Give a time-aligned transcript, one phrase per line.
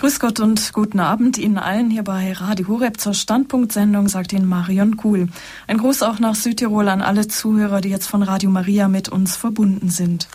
[0.00, 4.46] Grüß Gott und guten Abend Ihnen allen hier bei Radio Horeb zur Standpunktsendung, sagt Ihnen
[4.46, 5.28] Marion Kuhl.
[5.66, 9.36] Ein Gruß auch nach Südtirol an alle Zuhörer, die jetzt von Radio Maria mit uns
[9.36, 10.26] verbunden sind.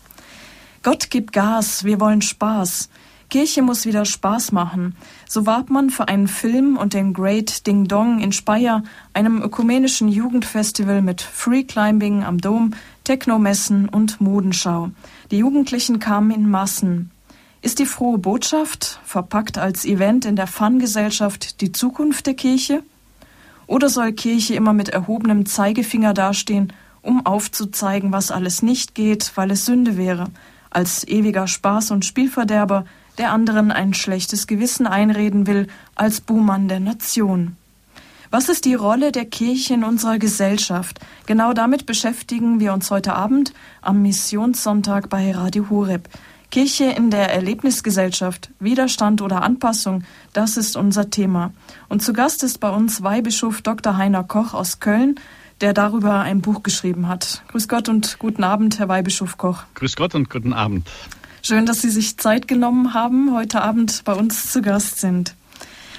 [0.84, 2.90] Gott gibt Gas, wir wollen Spaß.
[3.32, 4.96] Kirche muss wieder Spaß machen.
[5.28, 10.10] So warb man für einen Film und den Great Ding Dong in Speyer, einem ökumenischen
[10.10, 14.92] Jugendfestival mit Free Climbing am Dom, Technomessen und Modenschau.
[15.32, 17.10] Die Jugendlichen kamen in Massen.
[17.66, 22.84] Ist die frohe Botschaft, verpackt als Event in der Fun-Gesellschaft, die Zukunft der Kirche?
[23.66, 29.50] Oder soll Kirche immer mit erhobenem Zeigefinger dastehen, um aufzuzeigen, was alles nicht geht, weil
[29.50, 30.28] es Sünde wäre,
[30.70, 32.86] als ewiger Spaß und Spielverderber,
[33.18, 37.58] der anderen ein schlechtes Gewissen einreden will, als Buhmann der Nation?
[38.30, 41.00] Was ist die Rolle der Kirche in unserer Gesellschaft?
[41.26, 46.08] Genau damit beschäftigen wir uns heute Abend am Missionssonntag bei Radio Horeb.
[46.56, 51.52] Kirche in der Erlebnisgesellschaft, Widerstand oder Anpassung, das ist unser Thema.
[51.90, 53.98] Und zu Gast ist bei uns Weihbischof Dr.
[53.98, 55.20] Heiner Koch aus Köln,
[55.60, 57.44] der darüber ein Buch geschrieben hat.
[57.50, 59.64] Grüß Gott und guten Abend, Herr Weihbischof Koch.
[59.74, 60.88] Grüß Gott und guten Abend.
[61.42, 65.36] Schön, dass Sie sich Zeit genommen haben, heute Abend bei uns zu Gast sind.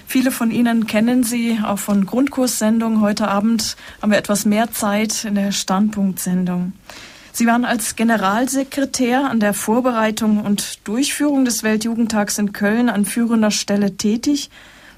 [0.06, 3.02] Viele von Ihnen kennen Sie auch von Grundkurssendungen.
[3.02, 6.72] Heute Abend haben wir etwas mehr Zeit in der Standpunktsendung.
[7.36, 13.50] Sie waren als Generalsekretär an der Vorbereitung und Durchführung des Weltjugendtags in Köln an führender
[13.50, 14.48] Stelle tätig.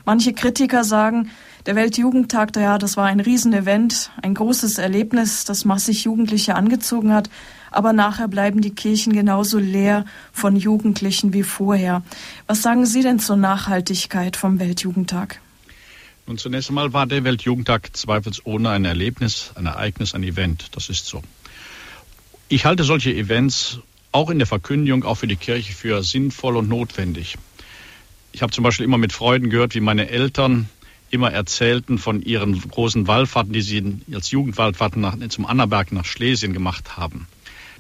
[0.05, 1.33] Manche Kritiker sagen,
[1.67, 7.29] der Weltjugendtag, ja, das war ein Riesenevent, ein großes Erlebnis, das massig Jugendliche angezogen hat.
[7.73, 12.05] Aber nachher bleiben die Kirchen genauso leer von Jugendlichen wie vorher.
[12.47, 15.41] Was sagen Sie denn zur Nachhaltigkeit vom Weltjugendtag?
[16.29, 20.77] Nun, zunächst einmal war der Weltjugendtag zweifelsohne ein Erlebnis, ein Ereignis, ein Event.
[20.77, 21.21] Das ist so.
[22.51, 26.67] Ich halte solche Events auch in der Verkündigung, auch für die Kirche, für sinnvoll und
[26.67, 27.37] notwendig.
[28.33, 30.71] Ich habe zum Beispiel immer mit Freuden gehört, wie meine Eltern
[31.11, 36.55] immer erzählten von ihren großen Wallfahrten, die sie als Jugendwallfahrten nach, zum Annaberg nach Schlesien
[36.55, 37.29] gemacht haben.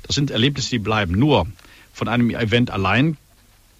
[0.02, 1.18] Das sind Erlebnisse, die bleiben.
[1.18, 1.46] Nur
[1.94, 3.16] von einem Event allein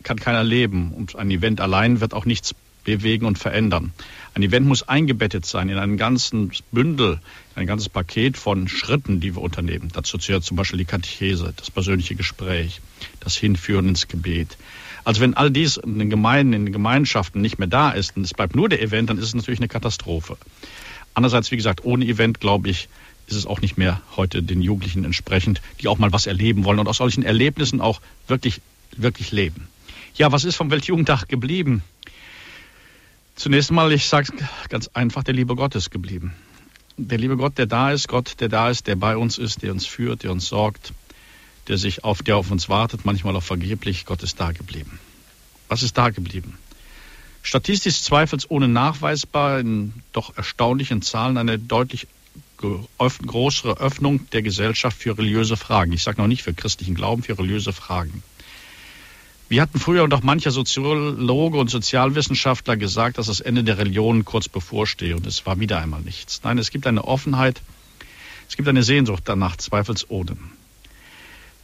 [0.04, 2.54] kann keiner leben und ein Event allein wird auch nichts
[2.84, 3.92] bewegen und verändern.
[4.38, 7.18] Ein Event muss eingebettet sein in einen ganzen Bündel,
[7.56, 9.90] ein ganzes Paket von Schritten, die wir unternehmen.
[9.92, 12.80] Dazu zählt zum Beispiel die Katechese, das persönliche Gespräch,
[13.18, 14.56] das Hinführen ins Gebet.
[15.02, 18.22] Also wenn all dies in den Gemeinden, in den Gemeinschaften nicht mehr da ist und
[18.22, 20.36] es bleibt nur der Event, dann ist es natürlich eine Katastrophe.
[21.14, 22.88] Andererseits, wie gesagt, ohne Event, glaube ich,
[23.26, 26.78] ist es auch nicht mehr heute den Jugendlichen entsprechend, die auch mal was erleben wollen
[26.78, 28.60] und aus solchen Erlebnissen auch wirklich,
[28.96, 29.66] wirklich leben.
[30.14, 31.82] Ja, was ist vom Weltjugendtag geblieben?
[33.38, 34.32] Zunächst mal, ich sage
[34.68, 36.34] ganz einfach, der liebe Gott ist geblieben.
[36.96, 39.70] Der liebe Gott, der da ist, Gott, der da ist, der bei uns ist, der
[39.70, 40.92] uns führt, der uns sorgt,
[41.68, 44.98] der sich auf, der auf uns wartet, manchmal auch vergeblich, Gott ist da geblieben.
[45.68, 46.58] Was ist da geblieben?
[47.44, 52.08] Statistisch zweifelsohne nachweisbar in doch erstaunlichen Zahlen eine deutlich
[52.56, 55.92] größere Öffnung der Gesellschaft für religiöse Fragen.
[55.92, 58.24] Ich sage noch nicht für christlichen Glauben, für religiöse Fragen.
[59.48, 64.26] Wir hatten früher und auch mancher Soziologe und Sozialwissenschaftler gesagt, dass das Ende der Religion
[64.26, 66.42] kurz bevorstehe und es war wieder einmal nichts.
[66.44, 67.62] Nein, es gibt eine Offenheit,
[68.46, 70.36] es gibt eine Sehnsucht danach, zweifelsohne.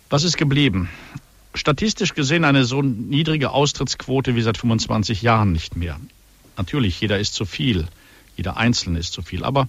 [0.09, 0.89] Was ist geblieben?
[1.53, 6.01] Statistisch gesehen eine so niedrige Austrittsquote wie seit 25 Jahren nicht mehr.
[6.57, 7.87] Natürlich, jeder ist zu viel,
[8.37, 9.69] jeder Einzelne ist zu viel, aber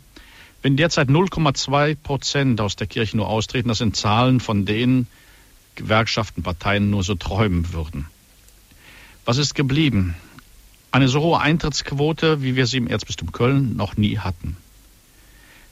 [0.62, 5.08] wenn derzeit 0,2 Prozent aus der Kirche nur austreten, das sind Zahlen, von denen
[5.76, 8.08] Gewerkschaften, Parteien nur so träumen würden.
[9.26, 10.16] Was ist geblieben?
[10.92, 14.56] Eine so hohe Eintrittsquote, wie wir sie im Erzbistum Köln noch nie hatten.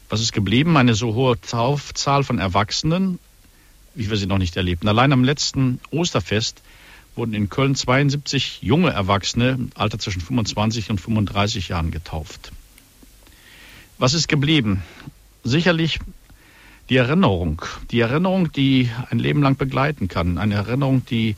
[0.10, 0.76] Was ist geblieben?
[0.76, 3.20] Eine so hohe Zahl von Erwachsenen,
[3.96, 4.88] wie wir sie noch nicht erlebten.
[4.88, 6.62] Allein am letzten Osterfest
[7.16, 12.52] wurden in Köln 72 junge Erwachsene im Alter zwischen 25 und 35 Jahren getauft.
[13.98, 14.84] Was ist geblieben?
[15.44, 16.00] Sicherlich
[16.90, 17.62] die Erinnerung,
[17.92, 21.36] die Erinnerung, die ein Leben lang begleiten kann, eine Erinnerung, die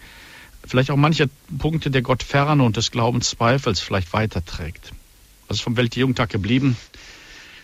[0.66, 4.92] vielleicht auch manche Punkte der Gottferne und des Glaubenszweifels vielleicht weiterträgt.
[5.48, 6.76] Was ist vom Weltjugendtag geblieben?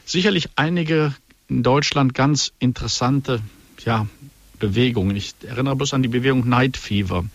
[0.05, 1.15] Sicherlich einige
[1.49, 3.41] in Deutschland ganz interessante
[3.83, 4.07] ja,
[4.59, 5.15] Bewegungen.
[5.15, 7.25] Ich erinnere bloß an die Bewegung Night Fever.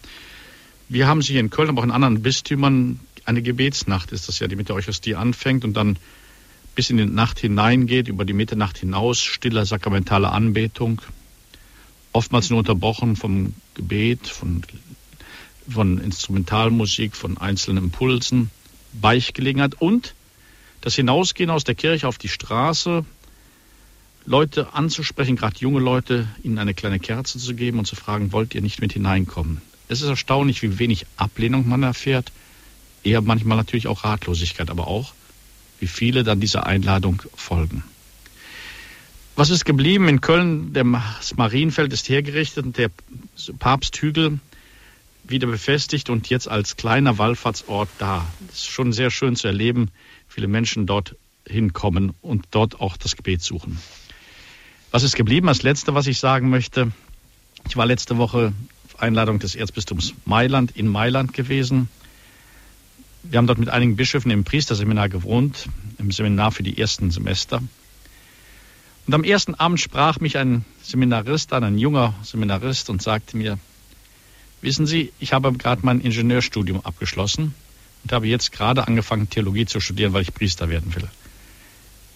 [0.88, 4.38] Wir haben sie hier in Köln, aber auch in anderen Bistümern eine Gebetsnacht ist das
[4.38, 5.98] ja, die mit der Eucharistie anfängt und dann
[6.76, 11.00] bis in die Nacht hineingeht, über die Mitternacht hinaus, stille sakramentale Anbetung,
[12.12, 14.62] oftmals nur unterbrochen vom Gebet, von,
[15.68, 18.50] von Instrumentalmusik, von einzelnen Impulsen,
[18.92, 20.14] Beichtgelegenheit und
[20.82, 23.04] das Hinausgehen aus der Kirche auf die Straße,
[24.26, 28.54] Leute anzusprechen, gerade junge Leute, ihnen eine kleine Kerze zu geben und zu fragen, wollt
[28.54, 29.62] ihr nicht mit hineinkommen?
[29.88, 32.32] Es ist erstaunlich, wie wenig Ablehnung man erfährt,
[33.04, 35.14] eher manchmal natürlich auch Ratlosigkeit, aber auch,
[35.80, 37.84] wie viele dann dieser Einladung folgen.
[39.34, 40.08] Was ist geblieben?
[40.08, 42.90] In Köln, das Marienfeld ist hergerichtet und der
[43.58, 44.38] Papsthügel
[45.24, 48.26] wieder befestigt und jetzt als kleiner Wallfahrtsort da.
[48.48, 49.90] Es ist schon sehr schön zu erleben,
[50.28, 53.78] viele Menschen dort hinkommen und dort auch das Gebet suchen.
[54.90, 55.48] Was ist geblieben?
[55.48, 56.92] Als letzte, was ich sagen möchte,
[57.68, 58.52] ich war letzte Woche
[58.86, 61.88] auf Einladung des Erzbistums Mailand in Mailand gewesen.
[63.28, 65.68] Wir haben dort mit einigen Bischöfen im Priesterseminar gewohnt,
[65.98, 67.60] im Seminar für die ersten Semester.
[69.06, 73.58] Und am ersten Abend sprach mich ein Seminarist an, ein junger Seminarist, und sagte mir,
[74.60, 77.54] wissen Sie, ich habe gerade mein Ingenieurstudium abgeschlossen
[78.04, 81.08] und habe jetzt gerade angefangen, Theologie zu studieren, weil ich Priester werden will.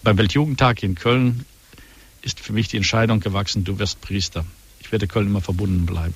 [0.03, 1.45] Beim Weltjugendtag in Köln
[2.21, 4.45] ist für mich die Entscheidung gewachsen, du wirst Priester.
[4.79, 6.15] Ich werde Köln immer verbunden bleiben.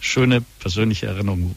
[0.00, 1.54] Schöne persönliche Erinnerung.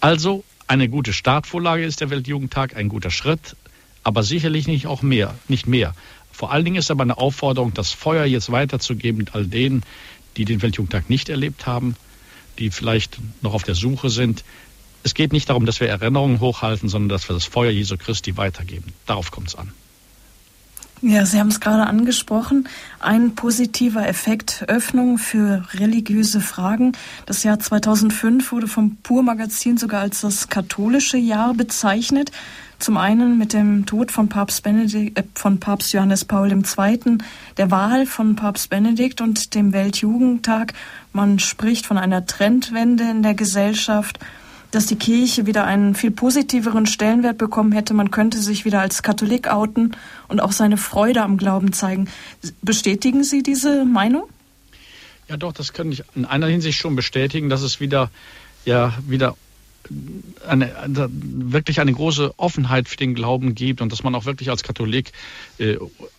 [0.00, 3.56] Also eine gute Startvorlage ist der Weltjugendtag, ein guter Schritt,
[4.04, 5.94] aber sicherlich nicht auch mehr, nicht mehr.
[6.30, 9.82] Vor allen Dingen ist aber eine Aufforderung, das Feuer jetzt weiterzugeben all denen,
[10.36, 11.96] die den Weltjugendtag nicht erlebt haben,
[12.58, 14.44] die vielleicht noch auf der Suche sind.
[15.02, 18.36] Es geht nicht darum, dass wir Erinnerungen hochhalten, sondern dass wir das Feuer Jesu Christi
[18.36, 18.92] weitergeben.
[19.06, 19.72] Darauf kommt es an.
[21.00, 22.68] Ja, Sie haben es gerade angesprochen.
[22.98, 26.92] Ein positiver Effekt Öffnung für religiöse Fragen.
[27.24, 32.32] Das Jahr 2005 wurde vom Pur-Magazin sogar als das katholische Jahr bezeichnet.
[32.80, 37.18] Zum einen mit dem Tod von Papst, Benedikt, äh, von Papst Johannes Paul II.,
[37.56, 40.74] der Wahl von Papst Benedikt und dem Weltjugendtag.
[41.12, 44.18] Man spricht von einer Trendwende in der Gesellschaft
[44.70, 47.94] dass die Kirche wieder einen viel positiveren Stellenwert bekommen hätte.
[47.94, 49.96] Man könnte sich wieder als Katholik outen
[50.28, 52.08] und auch seine Freude am Glauben zeigen.
[52.62, 54.28] Bestätigen Sie diese Meinung?
[55.28, 58.10] Ja, doch, das kann ich in einer Hinsicht schon bestätigen, dass es wieder,
[58.64, 59.36] ja, wieder
[60.46, 60.70] eine,
[61.10, 65.12] wirklich eine große Offenheit für den Glauben gibt und dass man auch wirklich als Katholik
[65.58, 65.76] äh,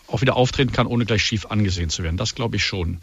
[0.07, 2.17] auch wieder auftreten kann, ohne gleich schief angesehen zu werden.
[2.17, 2.99] Das glaube ich schon.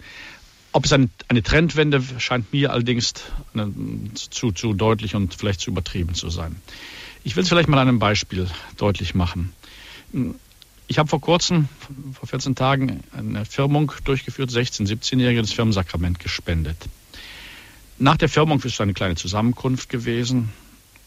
[0.77, 1.09] Ob es eine,
[1.43, 3.15] Trendwende scheint mir allerdings
[3.55, 3.73] eine,
[4.13, 6.55] zu, zu deutlich und vielleicht zu übertrieben zu sein.
[7.25, 8.47] Ich will es vielleicht mal an einem Beispiel
[8.77, 9.55] deutlich machen.
[10.87, 11.71] Ich habe vor kurzem,
[12.13, 16.77] vor 14 Tagen, eine Firmung durchgeführt, 16-, 17-Jährige das Firmensakrament gespendet.
[17.97, 20.53] Nach der Firmung ist eine kleine Zusammenkunft gewesen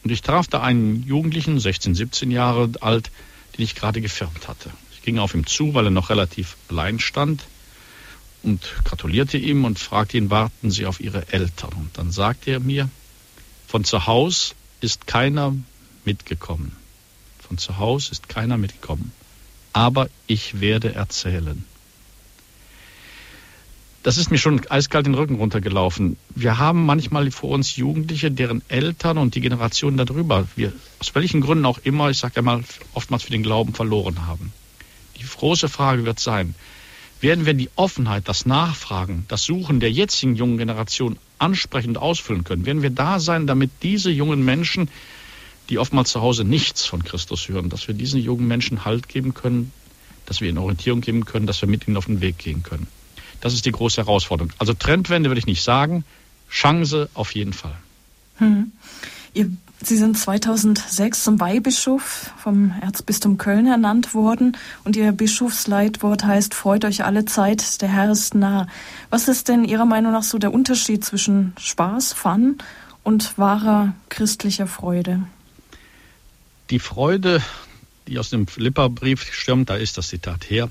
[0.03, 3.11] und ich traf da einen Jugendlichen, 16, 17 Jahre alt,
[3.55, 4.71] den ich gerade gefirmt hatte.
[4.93, 7.43] Ich ging auf ihn zu, weil er noch relativ allein stand
[8.43, 11.73] und gratulierte ihm und fragte ihn, warten Sie auf Ihre Eltern?
[11.73, 12.89] Und dann sagte er mir,
[13.67, 15.55] von zu Hause ist keiner
[16.05, 16.75] mitgekommen.
[17.39, 19.11] Von zu Hause ist keiner mitgekommen.
[19.73, 21.63] Aber ich werde erzählen.
[24.01, 26.15] Das ist mir schon eiskalt den Rücken runtergelaufen.
[26.33, 31.41] Wir haben manchmal vor uns Jugendliche, deren Eltern und die Generation darüber, wir aus welchen
[31.41, 32.63] Gründen auch immer, ich sage ja mal,
[32.93, 34.53] oftmals für den Glauben verloren haben.
[35.17, 36.55] Die große Frage wird sein,
[37.21, 42.65] werden wir die Offenheit, das Nachfragen, das Suchen der jetzigen jungen Generation ansprechend ausfüllen können?
[42.65, 44.89] Werden wir da sein, damit diese jungen Menschen,
[45.69, 49.33] die oftmals zu Hause nichts von Christus hören, dass wir diesen jungen Menschen Halt geben
[49.33, 49.71] können,
[50.25, 52.87] dass wir ihnen Orientierung geben können, dass wir mit ihnen auf den Weg gehen können?
[53.41, 54.51] Das ist die große Herausforderung.
[54.57, 56.03] Also Trendwende würde ich nicht sagen,
[56.49, 57.77] Chance auf jeden Fall.
[58.37, 58.71] Hm.
[59.33, 59.51] Ihr
[59.81, 66.83] Sie sind 2006 zum Weihbischof vom Erzbistum Köln ernannt worden und Ihr Bischofsleitwort heißt, freut
[66.83, 68.67] euch alle Zeit, der Herr ist nah.
[69.09, 72.57] Was ist denn Ihrer Meinung nach so der Unterschied zwischen Spaß, Fun
[73.03, 75.23] und wahrer christlicher Freude?
[76.69, 77.41] Die Freude,
[78.07, 80.69] die aus dem Philippa-Brief stammt, da ist das Zitat her,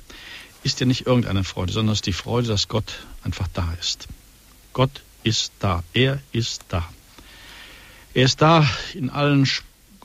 [0.65, 4.07] ist ja nicht irgendeine Freude, sondern es ist die Freude, dass Gott einfach da ist.
[4.75, 6.87] Gott ist da, er ist da.
[8.19, 9.47] Er ist da in allen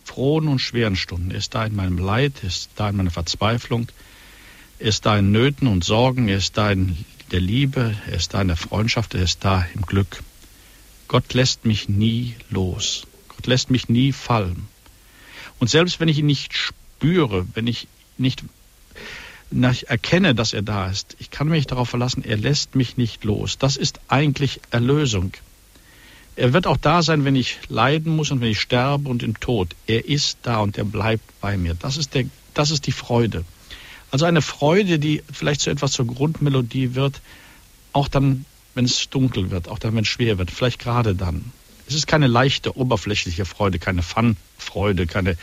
[0.03, 1.31] frohen und schweren Stunden.
[1.31, 3.87] Er ist da in meinem Leid, er ist da in meiner Verzweiflung,
[4.77, 6.95] er ist da in Nöten und Sorgen, er ist da in
[7.31, 10.21] der Liebe, er ist da in der Freundschaft, er ist da im Glück.
[11.07, 13.07] Gott lässt mich nie los.
[13.29, 14.67] Gott lässt mich nie fallen.
[15.57, 17.87] Und selbst wenn ich ihn nicht spüre, wenn ich
[18.19, 18.43] nicht
[19.87, 23.57] erkenne, dass er da ist, ich kann mich darauf verlassen, er lässt mich nicht los.
[23.57, 25.33] Das ist eigentlich Erlösung.
[26.35, 29.39] Er wird auch da sein, wenn ich leiden muss und wenn ich sterbe und im
[29.39, 29.75] Tod.
[29.85, 31.75] Er ist da und er bleibt bei mir.
[31.75, 33.45] Das ist, der, das ist die Freude.
[34.09, 37.21] Also eine Freude, die vielleicht zu etwas zur Grundmelodie wird,
[37.93, 41.51] auch dann, wenn es dunkel wird, auch dann, wenn es schwer wird, vielleicht gerade dann.
[41.87, 45.37] Es ist keine leichte, oberflächliche Freude, keine Fun-Freude, keine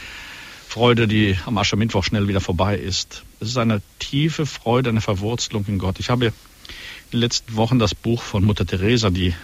[0.67, 3.25] Freude, die am Aschermittwoch schnell wieder vorbei ist.
[3.41, 5.99] Es ist eine tiefe Freude, eine Verwurzelung in Gott.
[5.99, 6.33] Ich habe in
[7.13, 9.35] den letzten Wochen das Buch von Mutter Teresa, die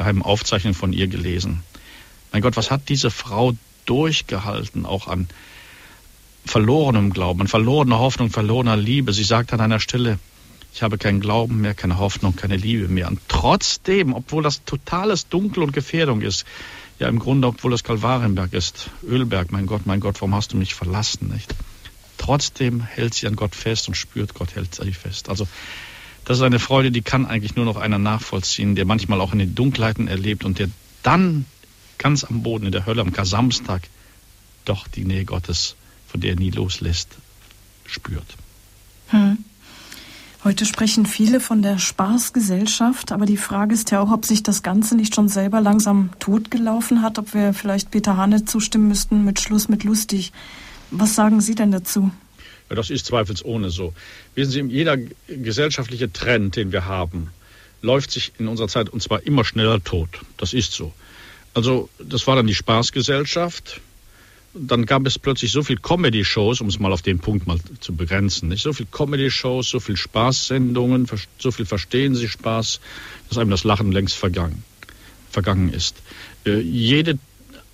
[0.00, 1.62] geheimen Aufzeichnungen von ihr gelesen.
[2.32, 3.52] Mein Gott, was hat diese Frau
[3.84, 5.28] durchgehalten, auch an
[6.46, 9.12] verlorenem Glauben, an verlorener Hoffnung, verlorener Liebe.
[9.12, 10.18] Sie sagt an einer Stelle,
[10.72, 13.08] ich habe keinen Glauben mehr, keine Hoffnung, keine Liebe mehr.
[13.08, 16.46] Und trotzdem, obwohl das totales Dunkel und Gefährdung ist,
[16.98, 20.56] ja im Grunde, obwohl das Kalvarienberg ist, Ölberg, mein Gott, mein Gott, warum hast du
[20.56, 21.54] mich verlassen, nicht?
[22.16, 25.28] Trotzdem hält sie an Gott fest und spürt, Gott hält sie fest.
[25.28, 25.46] Also
[26.30, 29.40] das ist eine Freude, die kann eigentlich nur noch einer nachvollziehen, der manchmal auch in
[29.40, 30.70] den Dunkelheiten erlebt und der
[31.02, 31.44] dann
[31.98, 33.82] ganz am Boden in der Hölle am Kasamstag
[34.64, 35.74] doch die Nähe Gottes,
[36.06, 37.08] von der er nie loslässt,
[37.84, 38.36] spürt.
[39.08, 39.38] Hm.
[40.44, 44.62] Heute sprechen viele von der Spaßgesellschaft, aber die Frage ist ja auch, ob sich das
[44.62, 49.40] Ganze nicht schon selber langsam totgelaufen hat, ob wir vielleicht Peter Hane zustimmen müssten mit
[49.40, 50.30] Schluss mit lustig.
[50.92, 52.12] Was sagen Sie denn dazu?
[52.70, 53.92] Ja, das ist zweifelsohne so.
[54.34, 54.96] Wissen Sie, jeder
[55.28, 57.30] gesellschaftliche Trend, den wir haben,
[57.82, 60.08] läuft sich in unserer Zeit und zwar immer schneller tot.
[60.36, 60.92] Das ist so.
[61.52, 63.80] Also das war dann die Spaßgesellschaft,
[64.54, 67.94] dann gab es plötzlich so viel Comedy-Shows, um es mal auf den Punkt mal zu
[67.94, 71.08] begrenzen, nicht so viel Comedy-Shows, so viel Spaßsendungen,
[71.38, 72.80] so viel Verstehen Sie Spaß,
[73.28, 74.64] dass einem das Lachen längst vergangen,
[75.30, 75.96] vergangen ist.
[76.44, 77.18] Äh, jede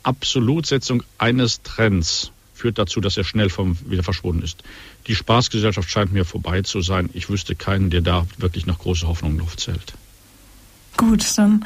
[0.02, 4.62] Absolutsetzung eines Trends führt dazu, dass er schnell vom, wieder verschwunden ist.
[5.06, 7.10] Die Spaßgesellschaft scheint mir vorbei zu sein.
[7.12, 9.94] Ich wüsste keinen, der da wirklich noch große Hoffnung Luft zählt.
[10.96, 11.64] Gut, dann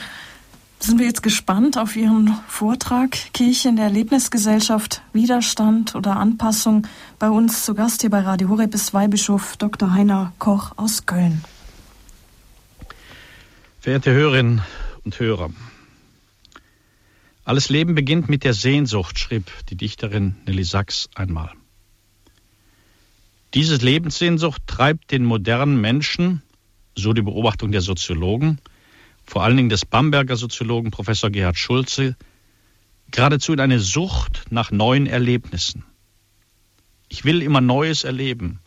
[0.81, 6.87] sind wir jetzt gespannt auf Ihren Vortrag Kirche in der Erlebnisgesellschaft, Widerstand oder Anpassung.
[7.19, 9.93] Bei uns zu Gast hier bei Radio Horeb ist Weihbischof Dr.
[9.93, 11.45] Heiner Koch aus Köln.
[13.81, 14.63] Verehrte Hörerinnen
[15.05, 15.51] und Hörer,
[17.45, 21.53] alles Leben beginnt mit der Sehnsucht, schrieb die Dichterin Nelly Sachs einmal.
[23.55, 26.43] Diese Lebenssehnsucht treibt den modernen Menschen,
[26.95, 28.61] so die Beobachtung der Soziologen,
[29.25, 32.17] vor allen Dingen des Bamberger Soziologen Professor Gerhard Schulze,
[33.11, 35.85] geradezu in eine Sucht nach neuen Erlebnissen.
[37.09, 38.61] Ich will immer Neues erleben.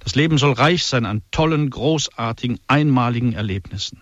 [0.00, 4.00] Das Leben soll reich sein an tollen, großartigen, einmaligen Erlebnissen.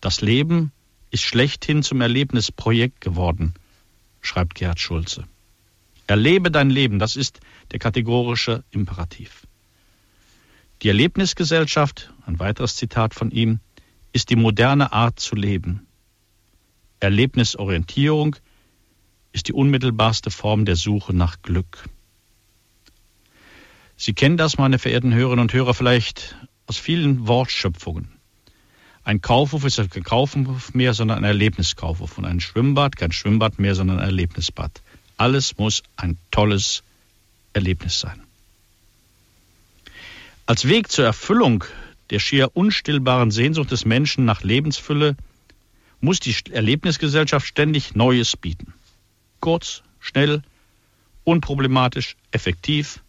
[0.00, 0.72] Das Leben
[1.12, 3.54] ist schlechthin zum Erlebnisprojekt geworden,
[4.22, 5.24] schreibt Gerhard Schulze.
[6.06, 7.40] Erlebe dein Leben, das ist
[7.70, 9.46] der kategorische Imperativ.
[10.80, 13.60] Die Erlebnisgesellschaft, ein weiteres Zitat von ihm,
[14.12, 15.86] ist die moderne Art zu leben.
[16.98, 18.36] Erlebnisorientierung
[19.32, 21.88] ist die unmittelbarste Form der Suche nach Glück.
[23.96, 28.11] Sie kennen das, meine verehrten Hörerinnen und Hörer, vielleicht aus vielen Wortschöpfungen.
[29.04, 32.18] Ein Kaufhof ist kein Kaufhof mehr, sondern ein Erlebniskaufhof.
[32.18, 34.80] Und ein Schwimmbad kein Schwimmbad mehr, sondern ein Erlebnisbad.
[35.16, 36.82] Alles muss ein tolles
[37.52, 38.22] Erlebnis sein.
[40.46, 41.64] Als Weg zur Erfüllung
[42.10, 45.16] der schier unstillbaren Sehnsucht des Menschen nach Lebensfülle
[46.00, 48.74] muss die Erlebnisgesellschaft ständig Neues bieten.
[49.40, 50.42] Kurz, schnell,
[51.24, 53.00] unproblematisch, effektiv,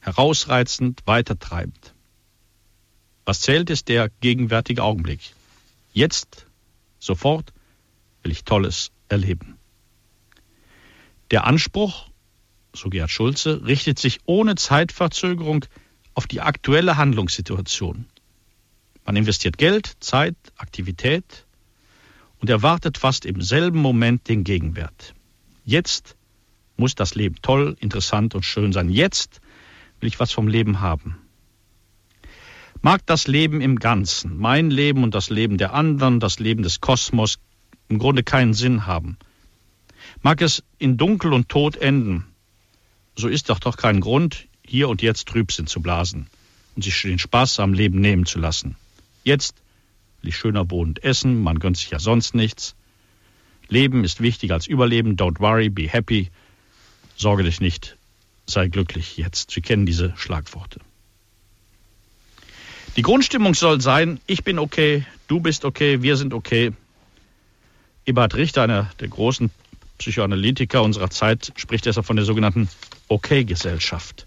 [0.00, 1.95] herausreizend, weitertreibend.
[3.26, 5.20] Was zählt, ist der gegenwärtige Augenblick.
[5.92, 6.46] Jetzt,
[7.00, 7.52] sofort,
[8.22, 9.58] will ich Tolles erleben.
[11.32, 12.08] Der Anspruch,
[12.72, 15.64] so Gerhard Schulze, richtet sich ohne Zeitverzögerung
[16.14, 18.06] auf die aktuelle Handlungssituation.
[19.04, 21.46] Man investiert Geld, Zeit, Aktivität
[22.38, 25.14] und erwartet fast im selben Moment den Gegenwert.
[25.64, 26.16] Jetzt
[26.76, 28.88] muss das Leben toll, interessant und schön sein.
[28.88, 29.40] Jetzt
[29.98, 31.25] will ich was vom Leben haben.
[32.82, 36.80] Mag das Leben im Ganzen, mein Leben und das Leben der anderen, das Leben des
[36.80, 37.38] Kosmos
[37.88, 39.16] im Grunde keinen Sinn haben.
[40.22, 42.26] Mag es in Dunkel und Tod enden,
[43.16, 46.28] so ist doch doch kein Grund, hier und jetzt Trübsinn zu blasen
[46.74, 48.76] und sich den Spaß am Leben nehmen zu lassen.
[49.24, 49.56] Jetzt
[50.20, 52.74] will ich schöner wohnend essen, man gönnt sich ja sonst nichts.
[53.68, 56.30] Leben ist wichtiger als Überleben, don't worry, be happy,
[57.16, 57.96] sorge dich nicht,
[58.46, 59.50] sei glücklich jetzt.
[59.50, 60.80] Sie kennen diese Schlagworte.
[62.96, 66.72] Die Grundstimmung soll sein, ich bin okay, du bist okay, wir sind okay.
[68.06, 69.50] Eberhard Richter, einer der großen
[69.98, 72.70] Psychoanalytiker unserer Zeit, spricht deshalb von der sogenannten
[73.08, 74.26] Okay-Gesellschaft.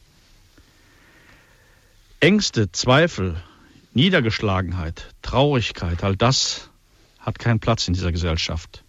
[2.19, 3.41] Ängste, Zweifel,
[3.95, 6.69] Niedergeschlagenheit, Traurigkeit, all das
[7.17, 8.83] hat keinen Platz in dieser Gesellschaft.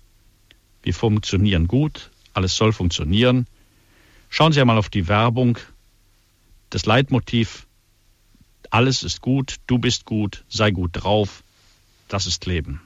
[0.82, 3.46] Wir funktionieren gut, alles soll funktionieren.
[4.28, 5.58] Schauen Sie einmal auf die Werbung.
[6.68, 7.66] Das Leitmotiv,
[8.70, 11.42] alles ist gut, du bist gut, sei gut drauf,
[12.08, 12.80] das ist Leben.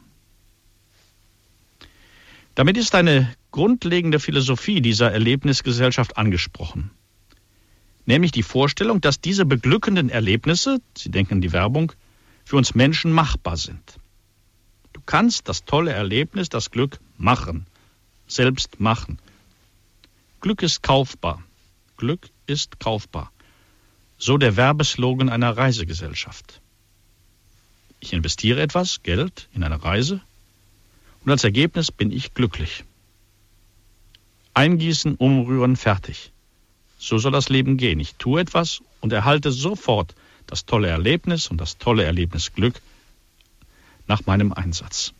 [2.54, 6.90] Damit ist eine grundlegende Philosophie dieser Erlebnisgesellschaft angesprochen
[8.06, 11.92] nämlich die Vorstellung, dass diese beglückenden Erlebnisse, Sie denken an die Werbung,
[12.44, 13.98] für uns Menschen machbar sind.
[14.92, 17.66] Du kannst das tolle Erlebnis, das Glück machen,
[18.26, 19.18] selbst machen.
[20.40, 21.42] Glück ist kaufbar.
[21.96, 23.32] Glück ist kaufbar.
[24.26, 26.62] So der Werbeslogan einer Reisegesellschaft.
[28.00, 30.22] Ich investiere etwas, Geld, in eine Reise
[31.26, 32.84] und als Ergebnis bin ich glücklich.
[34.54, 36.32] Eingießen, umrühren, fertig.
[36.98, 38.00] So soll das Leben gehen.
[38.00, 40.14] Ich tue etwas und erhalte sofort
[40.46, 42.80] das tolle Erlebnis und das tolle Erlebnisglück
[44.06, 45.12] nach meinem Einsatz.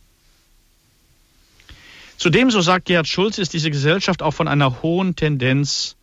[2.17, 5.95] Zudem, so sagt Gerhard Schulz, ist diese Gesellschaft auch von einer hohen Tendenz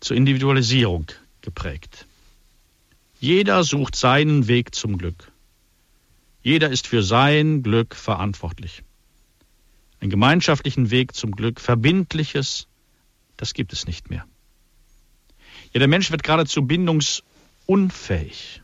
[0.00, 1.08] zur Individualisierung
[1.42, 2.06] geprägt.
[3.22, 5.30] Jeder sucht seinen Weg zum Glück.
[6.42, 8.82] Jeder ist für sein Glück verantwortlich.
[10.00, 12.66] Einen gemeinschaftlichen Weg zum Glück, verbindliches,
[13.36, 14.26] das gibt es nicht mehr.
[15.72, 18.60] Ja, der Mensch wird geradezu bindungsunfähig.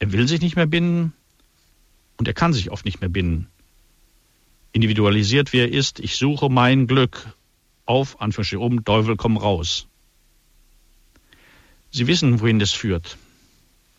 [0.00, 1.12] Er will sich nicht mehr binden
[2.16, 3.46] und er kann sich oft nicht mehr binden.
[4.72, 7.32] Individualisiert wie er ist, ich suche mein Glück
[7.84, 9.86] auf, Anführungsstrichen um, Teufel komm raus.
[11.92, 13.16] Sie wissen, wohin das führt.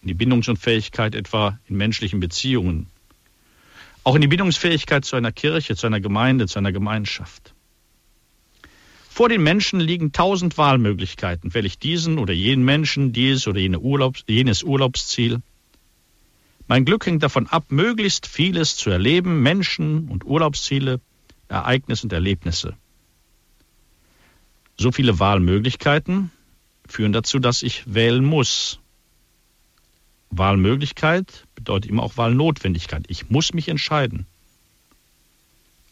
[0.08, 2.88] In die Bindungsunfähigkeit etwa in menschlichen Beziehungen.
[4.06, 7.54] Auch in die Bindungsfähigkeit zu einer Kirche, zu einer Gemeinde, zu einer Gemeinschaft.
[9.10, 11.54] Vor den Menschen liegen tausend Wahlmöglichkeiten.
[11.54, 15.42] Wähle ich diesen oder jenen Menschen, dieses oder jene Urlaubs, jenes Urlaubsziel?
[16.70, 21.02] Mein Glück hängt davon ab, möglichst vieles zu erleben, Menschen und Urlaubsziele,
[21.50, 22.78] Ereignisse und Erlebnisse.
[24.78, 26.32] So viele Wahlmöglichkeiten
[26.88, 28.80] führen dazu, dass ich wählen muss.
[30.30, 33.06] Wahlmöglichkeit bedeutet immer auch Wahlnotwendigkeit.
[33.08, 34.26] Ich muss mich entscheiden.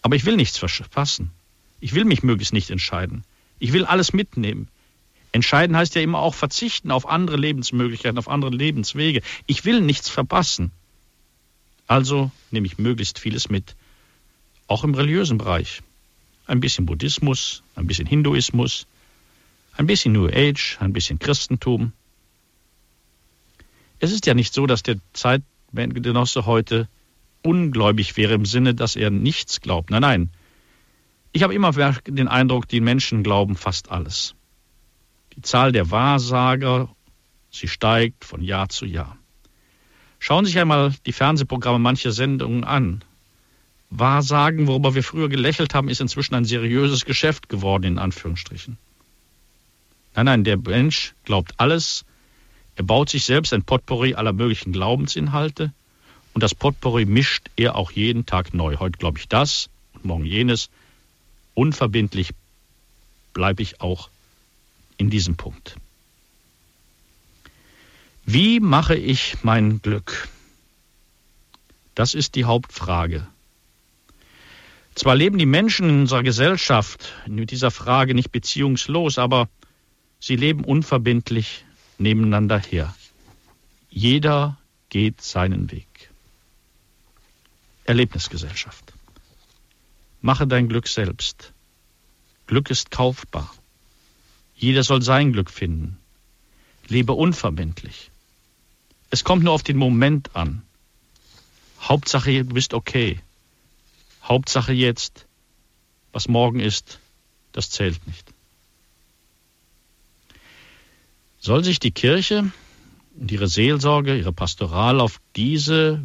[0.01, 1.31] Aber ich will nichts verpassen.
[1.79, 3.23] Ich will mich möglichst nicht entscheiden.
[3.59, 4.67] Ich will alles mitnehmen.
[5.31, 9.21] Entscheiden heißt ja immer auch verzichten auf andere Lebensmöglichkeiten, auf andere Lebenswege.
[9.47, 10.71] Ich will nichts verpassen.
[11.87, 13.75] Also nehme ich möglichst vieles mit,
[14.67, 15.81] auch im religiösen Bereich.
[16.47, 18.87] Ein bisschen Buddhismus, ein bisschen Hinduismus,
[19.75, 21.91] ein bisschen New Age, ein bisschen Christentum.
[23.99, 26.87] Es ist ja nicht so, dass der Zeitgenosse heute
[27.41, 29.91] ungläubig wäre im Sinne, dass er nichts glaubt.
[29.91, 30.29] Nein, nein.
[31.31, 31.71] Ich habe immer
[32.07, 34.35] den Eindruck, die Menschen glauben fast alles.
[35.35, 36.89] Die Zahl der Wahrsager,
[37.51, 39.17] sie steigt von Jahr zu Jahr.
[40.19, 43.03] Schauen Sie sich einmal die Fernsehprogramme mancher Sendungen an.
[43.89, 48.77] Wahrsagen, worüber wir früher gelächelt haben, ist inzwischen ein seriöses Geschäft geworden, in Anführungsstrichen.
[50.15, 52.05] Nein, nein, der Mensch glaubt alles.
[52.75, 55.73] Er baut sich selbst ein Potpourri aller möglichen Glaubensinhalte.
[56.33, 58.77] Und das Potpourri mischt er auch jeden Tag neu.
[58.77, 60.69] Heute glaube ich das und morgen jenes
[61.53, 62.31] unverbindlich
[63.33, 64.09] bleibe ich auch
[64.97, 65.77] in diesem Punkt.
[68.25, 70.27] Wie mache ich mein Glück?
[71.93, 73.25] Das ist die Hauptfrage.
[74.95, 79.49] Zwar leben die Menschen in unserer Gesellschaft mit dieser Frage nicht beziehungslos, aber
[80.19, 81.64] sie leben unverbindlich
[81.97, 82.95] nebeneinander her.
[83.89, 84.57] Jeder
[84.89, 86.09] geht seinen Weg.
[87.85, 88.93] Erlebnisgesellschaft.
[90.21, 91.53] Mache dein Glück selbst.
[92.47, 93.53] Glück ist kaufbar.
[94.55, 95.97] Jeder soll sein Glück finden.
[96.87, 98.11] Lebe unverbindlich.
[99.09, 100.63] Es kommt nur auf den Moment an.
[101.81, 103.19] Hauptsache, du bist okay.
[104.23, 105.27] Hauptsache jetzt,
[106.11, 106.99] was morgen ist,
[107.51, 108.34] das zählt nicht.
[111.45, 112.51] Soll sich die Kirche
[113.19, 116.01] und ihre Seelsorge, ihre Pastoral auf diese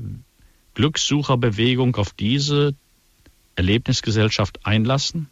[0.74, 2.74] Glückssucherbewegung, auf diese
[3.56, 5.30] Erlebnisgesellschaft einlassen?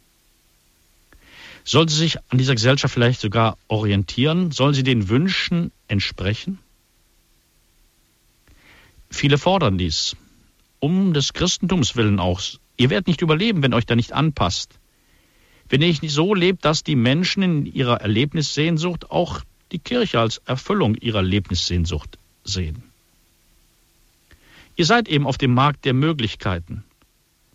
[1.63, 4.49] Soll sie sich an dieser Gesellschaft vielleicht sogar orientieren?
[4.49, 6.57] Soll sie den Wünschen entsprechen?
[9.11, 10.15] Viele fordern dies.
[10.79, 12.41] Um des Christentums willen auch.
[12.77, 14.79] Ihr werdet nicht überleben, wenn euch da nicht anpasst.
[15.69, 20.37] Wenn ihr nicht so lebt, dass die Menschen in ihrer Erlebnissehnsucht auch die Kirche als
[20.45, 22.83] Erfüllung ihrer Erlebnissehnsucht sehen.
[24.75, 26.83] Ihr seid eben auf dem Markt der Möglichkeiten.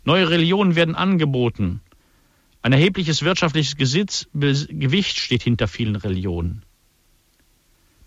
[0.05, 1.81] Neue Religionen werden angeboten.
[2.63, 6.63] Ein erhebliches wirtschaftliches Gesitz, Gewicht steht hinter vielen Religionen.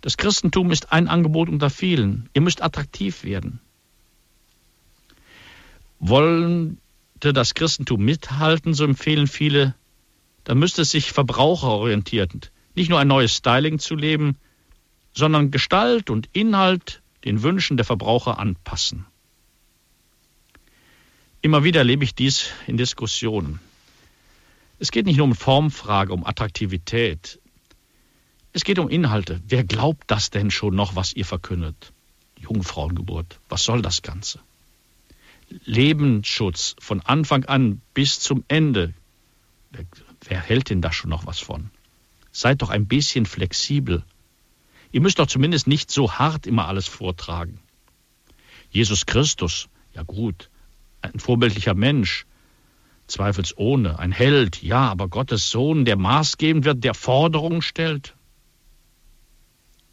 [0.02, 2.30] Das Christentum ist ein Angebot unter vielen.
[2.34, 3.60] Ihr müsst attraktiv werden.
[6.00, 6.78] Wollte
[7.20, 9.74] das Christentum mithalten, so empfehlen viele,
[10.44, 14.38] dann müsste es sich verbraucherorientiert, nicht nur ein neues Styling zu leben,
[15.14, 19.08] sondern Gestalt und Inhalt den Wünschen der Verbraucher anpassen.
[21.42, 23.60] Immer wieder erlebe ich dies in Diskussionen.
[24.78, 27.40] Es geht nicht nur um Formfrage, um Attraktivität.
[28.54, 29.42] Es geht um Inhalte.
[29.48, 31.94] Wer glaubt das denn schon noch, was ihr verkündet?
[32.40, 33.40] Jungfrauengeburt.
[33.50, 34.40] Was soll das Ganze?
[35.66, 38.94] Lebensschutz von Anfang an bis zum Ende.
[40.28, 41.72] Wer, hält denn da schon noch was von?
[42.38, 44.04] Seid doch ein bisschen flexibel.
[44.92, 47.60] Ihr müsst doch zumindest nicht so hart immer alles vortragen.
[48.70, 50.52] Jesus Christus, ja gut,
[51.02, 52.28] ein vorbildlicher Mensch,
[53.08, 58.14] zweifelsohne, ein Held, ja, aber Gottes Sohn, der maßgebend wird, der Forderungen stellt.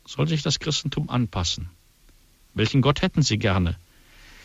[0.07, 1.70] Soll sich das Christentum anpassen?
[2.52, 3.78] Welchen Gott hätten Sie gerne?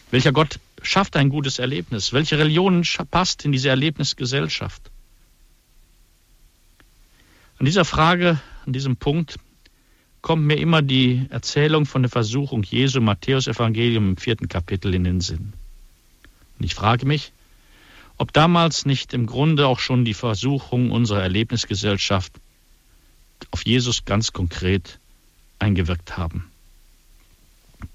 [0.10, 2.14] Welcher Gott schafft ein gutes Erlebnis?
[2.14, 4.90] Welche Religion passt in diese Erlebnisgesellschaft?
[7.60, 9.38] An dieser Frage, an diesem Punkt
[10.22, 15.20] kommt mir immer die Erzählung von der Versuchung Jesu Matthäus-Evangelium im vierten Kapitel in den
[15.20, 15.52] Sinn.
[16.58, 17.34] Und ich frage mich,
[18.18, 22.32] ob damals nicht im Grunde auch schon die Versuchung unserer Erlebnisgesellschaft
[23.52, 24.98] auf Jesus ganz konkret
[25.60, 26.50] eingewirkt haben.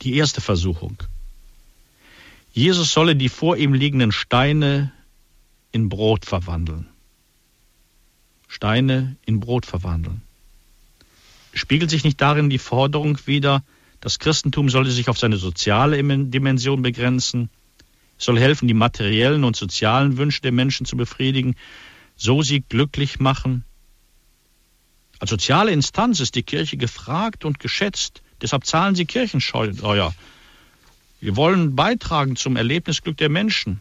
[0.03, 1.03] Die erste Versuchung.
[2.53, 4.93] Jesus solle die vor ihm liegenden Steine
[5.73, 6.87] in Brot verwandeln.
[8.55, 10.23] Steine in Brot verwandeln.
[11.55, 13.65] Spiegelt sich nicht darin die Forderung wider,
[14.01, 17.51] das Christentum solle sich auf seine soziale Dimension begrenzen,
[18.17, 21.57] es soll helfen, die materiellen und sozialen Wünsche der Menschen zu befriedigen,
[22.15, 23.65] so sie glücklich machen.
[25.19, 30.15] Als soziale Instanz ist die Kirche gefragt und geschätzt, deshalb zahlen sie Kirchensteuer.
[31.21, 33.81] Wir wollen beitragen zum Erlebnisglück der Menschen.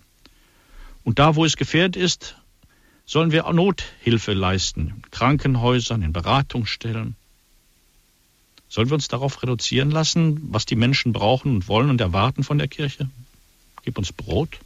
[1.04, 2.38] Und da, wo es gefährdet ist,
[3.06, 7.16] sollen wir Nothilfe leisten, in Krankenhäusern, in Beratungsstellen.
[8.70, 12.58] Sollen wir uns darauf reduzieren lassen, was die Menschen brauchen und wollen und erwarten von
[12.58, 13.10] der Kirche?
[13.84, 14.60] Gib uns Brot.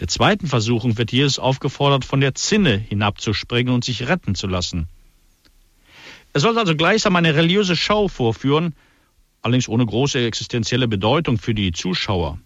[0.00, 4.88] Der zweiten Versuchung wird Jesus aufgefordert, von der Zinne hinabzuspringen und sich retten zu lassen.
[6.32, 8.74] Er soll also gleichsam eine religiöse Schau vorführen,
[9.40, 12.38] allerdings ohne große existenzielle Bedeutung für die Zuschauer.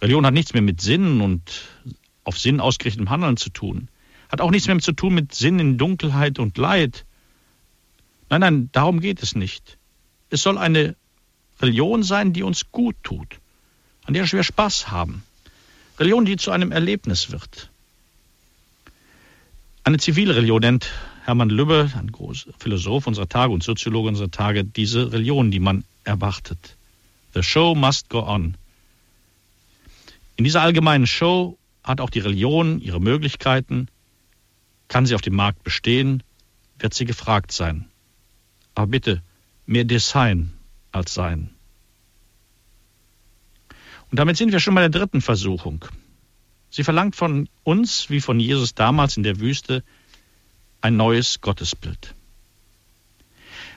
[0.00, 1.42] Religion hat nichts mehr mit Sinn und
[2.24, 3.88] auf Sinn ausgerichtetem Handeln zu tun.
[4.28, 7.04] Hat auch nichts mehr zu tun mit Sinn in Dunkelheit und Leid.
[8.30, 9.76] Nein, nein, darum geht es nicht.
[10.30, 10.96] Es soll eine
[11.60, 13.38] Religion sein, die uns gut tut,
[14.04, 15.22] an der wir Spaß haben.
[15.98, 17.70] Religion, die zu einem Erlebnis wird.
[19.84, 20.90] Eine Zivilreligion nennt
[21.24, 25.84] Hermann Lübbe, ein großer Philosoph unserer Tage und Soziologe unserer Tage, diese Religion, die man
[26.04, 26.76] erwartet.
[27.34, 28.56] The show must go on.
[30.36, 33.88] In dieser allgemeinen Show hat auch die Religion ihre Möglichkeiten,
[34.88, 36.22] kann sie auf dem Markt bestehen,
[36.78, 37.88] wird sie gefragt sein.
[38.74, 39.22] Aber bitte,
[39.66, 40.52] mehr Design
[40.90, 41.50] als Sein.
[44.10, 45.84] Und damit sind wir schon bei der dritten Versuchung.
[46.68, 49.82] Sie verlangt von uns, wie von Jesus damals in der Wüste,
[50.82, 52.14] ein neues Gottesbild.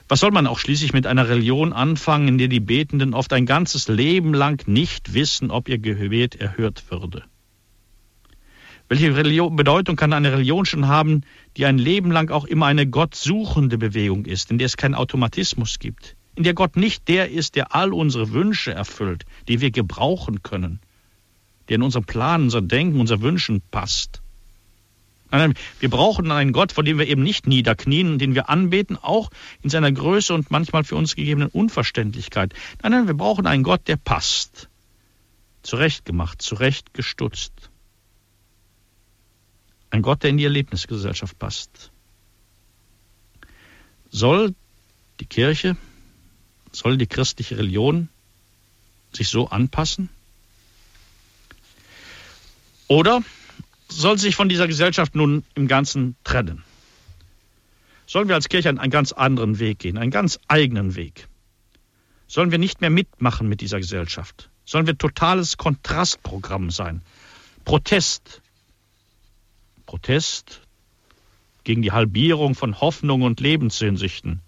[0.08, 3.46] Was soll man auch schließlich mit einer Religion anfangen, in der die Betenden oft ein
[3.46, 7.24] ganzes Leben lang nicht wissen, ob ihr Gebet erhört würde?
[8.88, 11.22] Welche Religion, Bedeutung kann eine Religion schon haben,
[11.56, 15.80] die ein Leben lang auch immer eine gottsuchende Bewegung ist, in der es keinen Automatismus
[15.80, 20.44] gibt, in der Gott nicht der ist, der all unsere Wünsche erfüllt, die wir gebrauchen
[20.44, 20.80] können,
[21.68, 24.22] der in unserem Plan, unser Denken, unser Wünschen passt.
[25.32, 29.30] Nein, wir brauchen einen Gott, vor dem wir eben nicht niederknien, den wir anbeten, auch
[29.62, 32.54] in seiner Größe und manchmal für uns gegebenen Unverständlichkeit.
[32.82, 34.68] Nein, nein, wir brauchen einen Gott, der passt.
[35.62, 37.65] Zurechtgemacht, zurechtgestutzt.
[39.96, 41.90] Ein Gott, der in die Erlebnisgesellschaft passt.
[44.10, 44.54] Soll
[45.20, 45.74] die Kirche,
[46.70, 48.10] soll die christliche Religion
[49.14, 50.10] sich so anpassen?
[52.88, 53.22] Oder
[53.88, 56.62] soll sich von dieser Gesellschaft nun im Ganzen trennen?
[58.06, 61.26] Sollen wir als Kirche einen ganz anderen Weg gehen, einen ganz eigenen Weg?
[62.26, 64.50] Sollen wir nicht mehr mitmachen mit dieser Gesellschaft?
[64.66, 67.00] Sollen wir totales Kontrastprogramm sein?
[67.64, 68.42] Protest.
[69.86, 70.60] Protest
[71.64, 74.40] gegen die Halbierung von Hoffnung und Lebenssehnsüchten.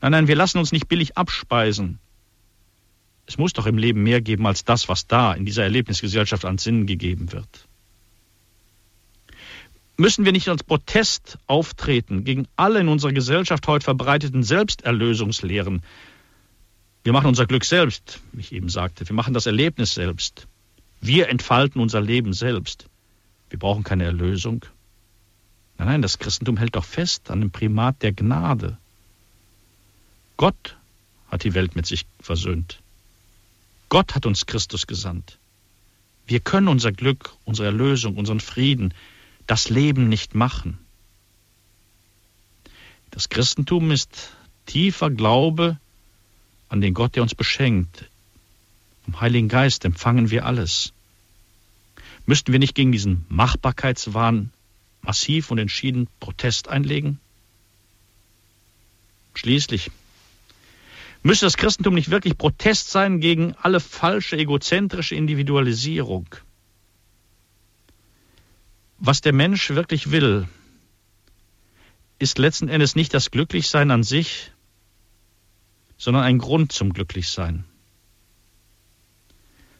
[0.00, 1.98] Nein, nein, wir lassen uns nicht billig abspeisen.
[3.26, 6.58] Es muss doch im Leben mehr geben als das, was da in dieser Erlebnisgesellschaft an
[6.58, 7.68] Sinn gegeben wird.
[9.96, 15.82] Müssen wir nicht als Protest auftreten gegen alle in unserer Gesellschaft heute verbreiteten Selbsterlösungslehren?
[17.04, 19.08] Wir machen unser Glück selbst, wie ich eben sagte.
[19.08, 20.48] Wir machen das Erlebnis selbst.
[21.00, 22.88] Wir entfalten unser Leben selbst.
[23.52, 24.64] Wir brauchen keine Erlösung.
[25.76, 28.78] Nein, nein, das Christentum hält doch fest an dem Primat der Gnade.
[30.38, 30.78] Gott
[31.28, 32.80] hat die Welt mit sich versöhnt.
[33.90, 35.38] Gott hat uns Christus gesandt.
[36.26, 38.94] Wir können unser Glück, unsere Erlösung, unseren Frieden,
[39.46, 40.78] das Leben nicht machen.
[43.10, 44.30] Das Christentum ist
[44.64, 45.76] tiefer Glaube
[46.70, 48.08] an den Gott, der uns beschenkt.
[49.04, 50.94] Vom Heiligen Geist empfangen wir alles.
[52.32, 54.52] Müssten wir nicht gegen diesen Machbarkeitswahn
[55.02, 57.20] massiv und entschieden Protest einlegen?
[59.34, 59.90] Schließlich
[61.22, 66.34] müsste das Christentum nicht wirklich Protest sein gegen alle falsche egozentrische Individualisierung?
[68.96, 70.48] Was der Mensch wirklich will,
[72.18, 74.52] ist letzten Endes nicht das Glücklichsein an sich,
[75.98, 77.66] sondern ein Grund zum Glücklichsein.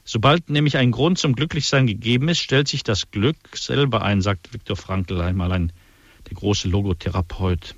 [0.05, 4.53] Sobald nämlich ein Grund zum Glücklichsein gegeben ist, stellt sich das Glück selber ein, sagt
[4.53, 5.73] Viktor Frankl einmal, ein,
[6.29, 7.75] der große Logotherapeut.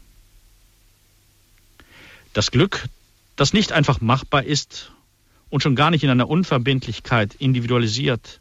[2.32, 2.88] Das Glück,
[3.36, 4.90] das nicht einfach machbar ist
[5.50, 8.40] und schon gar nicht in einer Unverbindlichkeit individualisiert.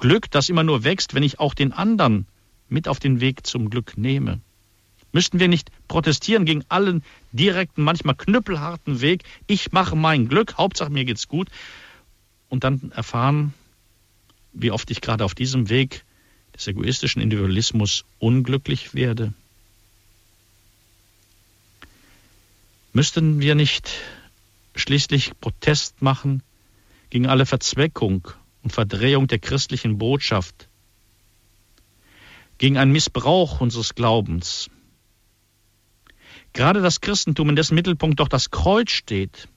[0.00, 2.26] Glück, das immer nur wächst, wenn ich auch den anderen
[2.68, 4.40] mit auf den Weg zum Glück nehme.
[5.12, 9.24] Müssten wir nicht protestieren gegen allen direkten, manchmal knüppelharten Weg?
[9.46, 11.48] Ich mache mein Glück, Hauptsache mir geht's gut
[12.48, 13.54] und dann erfahren,
[14.52, 16.04] wie oft ich gerade auf diesem Weg
[16.54, 19.32] des egoistischen Individualismus unglücklich werde?
[22.92, 23.92] Müssten wir nicht
[24.74, 26.42] schließlich Protest machen
[27.10, 28.28] gegen alle Verzweckung
[28.62, 30.68] und Verdrehung der christlichen Botschaft,
[32.56, 34.70] gegen einen Missbrauch unseres Glaubens?
[36.54, 39.48] Gerade das Christentum, in dessen Mittelpunkt doch das Kreuz steht,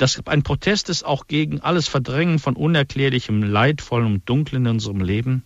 [0.00, 5.02] das ein Protest ist auch gegen alles Verdrängen von unerklärlichem, leidvollem und dunklen in unserem
[5.02, 5.44] Leben?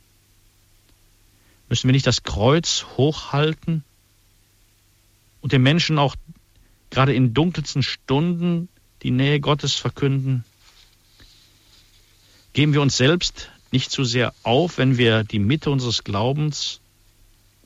[1.68, 3.82] Müssen wir nicht das Kreuz hochhalten
[5.40, 6.14] und den Menschen auch
[6.90, 8.68] gerade in dunkelsten Stunden
[9.02, 10.44] die Nähe Gottes verkünden?
[12.52, 16.80] Geben wir uns selbst nicht zu sehr auf, wenn wir die Mitte unseres Glaubens,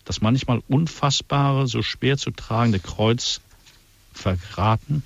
[0.07, 3.43] das manchmal unfassbare, so schwer zu tragende Kreuz
[4.15, 5.03] verraten?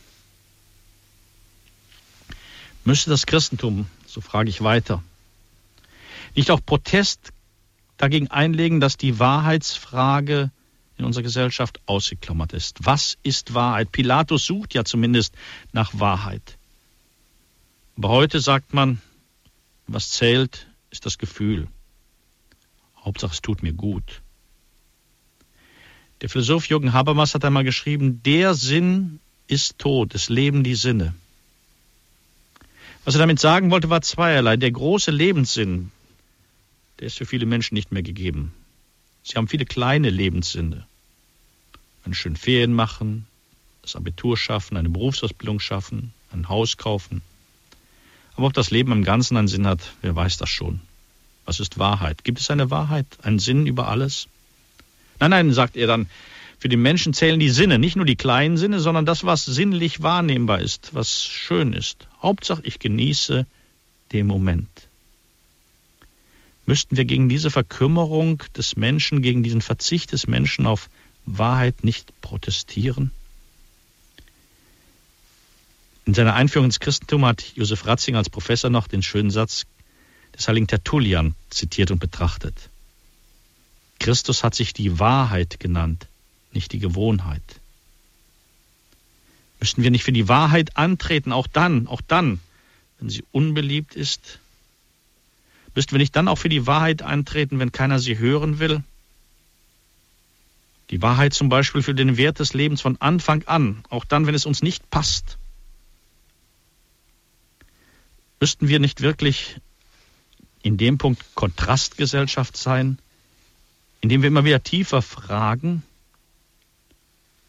[2.85, 5.03] Müsste das Christentum, so frage ich weiter,
[6.35, 7.33] nicht auch Protest
[7.97, 10.51] dagegen einlegen, dass die Wahrheitsfrage
[10.97, 12.85] in unserer Gesellschaft ausgeklammert ist?
[12.85, 13.93] Was ist Wahrheit?
[13.93, 15.35] Pilatus sucht ja zumindest
[15.73, 16.59] nach Wahrheit.
[17.97, 19.01] Aber heute sagt man,
[19.87, 21.69] was zählt, ist das Gefühl.
[22.97, 24.23] Hauptsache, es tut mir gut.
[26.21, 31.15] Der Philosoph Jürgen Habermas hat einmal geschrieben, der Sinn ist tot, es leben die Sinne.
[33.05, 34.57] Was er damit sagen wollte, war zweierlei.
[34.57, 35.91] Der große Lebenssinn,
[37.01, 38.55] der ist für viele Menschen nicht mehr gegeben.
[39.25, 40.87] Sie haben viele kleine Lebenssinne.
[42.05, 43.27] Einen schönen Ferien machen,
[43.83, 47.23] das Abitur schaffen, eine Berufsausbildung schaffen, ein Haus kaufen.
[48.37, 50.81] Aber ob das Leben im Ganzen einen Sinn hat, wer weiß das schon.
[51.45, 52.25] Was ist Wahrheit?
[52.25, 54.29] Gibt es eine Wahrheit, einen Sinn über alles?
[55.19, 56.09] Nein, nein, sagt er dann,
[56.63, 60.01] für den Menschen zählen die Sinne, nicht nur die kleinen Sinne, sondern das, was sinnlich
[60.01, 62.07] wahrnehmbar ist, was schön ist.
[62.23, 63.47] Hauptsache, ich genieße
[64.13, 64.69] den Moment.
[66.65, 70.89] Müssten wir gegen diese Verkümmerung des Menschen, gegen diesen Verzicht des Menschen auf
[71.27, 73.11] Wahrheit nicht protestieren?
[76.07, 79.67] In seiner Einführung ins Christentum hat Josef Ratzinger als Professor noch den schönen Satz
[80.39, 82.55] des heiligen Tertullian zitiert und betrachtet.
[83.99, 86.07] Christus hat sich die Wahrheit genannt,
[86.55, 87.43] nicht die Gewohnheit.
[89.61, 92.41] Müssten wir nicht für die Wahrheit antreten, auch dann, auch dann,
[92.99, 94.41] wenn sie unbeliebt ist?
[95.75, 98.83] Müssten wir nicht dann auch für die Wahrheit antreten, wenn keiner sie hören will?
[100.91, 104.35] Die Wahrheit zum Beispiel für den Wert des Lebens von Anfang an, auch dann, wenn
[104.35, 105.39] es uns nicht passt.
[108.41, 109.61] Müssten wir nicht wirklich
[110.63, 112.99] in dem Punkt Kontrastgesellschaft sein,
[114.01, 115.85] indem wir immer wieder tiefer fragen,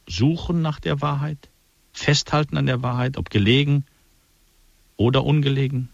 [0.07, 1.49] suchen nach der Wahrheit,
[1.93, 3.85] festhalten an der Wahrheit, ob gelegen
[4.97, 5.89] oder ungelegen?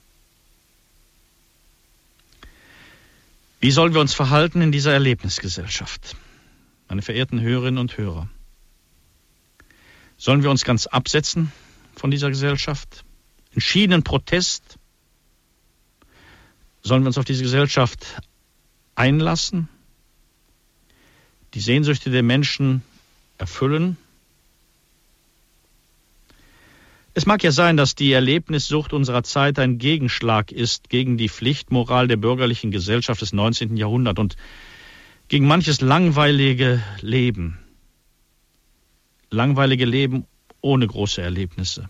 [3.59, 6.15] Wie sollen wir uns verhalten in dieser Erlebnisgesellschaft?
[6.87, 8.29] Meine verehrten Hörerinnen und Hörer,
[10.17, 11.51] sollen wir uns ganz absetzen
[11.95, 13.03] von dieser Gesellschaft?
[13.53, 14.77] Entschiedenen Protest?
[16.81, 18.21] Sollen wir uns auf diese Gesellschaft
[18.95, 19.69] einlassen?
[21.53, 22.83] Die Sehnsüchte der Menschen
[23.39, 23.97] erfüllen.
[27.15, 32.07] Es mag ja sein, dass die Erlebnissucht unserer Zeit ein Gegenschlag ist gegen die Pflichtmoral
[32.07, 33.75] der bürgerlichen Gesellschaft des 19.
[33.75, 34.37] Jahrhunderts und
[35.27, 37.57] gegen manches langweilige Leben.
[39.31, 40.25] Langweilige Leben
[40.61, 41.89] ohne große Erlebnisse.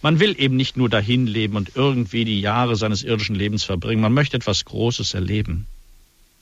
[0.00, 4.00] Man will eben nicht nur dahin leben und irgendwie die Jahre seines irdischen Lebens verbringen.
[4.00, 5.66] Man möchte etwas Großes erleben.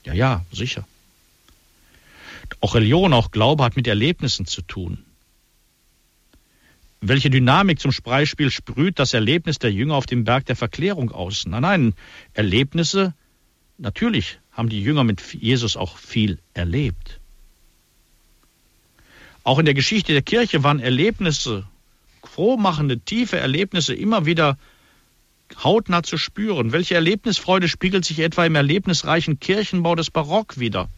[0.05, 0.87] Ja, ja, sicher.
[2.59, 5.03] Auch Religion, auch Glaube hat mit Erlebnissen zu tun.
[6.99, 11.45] Welche Dynamik zum Beispiel sprüht das Erlebnis der Jünger auf dem Berg der Verklärung aus?
[11.45, 11.93] Nein, nein,
[12.33, 13.13] Erlebnisse,
[13.77, 17.19] natürlich haben die Jünger mit Jesus auch viel erlebt.
[19.43, 21.67] Auch in der Geschichte der Kirche waren Erlebnisse,
[22.23, 24.57] frohmachende, tiefe Erlebnisse immer wieder
[25.63, 26.71] hautnah zu spüren.
[26.71, 30.89] Welche Erlebnisfreude spiegelt sich etwa im erlebnisreichen Kirchenbau des Barock wider?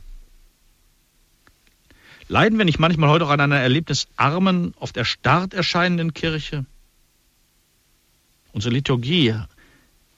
[2.31, 6.63] Leiden wir nicht manchmal heute auch an einer erlebnisarmen, oft erstarrt erscheinenden Kirche?
[8.53, 9.33] Unsere Liturgie,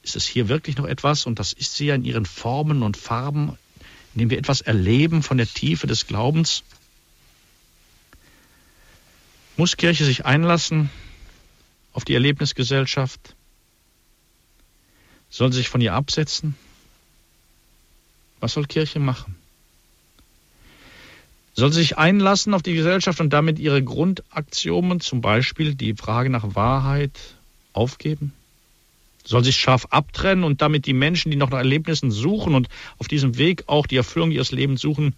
[0.03, 2.97] ist es hier wirklich noch etwas, und das ist sie ja in ihren Formen und
[2.97, 3.57] Farben,
[4.13, 6.63] in dem wir etwas erleben von der Tiefe des Glaubens?
[9.55, 10.89] Muss Kirche sich einlassen
[11.93, 13.37] auf die Erlebnisgesellschaft?
[15.29, 16.57] Soll sie sich von ihr absetzen?
[18.41, 19.40] Was soll Kirche machen?
[21.53, 26.55] Soll sich einlassen auf die Gesellschaft und damit ihre Grundaxiomen, zum Beispiel die Frage nach
[26.55, 27.11] Wahrheit,
[27.73, 28.33] aufgeben?
[29.23, 33.07] Soll sich scharf abtrennen und damit die Menschen, die noch nach Erlebnissen suchen und auf
[33.07, 35.13] diesem Weg auch die Erfüllung ihres Lebens suchen,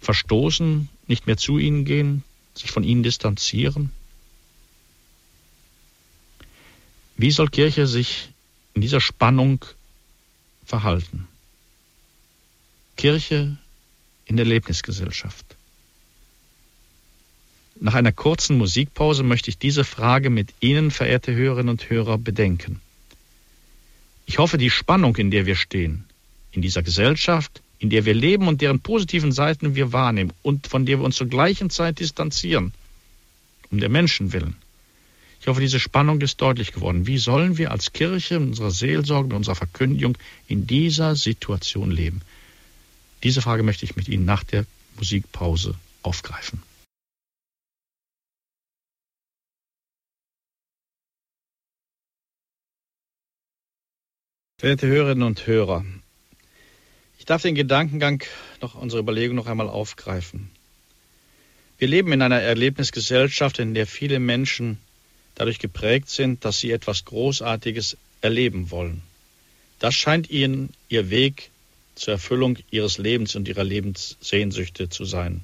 [0.00, 2.22] verstoßen, nicht mehr zu ihnen gehen,
[2.54, 3.90] sich von ihnen distanzieren?
[7.16, 8.30] Wie soll Kirche sich
[8.74, 9.64] in dieser Spannung
[10.64, 11.26] verhalten?
[12.96, 13.56] Kirche
[14.26, 15.56] in der Erlebnisgesellschaft.
[17.78, 22.80] Nach einer kurzen Musikpause möchte ich diese Frage mit Ihnen, verehrte Hörerinnen und Hörer, bedenken.
[24.24, 26.04] Ich hoffe, die Spannung, in der wir stehen,
[26.52, 30.86] in dieser Gesellschaft, in der wir leben und deren positiven Seiten wir wahrnehmen und von
[30.86, 32.72] der wir uns zur gleichen Zeit distanzieren,
[33.70, 34.56] um der Menschen willen.
[35.40, 37.06] Ich hoffe, diese Spannung ist deutlich geworden.
[37.06, 40.16] Wie sollen wir als Kirche in unserer Seelsorge, in unserer Verkündigung
[40.48, 42.22] in dieser Situation leben?
[43.26, 46.62] Diese Frage möchte ich mit Ihnen nach der Musikpause aufgreifen.
[54.60, 55.84] Verehrte Hörerinnen und Hörer,
[57.18, 58.22] ich darf den Gedankengang
[58.60, 60.48] noch unserer Überlegung noch einmal aufgreifen.
[61.78, 64.78] Wir leben in einer Erlebnisgesellschaft, in der viele Menschen
[65.34, 69.02] dadurch geprägt sind, dass sie etwas Großartiges erleben wollen.
[69.80, 71.50] Das scheint ihnen ihr Weg
[71.96, 75.42] zur Erfüllung ihres Lebens und ihrer Lebenssehnsüchte zu sein.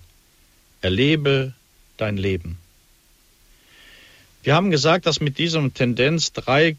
[0.80, 1.54] Erlebe
[1.96, 2.58] dein Leben.
[4.42, 6.76] Wir haben gesagt, dass mit diesem Tendenz drei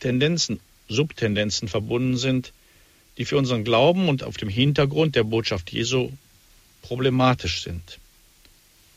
[0.00, 2.52] Tendenzen, Subtendenzen verbunden sind,
[3.18, 6.10] die für unseren Glauben und auf dem Hintergrund der Botschaft Jesu
[6.82, 7.98] problematisch sind.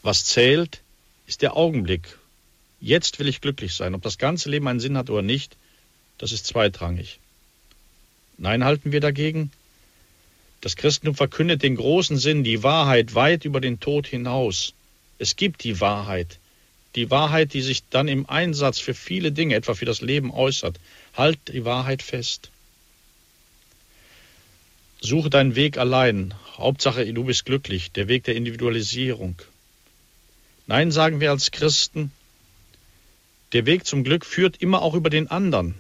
[0.02, 0.82] Was zählt,
[1.28, 2.18] ist der Augenblick.
[2.82, 3.96] Jetzt will ich glücklich sein.
[3.96, 5.56] Ob das ganze Leben einen Sinn hat oder nicht,
[6.18, 7.20] das ist zweitrangig.
[8.38, 9.52] Nein, halten wir dagegen.
[10.64, 14.74] Das Christentum verkündet den großen Sinn, die Wahrheit weit über den Tod hinaus.
[15.20, 16.40] Es gibt die Wahrheit.
[16.96, 20.80] Die Wahrheit, die sich dann im Einsatz für viele Dinge, etwa für das Leben, äußert.
[21.16, 22.50] Halt die Wahrheit fest.
[25.02, 26.34] Suche deinen Weg allein.
[26.56, 27.92] Hauptsache, du bist glücklich.
[27.92, 29.36] Der Weg der Individualisierung.
[30.66, 32.10] Nein, sagen wir als Christen,
[33.52, 35.76] der Weg zum Glück führt immer auch über den anderen.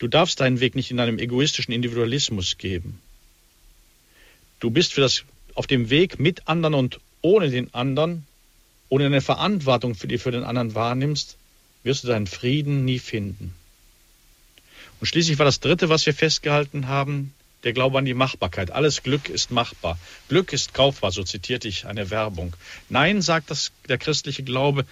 [0.00, 3.00] Du darfst deinen Weg nicht in einem egoistischen Individualismus geben.
[4.64, 5.24] Du bist für das,
[5.54, 8.26] auf dem Weg mit anderen und ohne den anderen,
[8.88, 11.36] ohne eine Verantwortung für die für den anderen wahrnimmst,
[11.82, 13.52] wirst du deinen Frieden nie finden.
[15.00, 18.70] Und schließlich war das Dritte, was wir festgehalten haben, der Glaube an die Machbarkeit.
[18.70, 19.98] Alles Glück ist machbar.
[20.30, 22.56] Glück ist kaufbar, so zitierte ich eine Werbung.
[22.88, 24.86] Nein, sagt das, der christliche Glaube,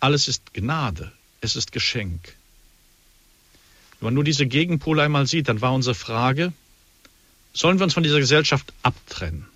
[0.00, 2.34] alles ist Gnade, es ist Geschenk.
[4.00, 6.52] Wenn man nur diese Gegenpole einmal sieht, dann war unsere Frage,
[7.52, 9.46] sollen wir uns von dieser Gesellschaft abtrennen?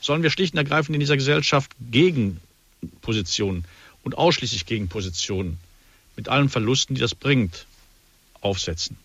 [0.00, 3.64] Sollen wir schlicht und ergreifend in dieser Gesellschaft Gegenpositionen
[4.02, 5.58] und ausschließlich Gegenpositionen
[6.16, 7.66] mit allen Verlusten, die das bringt,
[8.40, 8.96] aufsetzen?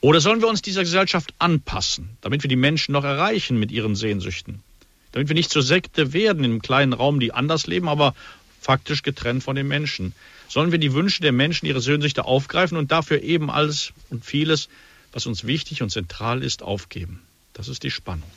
[0.00, 3.96] Oder sollen wir uns dieser Gesellschaft anpassen, damit wir die Menschen noch erreichen mit ihren
[3.96, 4.62] Sehnsüchten?
[5.12, 8.14] Damit wir nicht zur Sekte werden in einem kleinen Raum, die anders leben, aber
[8.60, 10.12] faktisch getrennt von den Menschen.
[10.48, 14.68] Sollen wir die Wünsche der Menschen, ihre Sehnsüchte aufgreifen und dafür eben alles und vieles,
[15.12, 17.22] was uns wichtig und zentral ist, aufgeben?
[17.56, 18.30] Das ist die Spannung.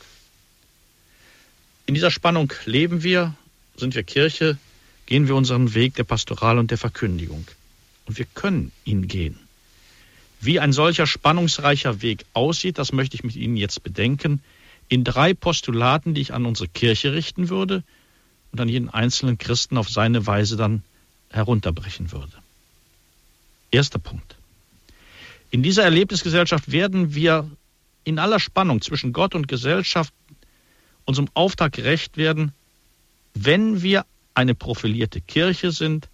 [1.86, 3.36] In dieser Spannung leben wir,
[3.76, 4.58] sind wir Kirche,
[5.08, 7.46] gehen wir unseren Weg der Pastoral und der Verkündigung.
[8.06, 9.38] Und wir können ihn gehen.
[10.40, 14.42] Wie ein solcher spannungsreicher Weg aussieht, das möchte ich mit Ihnen jetzt bedenken,
[14.88, 17.84] in drei Postulaten, die ich an unsere Kirche richten würde
[18.54, 20.82] und an jeden einzelnen Christen auf seine Weise dann
[21.30, 22.32] herunterbrechen würde.
[23.70, 24.38] Erster Punkt.
[25.52, 27.50] In dieser Erlebnisgesellschaft werden wir
[28.10, 30.14] in aller Spannung zwischen Gott und Gesellschaft
[31.06, 32.52] unserem Auftrag gerecht werden,
[33.34, 36.10] wenn wir eine profilierte Kirche sind,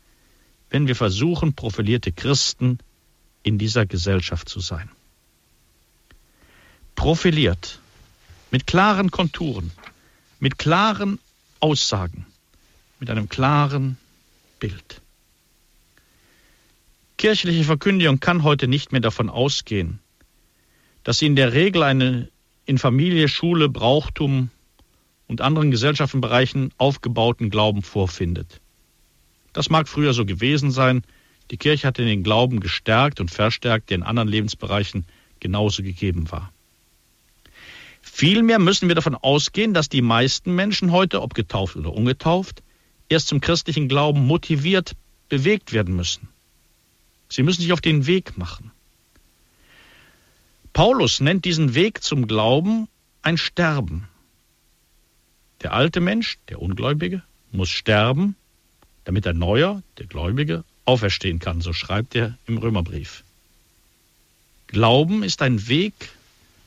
[0.69, 2.79] wenn wir versuchen, profilierte Christen
[3.43, 4.89] in dieser Gesellschaft zu sein.
[6.95, 7.79] Profiliert.
[8.51, 9.71] mit klaren Konturen,
[10.39, 11.19] mit klaren
[11.59, 12.25] Aussagen,
[12.99, 13.97] mit einem klaren
[14.59, 15.01] Bild.
[17.17, 19.99] Kirchliche Verkündigung kann heute nicht mehr davon ausgehen,
[21.05, 22.29] dass sie in der Regel eine
[22.65, 24.49] in Familie, Schule, Brauchtum
[25.27, 28.59] und anderen Gesellschaftsbereichen aufgebauten Glauben vorfindet.
[29.53, 31.03] Das mag früher so gewesen sein,
[31.51, 35.05] die Kirche hatte den Glauben gestärkt und verstärkt, der in anderen Lebensbereichen
[35.39, 36.51] genauso gegeben war.
[38.01, 42.63] Vielmehr müssen wir davon ausgehen, dass die meisten Menschen heute, ob getauft oder ungetauft,
[43.09, 44.93] erst zum christlichen Glauben motiviert,
[45.29, 46.29] bewegt werden müssen.
[47.29, 48.71] Sie müssen sich auf den Weg machen.
[50.75, 52.89] Paulus nennt diesen Weg zum Glauben
[53.21, 54.09] ein Sterben.
[55.61, 57.23] Der alte Mensch, der Ungläubige,
[57.53, 58.35] muss sterben,
[59.05, 63.23] damit der Neue, der Gläubige, auferstehen kann, so schreibt er im Römerbrief.
[64.67, 65.93] Glauben ist ein Weg,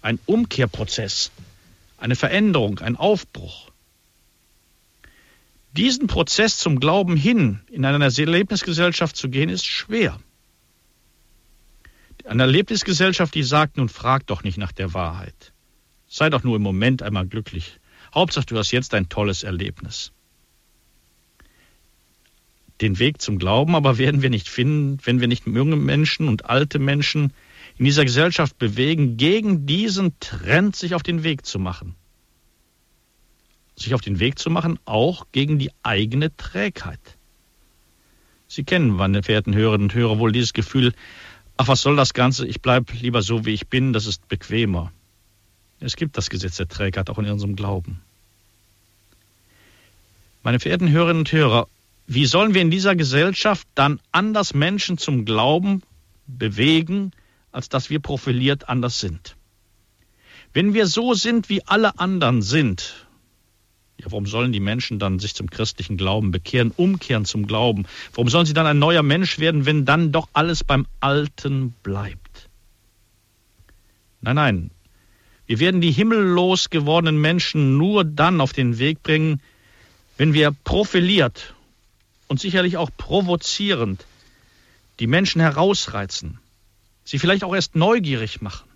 [0.01, 1.31] ein Umkehrprozess,
[1.99, 3.71] eine Veränderung, ein Aufbruch.
[5.73, 10.19] Diesen Prozess zum Glauben hin in einer Erlebnisgesellschaft zu gehen, ist schwer.
[12.29, 15.55] Eine Erlebnisgesellschaft, die sagt, nun frag doch nicht nach der Wahrheit.
[16.09, 17.81] Sei doch nur im Moment einmal glücklich.
[18.15, 20.13] Hauptsache, du hast jetzt ein tolles Erlebnis.
[22.83, 26.45] Den Weg zum Glauben aber werden wir nicht finden, wenn wir nicht junge Menschen und
[26.45, 27.33] alte Menschen
[27.79, 31.95] in dieser Gesellschaft bewegen, gegen diesen Trend sich auf den Weg zu machen.
[33.75, 37.01] Sich auf den Weg zu machen, auch gegen die eigene Trägheit.
[38.49, 40.93] Sie kennen, meine verehrten Hörerinnen und Hörer, wohl dieses Gefühl,
[41.59, 44.91] ach, was soll das Ganze, ich bleibe lieber so, wie ich bin, das ist bequemer.
[45.81, 48.01] Es gibt das Gesetz der Trägheit auch in unserem Glauben.
[50.43, 51.69] Meine verehrten Hörerinnen und Hörer,
[52.07, 55.83] wie sollen wir in dieser Gesellschaft dann anders Menschen zum Glauben
[56.27, 57.13] bewegen,
[57.53, 59.37] als dass wir profiliert anders sind.
[60.53, 63.08] Wenn wir so sind, wie alle anderen sind,
[63.99, 67.87] ja, warum sollen die Menschen dann sich zum christlichen Glauben bekehren, umkehren zum Glauben?
[68.13, 72.49] Warum sollen sie dann ein neuer Mensch werden, wenn dann doch alles beim Alten bleibt?
[74.21, 74.71] Nein, nein.
[75.47, 79.41] Wir werden die himmellos gewordenen Menschen nur dann auf den Weg bringen,
[80.17, 81.55] wenn wir profiliert
[82.29, 84.05] und sicherlich auch provozierend
[85.01, 86.39] die Menschen herausreizen,
[87.05, 88.69] sie vielleicht auch erst neugierig machen,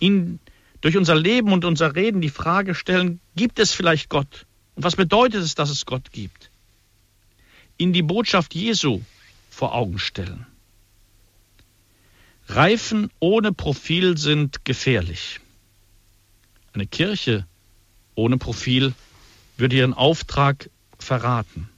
[0.00, 0.40] ihnen
[0.80, 4.46] durch unser Leben und unser Reden die Frage stellen, gibt es vielleicht Gott?
[4.74, 6.50] Und was bedeutet es, dass es Gott gibt?
[7.78, 9.00] Ihnen die Botschaft Jesu
[9.50, 10.46] vor Augen stellen.
[12.48, 15.40] Reifen ohne Profil sind gefährlich.
[16.72, 17.46] Eine Kirche
[18.14, 18.94] ohne Profil
[19.56, 21.68] würde ihren Auftrag verraten.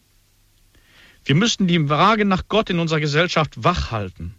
[1.24, 4.34] Wir müssten die Frage nach Gott in unserer Gesellschaft wachhalten.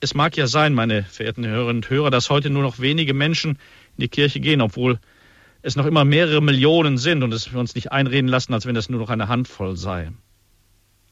[0.00, 3.52] Es mag ja sein, meine verehrten Hörerinnen und Hörer, dass heute nur noch wenige Menschen
[3.96, 4.98] in die Kirche gehen, obwohl
[5.60, 8.76] es noch immer mehrere Millionen sind und es wir uns nicht einreden lassen, als wenn
[8.76, 10.10] es nur noch eine Handvoll sei.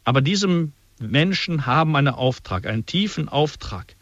[0.05, 0.71] Aber diese
[1.01, 3.95] Menschen haben einen Auftrag, einen tiefen Auftrag.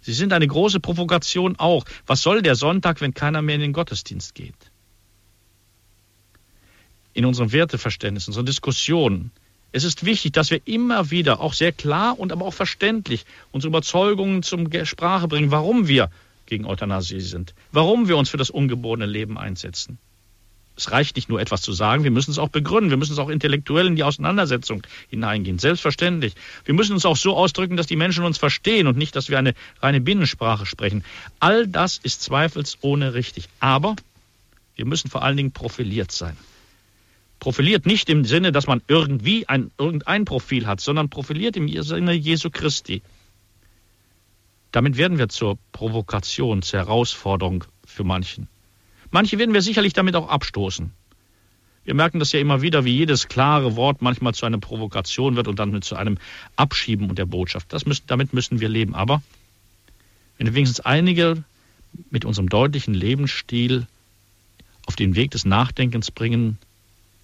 [0.00, 1.84] Sie sind eine große Provokation auch.
[2.06, 4.72] Was soll der Sonntag, wenn keiner mehr in den Gottesdienst geht?
[7.12, 9.30] In unserem Werteverständnis, in unserer Diskussion
[9.72, 13.70] es ist wichtig, dass wir immer wieder auch sehr klar und aber auch verständlich unsere
[13.70, 16.10] Überzeugungen zum Sprache bringen, warum wir
[16.46, 19.98] gegen Euthanasie sind, warum wir uns für das ungeborene Leben einsetzen.
[20.76, 23.18] Es reicht nicht nur etwas zu sagen, wir müssen es auch begründen, wir müssen es
[23.18, 26.34] auch intellektuell in die Auseinandersetzung hineingehen, selbstverständlich.
[26.64, 29.38] Wir müssen uns auch so ausdrücken, dass die Menschen uns verstehen und nicht, dass wir
[29.38, 31.04] eine reine Binnensprache sprechen.
[31.40, 33.48] All das ist zweifelsohne richtig.
[33.60, 33.96] Aber
[34.76, 36.36] wir müssen vor allen Dingen profiliert sein.
[37.42, 42.12] Profiliert nicht im Sinne, dass man irgendwie ein, irgendein Profil hat, sondern profiliert im Sinne
[42.12, 43.02] Jesu Christi.
[44.70, 48.46] Damit werden wir zur Provokation, zur Herausforderung für manchen.
[49.10, 50.92] Manche werden wir sicherlich damit auch abstoßen.
[51.82, 55.48] Wir merken das ja immer wieder, wie jedes klare Wort manchmal zu einer Provokation wird
[55.48, 56.18] und dann zu einem
[56.54, 57.72] Abschieben und der Botschaft.
[57.86, 58.94] Müssen, damit müssen wir leben.
[58.94, 59.20] Aber
[60.38, 61.42] wenn wir wenigstens einige
[62.08, 63.88] mit unserem deutlichen Lebensstil
[64.86, 66.58] auf den Weg des Nachdenkens bringen,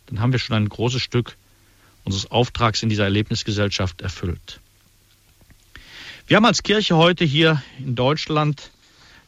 [0.09, 1.37] dann haben wir schon ein großes Stück
[2.05, 4.61] unseres Auftrags in dieser Erlebnisgesellschaft erfüllt.
[6.27, 8.71] Wir haben als Kirche heute hier in Deutschland,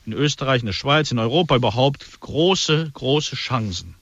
[0.07, 3.95] in Österreich, in der Schweiz, in Europa überhaupt große, große Chancen.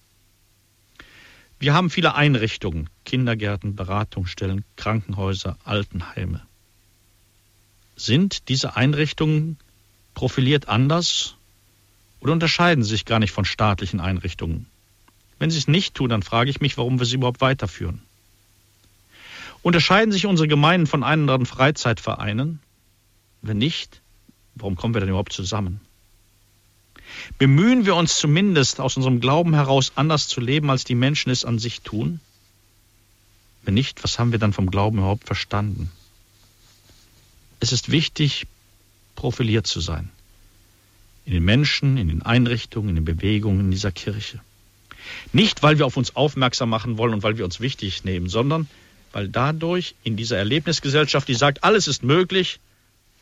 [1.59, 6.43] Wir haben viele Einrichtungen, Kindergärten, Beratungsstellen, Krankenhäuser, Altenheime.
[7.97, 9.59] Sind diese Einrichtungen
[10.15, 11.35] profiliert anders
[12.21, 14.67] oder unterscheiden sich gar nicht von staatlichen Einrichtungen?
[15.39, 18.03] Wenn sie es nicht tun, dann frage ich mich, warum wir sie überhaupt weiterführen.
[19.63, 22.61] Unterscheiden sich unsere Gemeinden von anderen Freizeitvereinen?
[23.43, 24.01] Wenn nicht,
[24.55, 25.81] warum kommen wir denn überhaupt zusammen?
[27.39, 31.45] Bemühen wir uns zumindest aus unserem Glauben heraus anders zu leben, als die Menschen es
[31.45, 32.21] an sich tun?
[33.63, 35.91] Wenn nicht, was haben wir dann vom Glauben überhaupt verstanden?
[37.61, 38.47] Es ist wichtig,
[39.17, 40.11] profiliert zu sein.
[41.25, 44.41] In den Menschen, in den Einrichtungen, in den Bewegungen dieser Kirche.
[45.33, 48.69] Nicht, weil wir auf uns aufmerksam machen wollen und weil wir uns wichtig nehmen, sondern
[49.13, 52.61] weil dadurch in dieser Erlebnisgesellschaft, die sagt, alles ist möglich,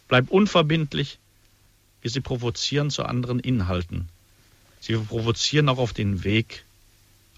[0.09, 1.19] bleibt unverbindlich,
[2.03, 4.09] wir sie provozieren zu anderen Inhalten.
[4.81, 6.65] Sie provozieren auch auf den Weg,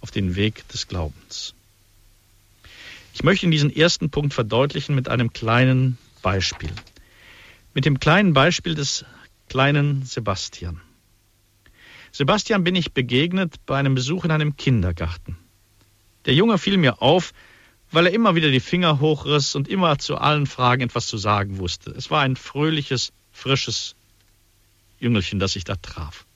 [0.00, 1.54] auf den Weg des Glaubens.
[3.14, 6.70] Ich möchte in diesen ersten Punkt verdeutlichen mit einem kleinen Beispiel.
[7.74, 9.04] Mit dem kleinen Beispiel des
[9.48, 10.80] kleinen Sebastian.
[12.12, 15.36] Sebastian bin ich begegnet bei einem Besuch in einem Kindergarten.
[16.24, 17.32] Der Junge fiel mir auf,
[17.90, 21.58] weil er immer wieder die Finger hochriss und immer zu allen Fragen etwas zu sagen
[21.58, 21.90] wusste.
[21.90, 23.94] Es war ein fröhliches, frisches
[25.00, 26.26] Jüngelchen, das ich da traf.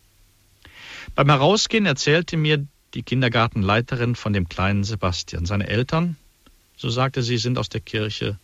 [1.15, 5.47] Beim Herausgehen erzählte mir die Kindergartenleiterin von dem kleinen Sebastian.
[5.47, 6.17] Seine Eltern,
[6.77, 8.39] so sagte sie, sind aus der Kirche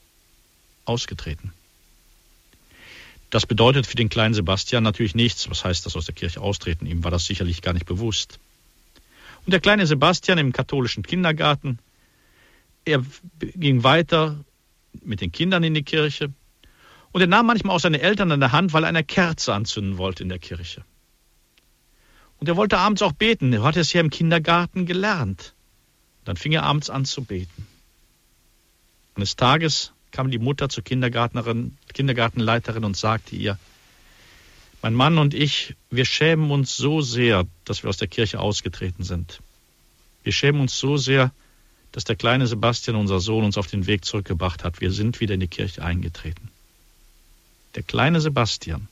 [0.85, 1.53] ausgetreten.
[3.31, 5.51] Das bedeutet für den kleinen Sebastian natürlich nichts.
[5.51, 6.87] Was heißt das aus der Kirche austreten?
[6.87, 8.39] Ihm war das sicherlich gar nicht bewusst.
[9.45, 11.79] Und der kleine Sebastian im katholischen Kindergarten,
[12.85, 13.05] er
[13.41, 14.45] ging weiter
[15.03, 16.33] mit den Kindern in die Kirche
[17.13, 19.99] und er nahm manchmal auch seine Eltern an der Hand, weil er eine Kerze anzünden
[19.99, 20.85] wollte in der Kirche.
[22.39, 23.53] Und er wollte abends auch beten.
[23.53, 25.55] Er hatte es ja im Kindergarten gelernt.
[26.25, 27.67] Dann fing er abends an zu beten.
[29.15, 33.59] Eines Tages kam die Mutter zur Kindergärtnerin, Kindergartenleiterin und sagte ihr,
[34.83, 39.03] mein Mann und ich, wir schämen uns so sehr, dass wir aus der Kirche ausgetreten
[39.03, 39.41] sind.
[40.23, 41.33] Wir schämen uns so sehr,
[41.93, 44.81] dass der kleine Sebastian, unser Sohn, uns auf den Weg zurückgebracht hat.
[44.81, 46.49] Wir sind wieder in die Kirche eingetreten.
[47.75, 48.89] Der kleine Sebastian,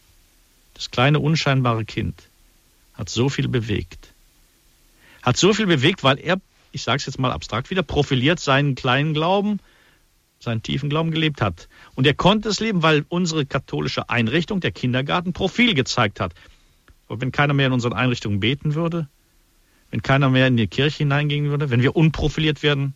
[0.75, 2.21] das kleine unscheinbare Kind,
[2.95, 4.12] hat so viel bewegt.
[5.23, 6.41] Hat so viel bewegt, weil er,
[6.73, 9.61] ich sage es jetzt mal abstrakt wieder, profiliert seinen kleinen Glauben,
[10.39, 11.68] seinen tiefen Glauben gelebt hat.
[11.95, 16.34] Und er konnte es leben, weil unsere katholische Einrichtung, der Kindergarten, Profil gezeigt hat.
[17.09, 19.09] Aber wenn keiner mehr in unseren Einrichtungen beten würde,
[19.91, 22.95] wenn keiner mehr in die Kirche hineingehen würde, wenn wir unprofiliert werden,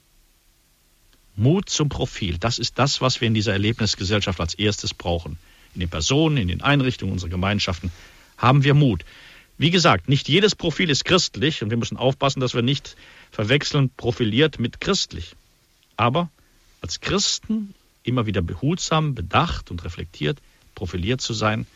[1.37, 5.39] Mut zum Profil, das ist das, was wir in dieser Erlebnisgesellschaft als erstes brauchen.
[5.75, 7.93] In den Personen, in den Einrichtungen unserer Gemeinschaften
[8.37, 9.05] haben wir Mut.
[9.57, 12.97] Wie gesagt, nicht jedes Profil ist christlich und wir müssen aufpassen, dass wir nicht
[13.31, 15.37] verwechseln profiliert mit christlich.
[15.97, 16.31] Aber
[16.81, 20.39] als Christen immer wieder behutsam, bedacht und reflektiert,
[20.75, 21.67] profiliert zu sein,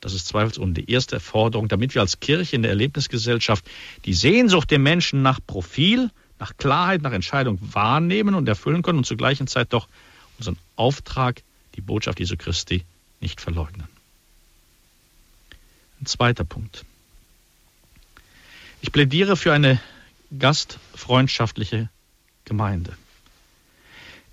[0.00, 3.64] das ist zweifelsohne die erste Forderung, damit wir als Kirche in der Erlebnisgesellschaft
[4.04, 9.04] die Sehnsucht der Menschen nach Profil, nach Klarheit, nach Entscheidung wahrnehmen und erfüllen können und
[9.04, 9.88] zur gleichen Zeit doch
[10.38, 11.42] unseren Auftrag,
[11.74, 12.84] die Botschaft Jesu Christi,
[13.20, 13.88] nicht verleugnen.
[16.00, 16.84] Ein zweiter Punkt.
[18.82, 19.80] Ich plädiere für eine
[20.38, 21.88] gastfreundschaftliche
[22.44, 22.96] Gemeinde.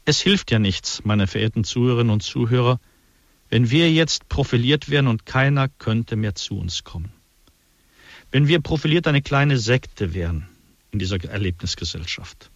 [0.05, 2.79] Es hilft ja nichts, meine verehrten Zuhörerinnen und Zuhörer,
[3.49, 7.13] wenn wir jetzt profiliert werden und keiner könnte mehr zu uns kommen.
[8.31, 10.47] Wenn wir profiliert eine kleine Sekte wären
[10.91, 12.49] in dieser Erlebnisgesellschaft.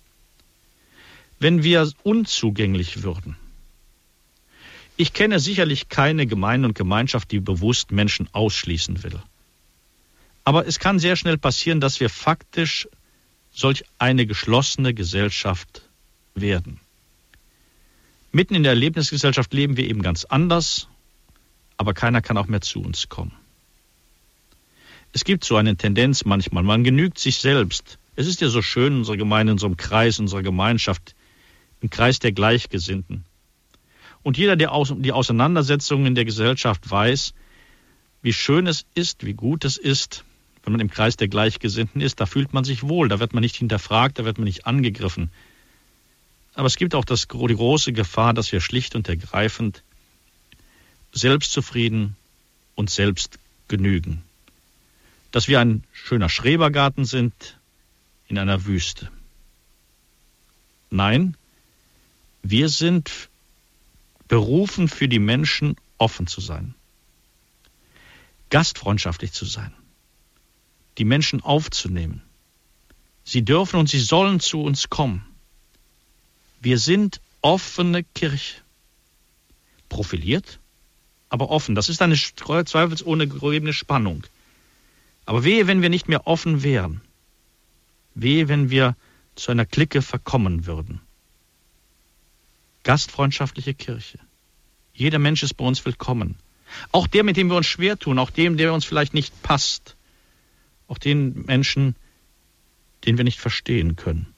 [1.39, 3.37] Wenn wir unzugänglich würden.
[4.97, 9.21] Ich kenne sicherlich keine Gemeinde und Gemeinschaft, die bewusst Menschen ausschließen will.
[10.43, 12.87] Aber es kann sehr schnell passieren, dass wir faktisch
[13.51, 15.83] solch eine geschlossene Gesellschaft
[16.33, 16.79] werden.
[18.37, 20.87] Mitten in der Erlebnisgesellschaft leben wir eben ganz anders,
[21.75, 23.33] aber keiner kann auch mehr zu uns kommen.
[25.11, 27.97] Es gibt so eine Tendenz manchmal, man genügt sich selbst.
[28.15, 31.15] Es ist ja so schön in unserer Gemeinde, in unserem Kreis, in unserer Gemeinschaft,
[31.81, 33.25] im Kreis der Gleichgesinnten.
[34.21, 37.33] Und jeder, der die Auseinandersetzungen in der Gesellschaft weiß,
[38.21, 40.25] wie schön es ist, wie gut es ist,
[40.61, 43.41] wenn man im Kreis der Gleichgesinnten ist, da fühlt man sich wohl, da wird man
[43.41, 45.31] nicht hinterfragt, da wird man nicht angegriffen.
[46.57, 49.83] Aber es gibt auch das, die große Gefahr, dass wir schlicht und ergreifend
[51.11, 52.15] selbstzufrieden
[52.73, 53.37] und selbst
[53.67, 54.23] genügen.
[55.29, 57.59] Dass wir ein schöner Schrebergarten sind
[58.27, 59.11] in einer Wüste.
[60.89, 61.37] Nein,
[62.41, 63.29] wir sind
[64.27, 66.73] berufen für die Menschen offen zu sein,
[68.49, 69.75] gastfreundschaftlich zu sein,
[70.97, 72.23] die Menschen aufzunehmen.
[73.23, 75.26] Sie dürfen und sie sollen zu uns kommen.
[76.59, 78.61] Wir sind offene Kirche.
[79.89, 80.59] Profiliert,
[81.29, 81.75] aber offen.
[81.75, 84.25] Das ist eine zweifelsohne gegebene Spannung.
[85.25, 87.01] Aber wehe, wenn wir nicht mehr offen wären.
[88.15, 88.95] Wehe, wenn wir
[89.35, 91.01] zu einer Clique verkommen würden.
[92.83, 94.19] Gastfreundschaftliche Kirche.
[94.93, 96.35] Jeder Mensch ist bei uns willkommen.
[96.91, 99.95] Auch der, mit dem wir uns schwer tun, auch dem, der uns vielleicht nicht passt.
[100.87, 101.95] auch den Menschen,
[103.05, 104.33] den wir nicht verstehen können.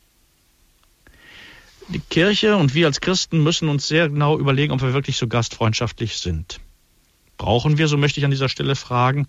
[1.90, 5.28] Die Kirche und wir als Christen müssen uns sehr genau überlegen, ob wir wirklich so
[5.28, 6.60] gastfreundschaftlich sind.
[7.38, 9.28] Brauchen wir, so möchte ich an dieser Stelle fragen,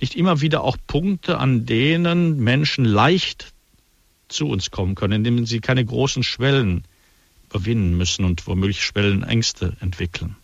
[0.00, 3.52] nicht immer wieder auch Punkte, an denen Menschen leicht
[4.28, 6.84] zu uns kommen können, indem sie keine großen Schwellen
[7.50, 10.36] überwinden müssen und womöglich Schwellenängste entwickeln.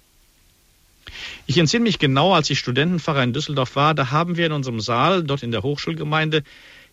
[1.46, 4.80] Ich entsinne mich genau, als ich Studentenpfarrer in Düsseldorf war, da haben wir in unserem
[4.80, 6.44] Saal, dort in der Hochschulgemeinde,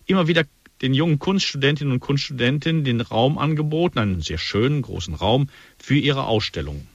[0.06, 0.44] immer wieder
[0.82, 5.48] den jungen Kunststudentinnen und Kunststudentinnen den Raum angeboten, einen sehr schönen, großen Raum,
[5.78, 6.88] für ihre Ausstellungen.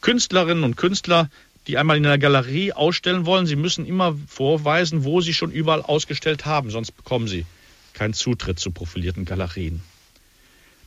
[0.00, 1.30] Künstlerinnen und Künstler,
[1.66, 5.82] die einmal in einer Galerie ausstellen wollen, sie müssen immer vorweisen, wo sie schon überall
[5.82, 7.46] ausgestellt haben, sonst bekommen sie
[7.92, 9.82] keinen Zutritt zu profilierten Galerien.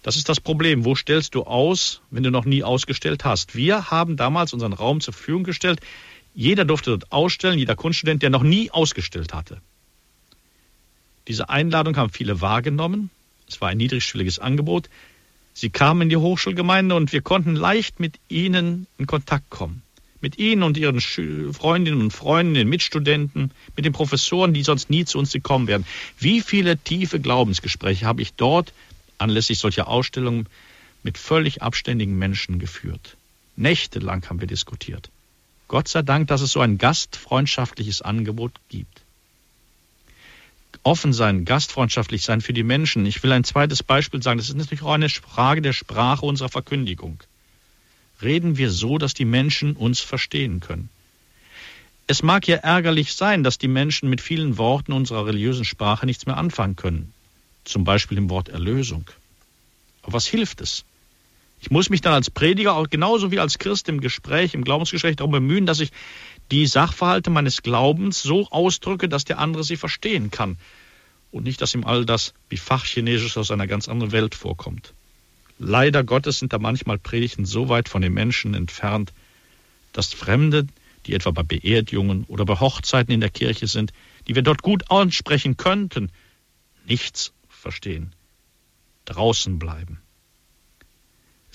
[0.05, 0.85] Das ist das Problem.
[0.85, 3.55] Wo stellst du aus, wenn du noch nie ausgestellt hast?
[3.55, 5.79] Wir haben damals unseren Raum zur Verfügung gestellt.
[6.35, 9.61] Jeder durfte dort ausstellen, jeder Kunststudent, der noch nie ausgestellt hatte.
[11.27, 13.09] Diese Einladung haben viele wahrgenommen.
[13.47, 14.89] Es war ein niedrigschwelliges Angebot.
[15.53, 19.81] Sie kamen in die Hochschulgemeinde und wir konnten leicht mit ihnen in Kontakt kommen.
[20.21, 25.05] Mit ihnen und ihren Freundinnen und Freunden, den Mitstudenten, mit den Professoren, die sonst nie
[25.05, 25.85] zu uns gekommen wären.
[26.17, 28.73] Wie viele tiefe Glaubensgespräche habe ich dort
[29.17, 30.47] anlässlich solcher Ausstellungen
[31.03, 33.15] mit völlig abständigen Menschen geführt.
[33.55, 35.09] Nächtelang haben wir diskutiert.
[35.67, 39.04] Gott sei Dank, dass es so ein gastfreundschaftliches Angebot gibt.
[40.85, 43.05] Offen sein, gastfreundschaftlich sein für die Menschen.
[43.05, 44.37] Ich will ein zweites Beispiel sagen.
[44.37, 47.21] Das ist natürlich auch eine Frage der Sprache unserer Verkündigung.
[48.21, 50.89] Reden wir so, dass die Menschen uns verstehen können.
[52.07, 56.25] Es mag ja ärgerlich sein, dass die Menschen mit vielen Worten unserer religiösen Sprache nichts
[56.25, 57.11] mehr anfangen können
[57.65, 59.09] zum Beispiel im Wort Erlösung.
[60.03, 60.85] Aber was hilft es?
[61.59, 65.15] Ich muss mich dann als Prediger, auch genauso wie als Christ im Gespräch, im Glaubensgespräch
[65.15, 65.91] darum bemühen, dass ich
[66.51, 70.57] die Sachverhalte meines Glaubens so ausdrücke, dass der andere sie verstehen kann.
[71.31, 74.93] Und nicht, dass ihm all das wie Fachchinesisch aus einer ganz anderen Welt vorkommt.
[75.57, 79.11] Leider Gottes sind da manchmal Predigten so weit von den Menschen entfernt,
[79.93, 80.67] dass Fremde,
[81.05, 83.93] die etwa bei Beerdigungen oder bei Hochzeiten in der Kirche sind,
[84.27, 86.11] die wir dort gut ansprechen könnten,
[86.85, 88.13] nichts verstehen.
[89.05, 90.01] Draußen bleiben.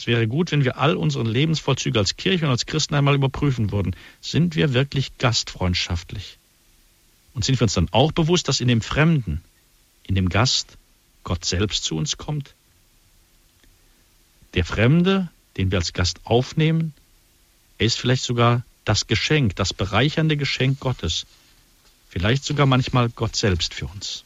[0.01, 3.70] Es wäre gut, wenn wir all unsere Lebensvollzüge als Kirche und als Christen einmal überprüfen
[3.70, 3.94] würden.
[4.22, 6.38] Sind wir wirklich gastfreundschaftlich?
[7.34, 9.42] Und sind wir uns dann auch bewusst, dass in dem Fremden,
[10.05, 10.78] in dem Gast,
[11.22, 12.55] Gott selbst zu uns kommt?
[14.55, 15.28] Der Fremde,
[15.59, 16.94] den wir als Gast aufnehmen,
[17.76, 21.26] er ist vielleicht sogar das Geschenk, das bereichernde Geschenk Gottes.
[22.09, 24.24] Vielleicht sogar manchmal Gott selbst für uns.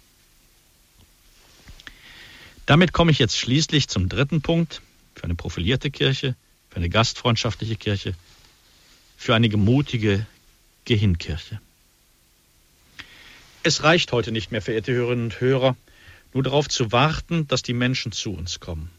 [2.64, 4.80] Damit komme ich jetzt schließlich zum dritten Punkt
[5.24, 6.36] für eine profilierte Kirche,
[6.68, 8.14] für eine gastfreundschaftliche Kirche,
[9.16, 10.26] für eine mutige
[10.84, 11.62] Gehinkirche.
[13.62, 15.76] Es reicht heute nicht mehr, verehrte Hörerinnen und Hörer,
[16.34, 18.90] nur darauf zu warten, dass die Menschen zu uns kommen.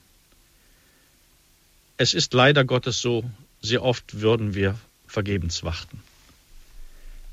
[1.97, 3.23] Es ist leider Gottes so,
[3.61, 6.01] sehr oft würden wir vergebens warten.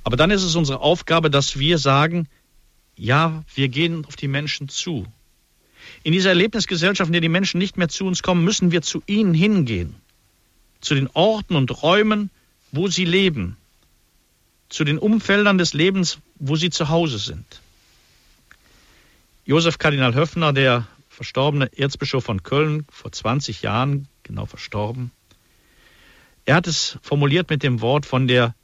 [0.05, 2.28] Aber dann ist es unsere Aufgabe, dass wir sagen,
[2.95, 5.07] ja, wir gehen auf die Menschen zu.
[6.05, 9.03] In dieser Erlebnisgesellschaft, in der die Menschen nicht mehr zu uns kommen, müssen wir zu
[9.07, 9.94] ihnen hingehen.
[10.80, 12.30] Zu den Orten und Räumen,
[12.72, 13.57] wo sie leben.
[14.68, 17.61] Zu den Umfeldern des Lebens, wo sie zu Hause sind.
[19.44, 25.11] Josef Kardinal Höffner, der verstorbene Erzbischof von Köln, vor 20 Jahren genau verstorben,
[26.44, 28.55] er hat es formuliert mit dem Wort von der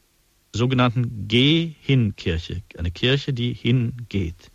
[0.53, 4.51] sogenannten Geh-Hin-Kirche, eine Kirche, die hingeht.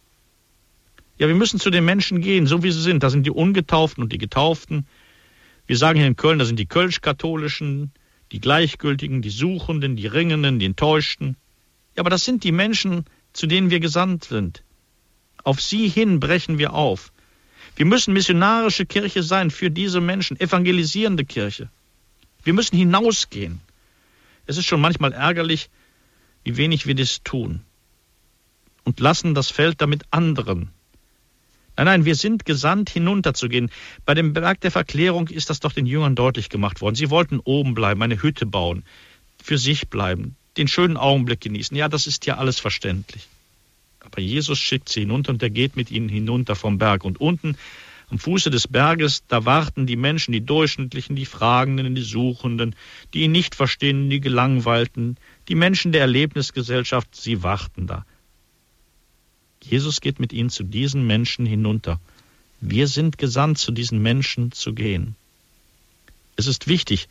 [1.23, 3.01] Ja, wir müssen zu den Menschen gehen, so wie sie sind.
[3.01, 4.85] Da sind die Ungetauften und die Getauften.
[5.67, 7.93] Wir sagen hier in Köln, da sind die Kölsch-Katholischen,
[8.33, 11.37] die Gleichgültigen, die Suchenden, die Ringenden, die Enttäuschten.
[11.95, 14.65] Ja, aber das sind die Menschen, zu denen wir gesandt sind.
[15.45, 17.13] Auf sie hin brechen wir auf.
[17.77, 21.69] Wir müssen missionarische Kirche sein für diese Menschen, evangelisierende Kirche.
[22.43, 23.61] Wir müssen hinausgehen.
[24.45, 25.69] Es ist schon manchmal ärgerlich,
[26.43, 27.61] wie wenig wir das tun.
[28.83, 30.73] Und lassen das Feld damit anderen
[31.75, 33.71] Nein, nein, wir sind gesandt, hinunterzugehen.
[34.05, 36.95] Bei dem Berg der Verklärung ist das doch den Jüngern deutlich gemacht worden.
[36.95, 38.83] Sie wollten oben bleiben, eine Hütte bauen,
[39.41, 41.75] für sich bleiben, den schönen Augenblick genießen.
[41.75, 43.27] Ja, das ist ja alles verständlich.
[44.01, 47.03] Aber Jesus schickt sie hinunter und er geht mit ihnen hinunter vom Berg.
[47.03, 47.57] Und unten
[48.09, 52.75] am Fuße des Berges, da warten die Menschen, die Durchschnittlichen, die Fragenden, die Suchenden,
[53.13, 55.17] die ihn nicht verstehen, die Gelangweilten,
[55.47, 58.05] die Menschen der Erlebnisgesellschaft, sie warten da.
[59.73, 61.99] Jesus geht mit ihnen zu diesen Menschen hinunter.
[62.61, 65.15] Wir sind gesandt, zu diesen Menschen zu gehen.
[66.35, 67.09] Es ist wichtig,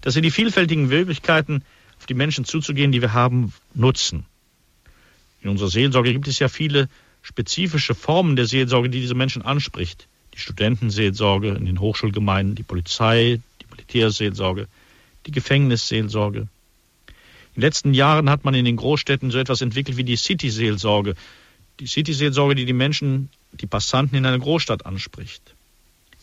[0.00, 1.62] dass wir die vielfältigen Möglichkeiten,
[2.00, 4.26] auf die Menschen zuzugehen, die wir haben, nutzen.
[5.40, 6.88] In unserer Seelsorge gibt es ja viele
[7.22, 10.08] spezifische Formen der Seelsorge, die diese Menschen anspricht.
[10.34, 14.66] Die Studentenseelsorge in den Hochschulgemeinden, die Polizei, die Militärseelsorge,
[15.26, 16.40] die Gefängnisseelsorge.
[16.40, 21.14] In den letzten Jahren hat man in den Großstädten so etwas entwickelt wie die City-Seelsorge.
[21.80, 25.54] Die City-Seelsorge, die die Menschen, die Passanten in einer Großstadt anspricht.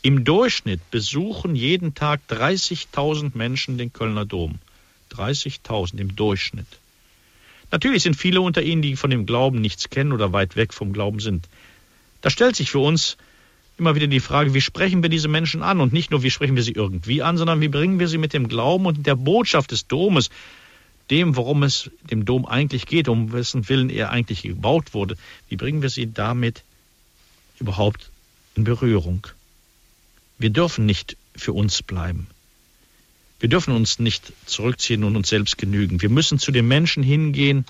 [0.03, 4.60] Im Durchschnitt besuchen jeden Tag 30.000 Menschen den Kölner Dom.
[5.12, 6.68] 30.000 im Durchschnitt.
[7.72, 10.93] Natürlich sind viele unter ihnen, die von dem Glauben nichts kennen oder weit weg vom
[10.93, 11.49] Glauben sind.
[12.22, 13.18] Da stellt sich für uns
[13.78, 15.82] immer wieder die Frage, wie sprechen wir diese Menschen an?
[15.82, 18.34] Und nicht nur, wie sprechen wir sie irgendwie an, sondern wie bringen wir sie mit
[18.34, 20.30] dem Glauben und der Botschaft des Domes,
[21.10, 25.18] dem, worum es dem Dom eigentlich geht, um wessen Willen er eigentlich gebaut wurde,
[25.49, 26.64] wie bringen wir sie damit
[27.60, 28.10] überhaupt
[28.55, 29.28] in Berührung?
[30.38, 32.28] Wir dürfen nicht für uns bleiben.
[33.39, 36.01] Wir dürfen uns nicht zurückziehen und uns selbst genügen.
[36.01, 37.66] Wir müssen zu den Menschen hingehen,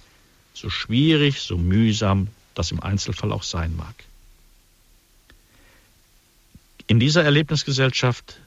[0.53, 3.93] so schwierig, so mühsam das im Einzelfall auch sein mag.
[6.87, 8.39] In dieser Erlebnisgesellschaft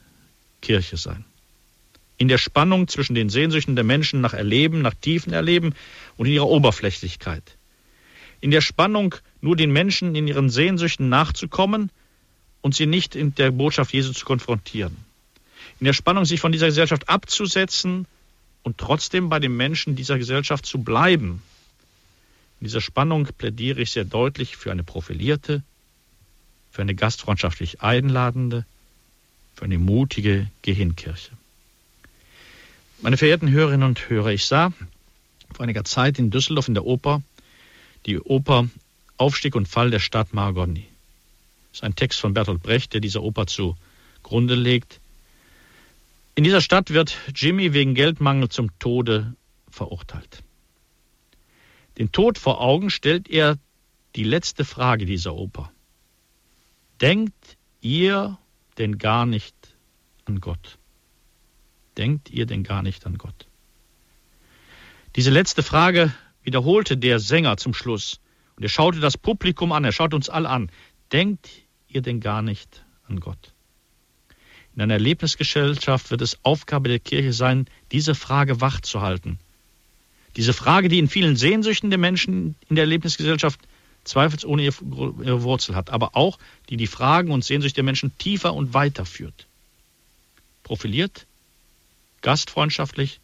[0.61, 1.23] Kirche sein.
[2.21, 5.73] In der Spannung zwischen den Sehnsüchten der Menschen nach Erleben, nach tiefen Erleben
[6.17, 7.57] und in ihrer Oberflächlichkeit.
[8.41, 11.89] In der Spannung, nur den Menschen in ihren Sehnsüchten nachzukommen
[12.61, 14.95] und sie nicht in der Botschaft Jesu zu konfrontieren
[15.81, 18.05] in der Spannung, sich von dieser Gesellschaft abzusetzen
[18.61, 21.41] und trotzdem bei den Menschen dieser Gesellschaft zu bleiben.
[22.59, 25.63] In dieser Spannung plädiere ich sehr deutlich für eine profilierte,
[26.71, 28.63] für eine gastfreundschaftlich einladende,
[29.55, 31.31] für eine mutige Gehinkirche.
[33.03, 34.71] Meine verehrten Hörerinnen und Hörer, ich sah
[35.55, 37.23] vor einiger Zeit in Düsseldorf in der Oper
[38.05, 38.69] die Oper
[39.17, 40.85] Aufstieg und Fall der Stadt Margoni.
[41.71, 44.99] Das ist ein Text von Bertolt Brecht, der dieser Oper zugrunde legt.
[46.35, 49.33] In dieser Stadt wird Jimmy wegen Geldmangel zum Tode
[49.67, 50.43] verurteilt.
[51.97, 53.57] Den Tod vor Augen stellt er
[54.15, 55.71] die letzte Frage dieser Oper.
[57.01, 58.37] Denkt ihr
[58.77, 59.55] denn gar nicht
[60.25, 60.77] an Gott?
[62.01, 63.45] Denkt ihr denn gar nicht an Gott?
[65.15, 68.19] Diese letzte Frage wiederholte der Sänger zum Schluss.
[68.55, 70.71] Und er schaute das Publikum an, er schaut uns alle an.
[71.11, 71.47] Denkt
[71.87, 73.53] ihr denn gar nicht an Gott?
[74.75, 79.37] In einer Erlebnisgesellschaft wird es Aufgabe der Kirche sein, diese Frage wachzuhalten.
[80.37, 83.59] Diese Frage, die in vielen Sehnsüchten der Menschen in der Erlebnisgesellschaft
[84.05, 88.73] zweifelsohne ihre Wurzel hat, aber auch die die Fragen und Sehnsüchte der Menschen tiefer und
[88.73, 89.45] weiter führt.
[90.63, 91.27] Profiliert,
[92.21, 93.19] gastfreundschaftlich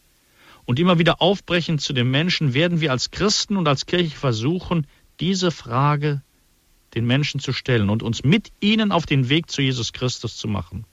[0.64, 4.86] und immer wieder aufbrechend zu den Menschen werden wir als Christen und als Kirche versuchen,
[5.20, 6.22] diese Frage
[6.94, 10.48] den Menschen zu stellen und uns mit ihnen auf den Weg zu Jesus Christus zu
[10.48, 10.84] machen.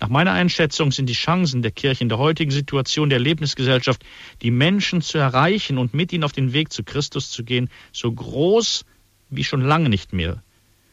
[0.00, 4.04] Nach meiner Einschätzung sind die Chancen der Kirche in der heutigen Situation der Erlebnisgesellschaft,
[4.42, 8.10] die Menschen zu erreichen und mit ihnen auf den Weg zu Christus zu gehen, so
[8.10, 8.84] groß
[9.30, 10.42] wie schon lange nicht mehr.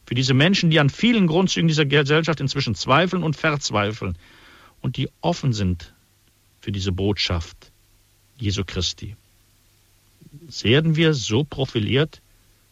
[0.05, 4.15] Für diese Menschen, die an vielen Grundzügen dieser Gesellschaft inzwischen zweifeln und verzweifeln
[4.81, 5.93] und die offen sind
[6.61, 7.71] für diese Botschaft
[8.37, 9.15] Jesu Christi.
[10.61, 12.21] Werden wir so profiliert,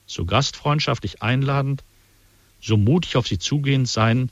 [0.05, 1.84] so gastfreundschaftlich einladend,
[2.62, 4.30] so mutig auf sie zugehend sein,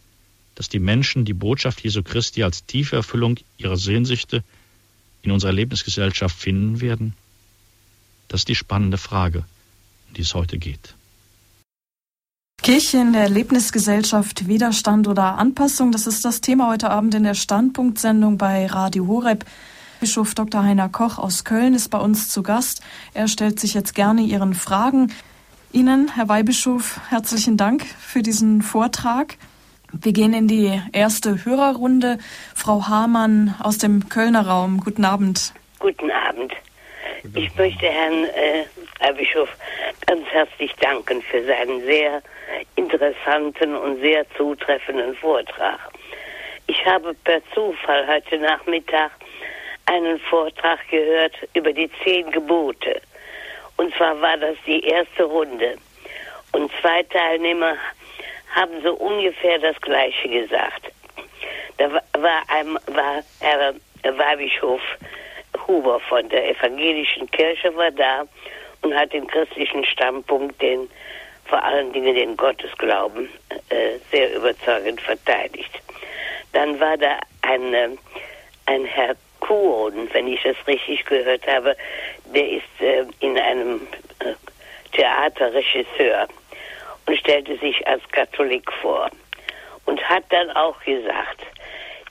[0.56, 4.44] dass die Menschen die Botschaft Jesu Christi als tiefe Erfüllung ihrer Sehnsüchte
[5.22, 7.14] in unserer Erlebnisgesellschaft finden werden?
[8.28, 9.46] Das ist die spannende Frage,
[10.08, 10.96] um die es heute geht.
[12.66, 17.36] Kirche in der Erlebnisgesellschaft, Widerstand oder Anpassung, das ist das Thema heute Abend in der
[17.36, 19.46] Standpunktsendung bei Radio Horeb.
[20.00, 20.64] Bischof Dr.
[20.64, 22.82] Heiner Koch aus Köln ist bei uns zu Gast.
[23.14, 25.14] Er stellt sich jetzt gerne Ihren Fragen.
[25.74, 29.38] Ihnen, Herr Weihbischof, herzlichen Dank für diesen Vortrag.
[29.94, 32.18] Wir gehen in die erste Hörerrunde.
[32.56, 34.80] Frau Hamann aus dem Kölner Raum.
[34.80, 35.54] Guten Abend.
[35.78, 36.52] Guten Abend.
[37.36, 38.66] Ich möchte Herrn äh,
[39.00, 39.50] Herr Bischof
[40.06, 42.22] ganz herzlich danken für seinen sehr
[42.76, 45.80] interessanten und sehr zutreffenden Vortrag.
[46.68, 49.12] Ich habe per Zufall heute Nachmittag
[49.86, 53.02] einen Vortrag gehört über die zehn Gebote.
[53.78, 55.78] Und zwar war das die erste Runde.
[56.52, 57.76] Und zwei Teilnehmer
[58.56, 60.92] haben so ungefähr das Gleiche gesagt.
[61.78, 64.82] Da war, ein, war Herr Weihbischof
[65.68, 68.26] Huber von der evangelischen Kirche war da
[68.82, 70.90] und hat den christlichen Standpunkt, den
[71.46, 73.30] vor allen Dingen den Gottesglauben,
[73.70, 75.82] äh, sehr überzeugend verteidigt.
[76.54, 77.98] Dann war da ein,
[78.66, 81.76] ein Herr Kuhn, wenn ich das richtig gehört habe,
[82.34, 83.88] der ist äh, in einem
[84.20, 84.34] äh,
[84.94, 86.28] Theater Regisseur
[87.06, 89.10] und stellte sich als Katholik vor
[89.86, 91.42] und hat dann auch gesagt,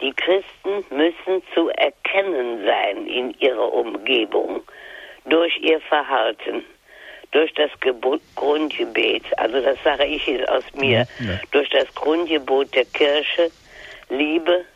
[0.05, 4.63] die Christen müssen zu erkennen sein in ihrer Umgebung
[5.25, 6.63] durch ihr Verhalten,
[7.31, 11.41] durch das Gebot, Grundgebet, also das sage ich jetzt aus mir, ja.
[11.53, 13.51] durch das Grundgebot der Kirche,
[14.11, 14.67] Liebe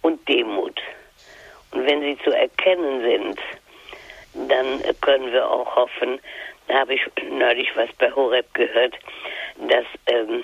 [0.00, 0.80] und Demut.
[1.72, 6.18] Und wenn sie zu erkennen sind, dann können wir auch hoffen,
[6.68, 8.94] da habe ich neulich was bei Horeb gehört,
[9.68, 10.42] dass ähm,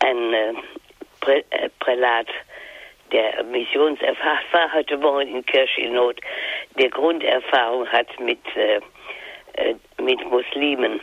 [0.00, 0.52] ein äh,
[1.20, 2.28] Prä äh, Prälat
[3.12, 6.20] der Missionserfahrung war heute Morgen in Kirche in Not,
[6.78, 8.80] der Grunderfahrung hat mit, äh,
[9.54, 11.00] äh, mit Muslimen,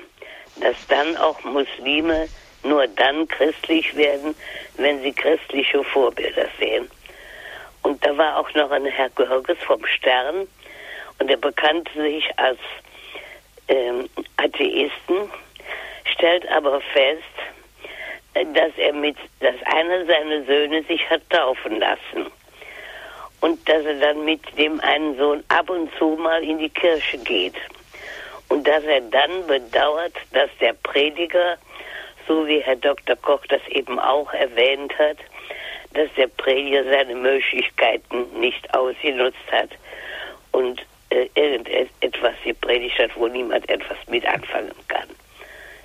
[0.61, 2.27] dass dann auch Muslime
[2.63, 4.35] nur dann christlich werden,
[4.77, 6.89] wenn sie christliche Vorbilder sehen.
[7.83, 10.47] Und da war auch noch ein Herr Görges vom Stern
[11.19, 12.59] und er bekannte sich als
[13.67, 15.29] ähm, Atheisten,
[16.05, 17.23] stellt aber fest,
[18.53, 22.31] dass er mit, dass einer seiner Söhne sich hat taufen lassen.
[23.41, 27.17] Und dass er dann mit dem einen Sohn ab und zu mal in die Kirche
[27.19, 27.55] geht.
[28.49, 31.57] Und dass er dann bedauert, dass der Prediger,
[32.27, 33.15] so wie Herr Dr.
[33.15, 35.17] Koch das eben auch erwähnt hat,
[35.93, 39.69] dass der Prediger seine Möglichkeiten nicht ausgenutzt hat
[40.51, 45.07] und äh, irgendetwas gepredigt hat, wo niemand etwas mit anfangen kann.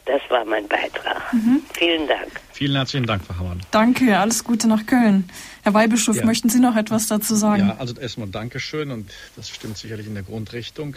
[0.06, 1.32] Das war mein Beitrag.
[1.32, 1.62] Mhm.
[1.74, 2.40] Vielen Dank.
[2.52, 3.60] Vielen herzlichen Dank, Frau Hammann.
[3.70, 5.28] Danke, alles Gute nach Köln.
[5.62, 6.24] Herr Weihbischof, ja.
[6.24, 7.68] möchten Sie noch etwas dazu sagen?
[7.68, 10.96] Ja, also erstmal Dankeschön und das stimmt sicherlich in der Grundrichtung.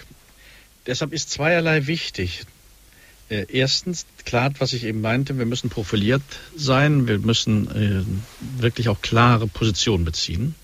[0.88, 2.46] Deshalb ist zweierlei wichtig.
[3.30, 6.22] Äh, erstens, klar, was ich eben meinte, wir müssen profiliert
[6.56, 10.56] sein, wir müssen äh, wirklich auch klare Positionen beziehen.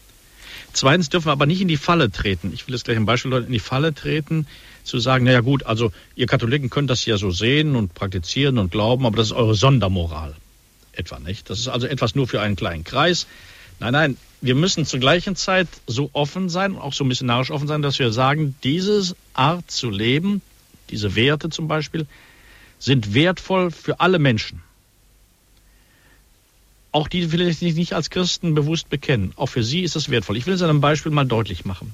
[0.73, 2.51] Zweitens dürfen wir aber nicht in die Falle treten.
[2.53, 4.45] Ich will jetzt gleich ein Beispiel in die Falle treten,
[4.89, 8.71] zu sagen, naja gut, also ihr Katholiken könnt das ja so sehen und praktizieren und
[8.71, 10.35] glauben, aber das ist eure Sondermoral.
[10.93, 11.49] Etwa nicht.
[11.49, 13.27] Das ist also etwas nur für einen kleinen Kreis.
[13.79, 17.81] Nein, nein, wir müssen zur gleichen Zeit so offen sein, auch so missionarisch offen sein,
[17.81, 20.41] dass wir sagen, diese Art zu leben,
[20.89, 22.05] diese Werte zum Beispiel,
[22.79, 24.61] sind wertvoll für alle Menschen.
[26.91, 29.33] Auch die vielleicht sich nicht als Christen bewusst bekennen.
[29.35, 30.37] Auch für sie ist es wertvoll.
[30.37, 31.93] Ich will es an einem Beispiel mal deutlich machen.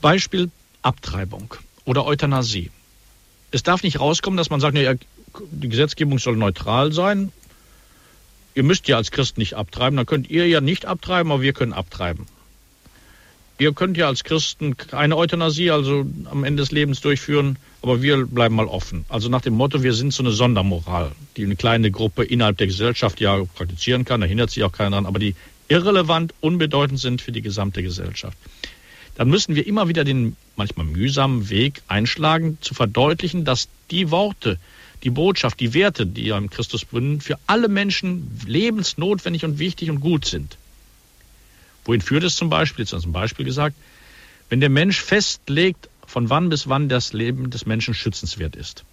[0.00, 0.50] Beispiel
[0.84, 1.54] Abtreibung
[1.84, 2.70] oder Euthanasie.
[3.50, 4.94] Es darf nicht rauskommen, dass man sagt, ja,
[5.50, 7.32] die Gesetzgebung soll neutral sein.
[8.54, 11.52] Ihr müsst ja als Christ nicht abtreiben, dann könnt ihr ja nicht abtreiben, aber wir
[11.52, 12.26] können abtreiben.
[13.58, 18.26] Ihr könnt ja als Christen keine Euthanasie, also am Ende des Lebens durchführen, aber wir
[18.26, 19.04] bleiben mal offen.
[19.08, 22.66] Also nach dem Motto, wir sind so eine Sondermoral, die eine kleine Gruppe innerhalb der
[22.66, 25.34] Gesellschaft ja praktizieren kann, da hindert sich auch keiner dran, aber die
[25.68, 28.36] irrelevant, unbedeutend sind für die gesamte Gesellschaft
[29.14, 34.58] dann müssen wir immer wieder den manchmal mühsamen Weg einschlagen, zu verdeutlichen, dass die Worte,
[35.02, 40.00] die Botschaft, die Werte, die im Christus bünden, für alle Menschen lebensnotwendig und wichtig und
[40.00, 40.56] gut sind.
[41.84, 42.84] Wohin führt es zum Beispiel?
[42.84, 43.76] Jetzt als ein Beispiel gesagt,
[44.48, 48.84] wenn der Mensch festlegt, von wann bis wann das Leben des Menschen schützenswert ist.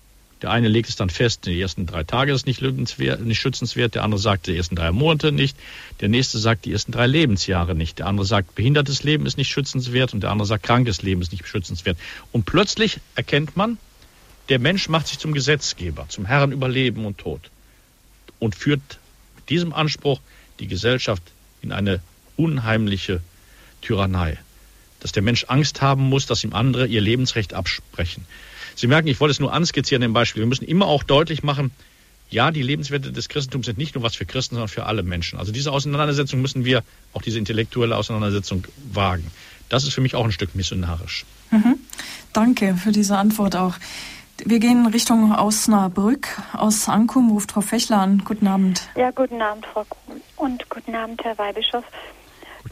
[0.41, 4.03] Der eine legt es dann fest, die ersten drei Tage ist nicht, nicht schützenswert, der
[4.03, 5.55] andere sagt, die ersten drei Monate nicht,
[5.99, 9.49] der nächste sagt, die ersten drei Lebensjahre nicht, der andere sagt, behindertes Leben ist nicht
[9.49, 11.97] schützenswert und der andere sagt, krankes Leben ist nicht schützenswert.
[12.31, 13.77] Und plötzlich erkennt man,
[14.49, 17.51] der Mensch macht sich zum Gesetzgeber, zum Herrn über Leben und Tod
[18.39, 18.81] und führt
[19.35, 20.19] mit diesem Anspruch
[20.59, 21.21] die Gesellschaft
[21.61, 22.01] in eine
[22.35, 23.21] unheimliche
[23.81, 24.39] Tyrannei.
[24.99, 28.25] Dass der Mensch Angst haben muss, dass ihm andere ihr Lebensrecht absprechen.
[28.81, 30.41] Sie merken, ich wollte es nur anskizzieren im Beispiel.
[30.41, 31.69] Wir müssen immer auch deutlich machen,
[32.31, 35.37] ja, die Lebenswerte des Christentums sind nicht nur was für Christen, sondern für alle Menschen.
[35.37, 36.81] Also diese Auseinandersetzung müssen wir,
[37.13, 39.29] auch diese intellektuelle Auseinandersetzung wagen.
[39.69, 41.25] Das ist für mich auch ein Stück missionarisch.
[41.51, 41.75] Mhm.
[42.33, 43.75] Danke für diese Antwort auch.
[44.43, 46.41] Wir gehen Richtung Osnabrück.
[46.53, 48.23] Aus Ankum ruft Frau Fechler an.
[48.25, 48.81] Guten Abend.
[48.95, 50.21] Ja, guten Abend, Frau Kuhn.
[50.37, 51.83] Und guten Abend, Herr Weihbischof.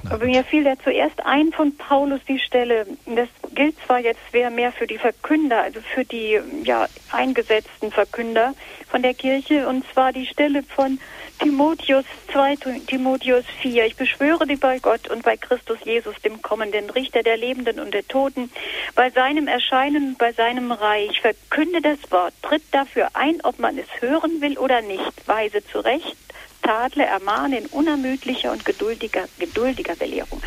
[0.09, 2.85] Aber mir fiel da zuerst ein von Paulus die Stelle.
[3.05, 8.53] Das gilt zwar jetzt mehr für die Verkünder, also für die ja, eingesetzten Verkünder
[8.89, 10.99] von der Kirche, und zwar die Stelle von
[11.39, 13.85] Timotheus 2, Timotheus 4.
[13.85, 17.93] Ich beschwöre dich bei Gott und bei Christus Jesus, dem kommenden Richter der Lebenden und
[17.93, 18.51] der Toten,
[18.93, 21.21] bei seinem Erscheinen und bei seinem Reich.
[21.21, 26.17] Verkünde das Wort, tritt dafür ein, ob man es hören will oder nicht, weise zurecht,
[26.61, 30.41] tadle, ermahne in unermüdlicher und geduldiger, geduldiger Belehrung.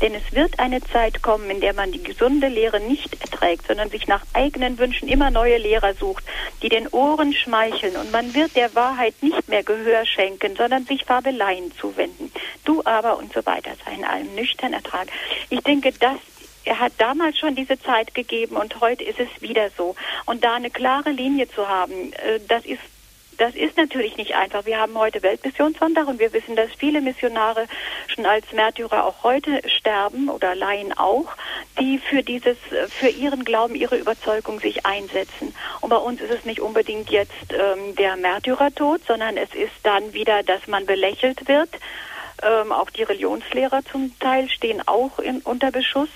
[0.00, 3.90] Denn es wird eine Zeit kommen, in der man die gesunde Lehre nicht erträgt, sondern
[3.90, 6.24] sich nach eigenen Wünschen immer neue Lehrer sucht,
[6.62, 7.96] die den Ohren schmeicheln.
[7.96, 12.32] Und man wird der Wahrheit nicht mehr Gehör schenken, sondern sich Fabeleien zuwenden.
[12.64, 15.08] Du aber und so weiter sei in allem nüchtern Ertrag.
[15.50, 16.18] Ich denke, das
[16.64, 19.94] er hat damals schon diese Zeit gegeben und heute ist es wieder so.
[20.26, 22.82] Und da eine klare Linie zu haben, äh, das ist
[23.38, 24.66] das ist natürlich nicht einfach.
[24.66, 27.66] Wir haben heute Weltmissionssonntag und wir wissen, dass viele Missionare
[28.08, 31.36] schon als Märtyrer auch heute sterben oder Laien auch,
[31.80, 32.58] die für dieses,
[32.88, 35.54] für ihren Glauben, ihre Überzeugung sich einsetzen.
[35.80, 40.12] Und bei uns ist es nicht unbedingt jetzt ähm, der Märtyrertod, sondern es ist dann
[40.12, 41.70] wieder, dass man belächelt wird
[42.42, 46.08] ähm, auch die Religionslehrer zum Teil stehen auch in, unter Beschuss,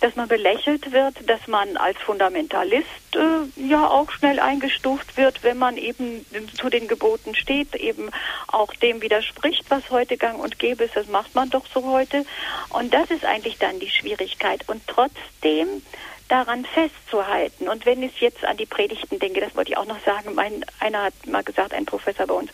[0.00, 5.58] dass man belächelt wird, dass man als Fundamentalist äh, ja auch schnell eingestuft wird, wenn
[5.58, 6.24] man eben
[6.54, 8.10] zu den Geboten steht, eben
[8.48, 10.96] auch dem widerspricht, was heute gang und gäbe ist.
[10.96, 12.24] Das macht man doch so heute.
[12.70, 14.68] Und das ist eigentlich dann die Schwierigkeit.
[14.68, 15.82] Und trotzdem
[16.30, 17.68] daran festzuhalten.
[17.68, 20.64] Und wenn ich jetzt an die Predigten denke, das wollte ich auch noch sagen, mein,
[20.78, 22.50] einer hat mal gesagt, ein Professor bei uns,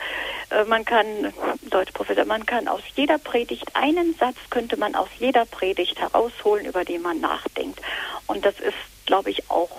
[0.51, 5.45] äh, man kann, Deutschprofessor, man kann aus jeder Predigt, einen Satz könnte man aus jeder
[5.45, 7.81] Predigt herausholen, über den man nachdenkt.
[8.27, 8.74] Und das ist,
[9.05, 9.70] glaube ich, auch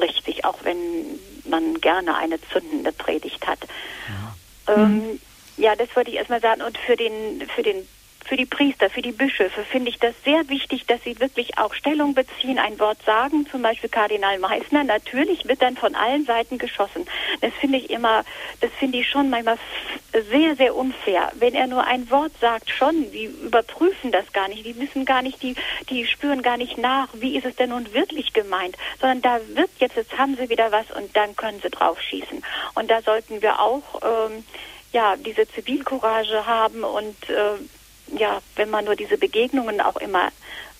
[0.00, 3.60] richtig, auch wenn man gerne eine zündende Predigt hat.
[4.66, 4.74] Ja.
[4.74, 5.20] Ähm, mhm.
[5.56, 6.62] ja, das wollte ich erstmal sagen.
[6.62, 7.86] Und für den, für den
[8.24, 11.74] für die Priester, für die Bischöfe finde ich das sehr wichtig, dass sie wirklich auch
[11.74, 14.84] Stellung beziehen, ein Wort sagen, zum Beispiel Kardinal Meissner.
[14.84, 17.06] Natürlich wird dann von allen Seiten geschossen.
[17.40, 18.24] Das finde ich immer,
[18.60, 19.58] das finde ich schon manchmal
[20.30, 21.32] sehr, sehr unfair.
[21.34, 25.22] Wenn er nur ein Wort sagt, schon, die überprüfen das gar nicht, die wissen gar
[25.22, 25.54] nicht, die,
[25.90, 29.70] die spüren gar nicht nach, wie ist es denn nun wirklich gemeint, sondern da wird
[29.78, 32.42] jetzt, jetzt haben sie wieder was und dann können sie drauf schießen.
[32.74, 34.44] Und da sollten wir auch, ähm,
[34.94, 37.58] ja, diese Zivilcourage haben und äh,
[38.08, 40.30] ja, wenn man nur diese Begegnungen auch immer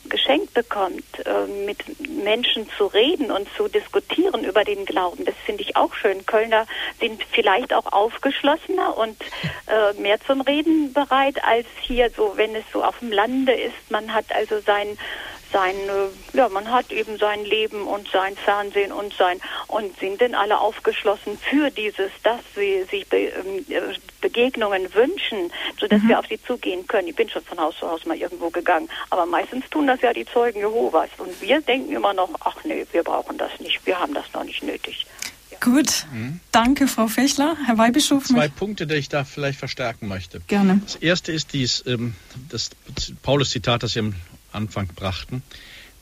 [0.09, 5.25] geschenkt bekommt, äh, mit Menschen zu reden und zu diskutieren über den Glauben.
[5.25, 6.27] Das finde ich auch schön.
[6.27, 6.67] Kölner
[7.01, 9.17] sind vielleicht auch aufgeschlossener und
[9.67, 13.91] äh, mehr zum Reden bereit als hier so, wenn es so auf dem Lande ist.
[13.91, 14.99] Man hat also sein
[15.55, 15.75] sein,
[16.33, 20.59] ja, man hat eben sein Leben und sein Fernsehen und sein, und sind denn alle
[20.59, 23.65] aufgeschlossen für dieses, dass sie sich Be, ähm,
[24.21, 26.09] Begegnungen wünschen, sodass mhm.
[26.09, 27.09] wir auf sie zugehen können.
[27.09, 30.13] Ich bin schon von Haus zu Haus mal irgendwo gegangen, aber meistens tun das ja
[30.13, 33.99] die Zeugen Jehovas und wir denken immer noch, ach nee, wir brauchen das nicht, wir
[33.99, 35.07] haben das noch nicht nötig.
[35.61, 36.41] Gut, mhm.
[36.51, 37.57] danke Frau Fechler.
[37.65, 38.25] Herr Weihbischof.
[38.25, 40.41] Zwei Punkte, die ich da vielleicht verstärken möchte.
[40.41, 40.81] Gerne.
[40.85, 42.15] Das erste ist dies, ähm,
[42.51, 42.71] das
[43.23, 44.15] Paulus-Zitat, das Sie am
[44.55, 45.43] Anfang brachten.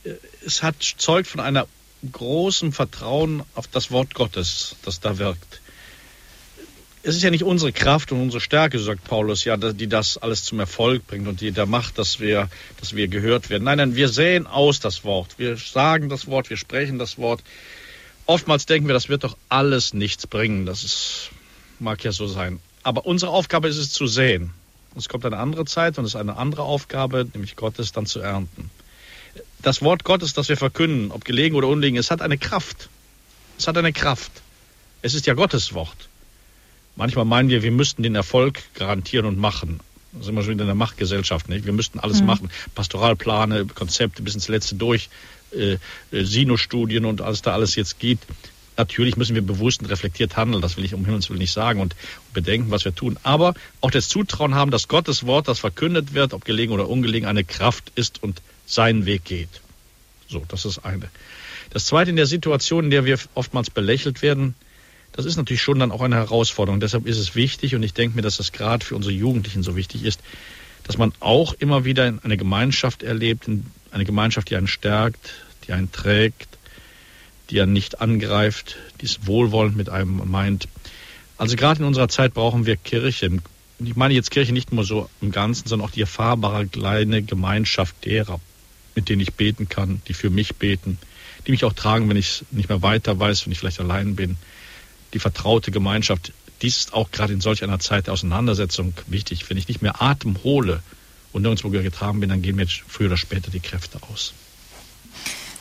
[0.05, 1.67] Äh, es hat zeugt von einer
[2.11, 5.61] großen Vertrauen auf das Wort Gottes, das da wirkt.
[7.05, 10.45] Es ist ja nicht unsere Kraft und unsere Stärke, sagt Paulus, ja, die das alles
[10.45, 12.49] zum Erfolg bringt und die da macht, dass wir,
[12.79, 13.65] dass wir gehört werden.
[13.65, 15.37] Nein, nein, wir säen aus das Wort.
[15.37, 17.43] Wir sagen das Wort, wir sprechen das Wort.
[18.27, 20.65] Oftmals denken wir, das wird doch alles nichts bringen.
[20.65, 21.31] Das ist,
[21.81, 22.61] mag ja so sein.
[22.85, 24.53] Aber unsere Aufgabe ist es zu säen.
[24.97, 28.21] Es kommt eine andere Zeit und es ist eine andere Aufgabe, nämlich Gottes dann zu
[28.21, 28.71] ernten.
[29.63, 32.89] Das Wort Gottes, das wir verkünden, ob gelegen oder ungelegen, es hat eine Kraft.
[33.59, 34.33] Es hat eine Kraft.
[35.03, 36.09] Es ist ja Gottes Wort.
[36.97, 39.81] Manchmal meinen wir, wir müssten den Erfolg garantieren und machen.
[40.13, 41.49] Da sind wir schon wieder in der Machtgesellschaft.
[41.49, 41.65] Nicht?
[41.65, 42.27] Wir müssten alles mhm.
[42.27, 42.51] machen.
[42.75, 45.09] Pastoralplane, Konzepte bis ins Letzte durch,
[45.53, 45.79] äh,
[46.11, 48.25] äh, Sinusstudien und alles da alles jetzt gibt.
[48.77, 51.81] Natürlich müssen wir bewusst und reflektiert handeln, das will ich um Himmels Willen nicht sagen
[51.81, 51.95] und
[52.33, 53.19] bedenken, was wir tun.
[53.23, 57.29] Aber auch das Zutrauen haben, dass Gottes Wort, das verkündet wird, ob gelegen oder ungelegen,
[57.29, 59.61] eine Kraft ist und seinen Weg geht.
[60.29, 61.11] So, das ist eine.
[61.71, 64.55] Das zweite in der Situation, in der wir oftmals belächelt werden,
[65.13, 66.81] das ist natürlich schon dann auch eine Herausforderung.
[66.81, 69.77] Deshalb ist es wichtig und ich denke mir, dass das gerade für unsere Jugendlichen so
[69.77, 70.21] wichtig ist,
[70.85, 73.47] dass man auch immer wieder eine Gemeinschaft erlebt,
[73.91, 75.35] eine Gemeinschaft, die einen stärkt,
[75.67, 76.49] die einen trägt,
[77.51, 80.69] die er nicht angreift, die es wohlwollend mit einem meint.
[81.37, 83.41] Also gerade in unserer Zeit brauchen wir Kirche.
[83.81, 88.05] Ich meine jetzt Kirche nicht nur so im Ganzen, sondern auch die erfahrbare kleine Gemeinschaft
[88.05, 88.41] derer,
[88.95, 90.99] mit denen ich beten kann, die für mich beten,
[91.47, 94.37] die mich auch tragen, wenn ich nicht mehr weiter weiß, wenn ich vielleicht allein bin.
[95.15, 96.33] Die vertraute Gemeinschaft,
[96.63, 99.51] dies ist auch gerade in solch einer Zeit der Auseinandersetzung wichtig.
[99.51, 100.83] Wenn ich nicht mehr Atem hole
[101.33, 104.33] und nirgendwo getragen bin, dann gehen mir früher oder später die Kräfte aus.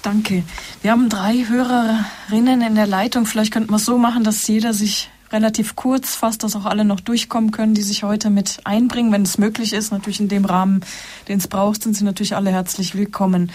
[0.03, 0.43] Danke.
[0.81, 3.25] Wir haben drei Hörerinnen in der Leitung.
[3.25, 6.85] Vielleicht könnten wir es so machen, dass jeder sich relativ kurz fasst, dass auch alle
[6.85, 9.91] noch durchkommen können, die sich heute mit einbringen, wenn es möglich ist.
[9.91, 10.83] Natürlich in dem Rahmen,
[11.27, 13.51] den es braucht, sind Sie natürlich alle herzlich willkommen.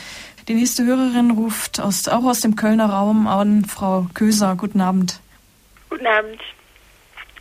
[0.47, 4.55] Die nächste Hörerin ruft aus, auch aus dem Kölner Raum an, Frau Köser.
[4.57, 5.20] Guten Abend.
[5.90, 6.40] Guten Abend,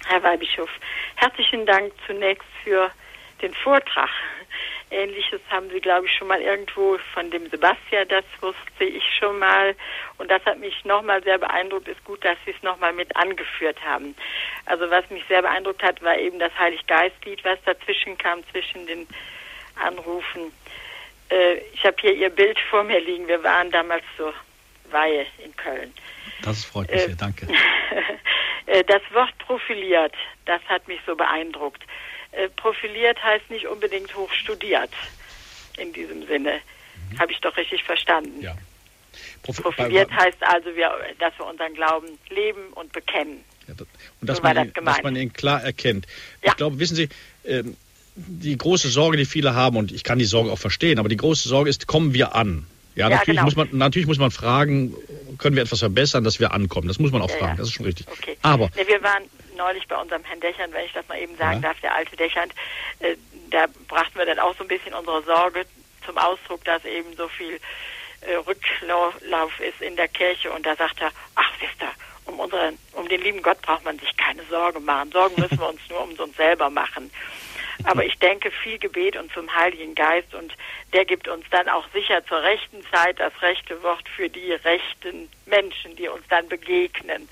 [0.08, 0.70] Herr Weihbischof.
[1.16, 2.90] Herzlichen Dank zunächst für
[3.42, 4.10] den Vortrag.
[4.96, 9.40] Ähnliches haben Sie, glaube ich, schon mal irgendwo von dem Sebastian, das wusste ich schon
[9.40, 9.76] mal.
[10.18, 11.88] Und das hat mich nochmal sehr beeindruckt.
[11.88, 14.16] Ist gut, dass Sie es nochmal mit angeführt haben.
[14.66, 19.08] Also was mich sehr beeindruckt hat, war eben das Heiliggeistlied, was dazwischen kam, zwischen den
[19.76, 20.52] Anrufen.
[21.30, 23.28] Äh, ich habe hier Ihr Bild vor mir liegen.
[23.28, 24.34] Wir waren damals zur
[24.92, 25.94] Weihe in Köln.
[26.44, 27.48] Das freut mich äh, sehr, danke.
[28.68, 30.16] Äh, das Wort profiliert,
[30.46, 31.84] das hat mich so beeindruckt.
[32.36, 34.90] Äh, profiliert heißt nicht unbedingt hochstudiert
[35.78, 36.60] in diesem Sinne.
[37.12, 37.20] Mhm.
[37.20, 38.42] Habe ich doch richtig verstanden.
[38.42, 38.56] Ja.
[39.44, 43.44] Profiliert heißt also, wir, dass wir unseren Glauben leben und bekennen.
[43.68, 43.88] Ja, das,
[44.22, 46.08] und dass, so man ihn, dass man ihn klar erkennt.
[46.44, 46.52] Ja.
[46.52, 47.10] Ich glaube, wissen Sie,
[47.46, 47.78] ähm,
[48.16, 51.18] die große Sorge, die viele haben, und ich kann die Sorge auch verstehen, aber die
[51.18, 52.66] große Sorge ist, kommen wir an?
[52.96, 53.44] Ja, ja natürlich, genau.
[53.44, 54.94] muss man, natürlich muss man fragen,
[55.38, 56.88] können wir etwas verbessern, dass wir ankommen?
[56.88, 58.08] Das muss man auch fragen, das ist schon richtig.
[58.08, 58.38] Okay.
[58.42, 59.24] Aber nee, wir waren
[59.56, 62.50] neulich bei unserem Herrn Dächern, wenn ich das mal eben sagen darf, der alte Dächern,
[63.00, 63.16] äh,
[63.50, 65.66] da brachten wir dann auch so ein bisschen unsere Sorge
[66.06, 67.60] zum Ausdruck, dass eben so viel
[68.22, 71.92] äh, Rücklauf ist in der Kirche und da sagt er, ach, wisst ihr,
[72.26, 75.12] um, unseren, um den lieben Gott braucht man sich keine Sorgen machen.
[75.12, 77.12] Sorgen müssen wir uns nur um uns selber machen.
[77.84, 80.54] Aber ich denke viel Gebet und zum Heiligen Geist und
[80.94, 85.30] der gibt uns dann auch sicher zur rechten Zeit das rechte Wort für die rechten
[85.46, 87.28] Menschen, die uns dann begegnen.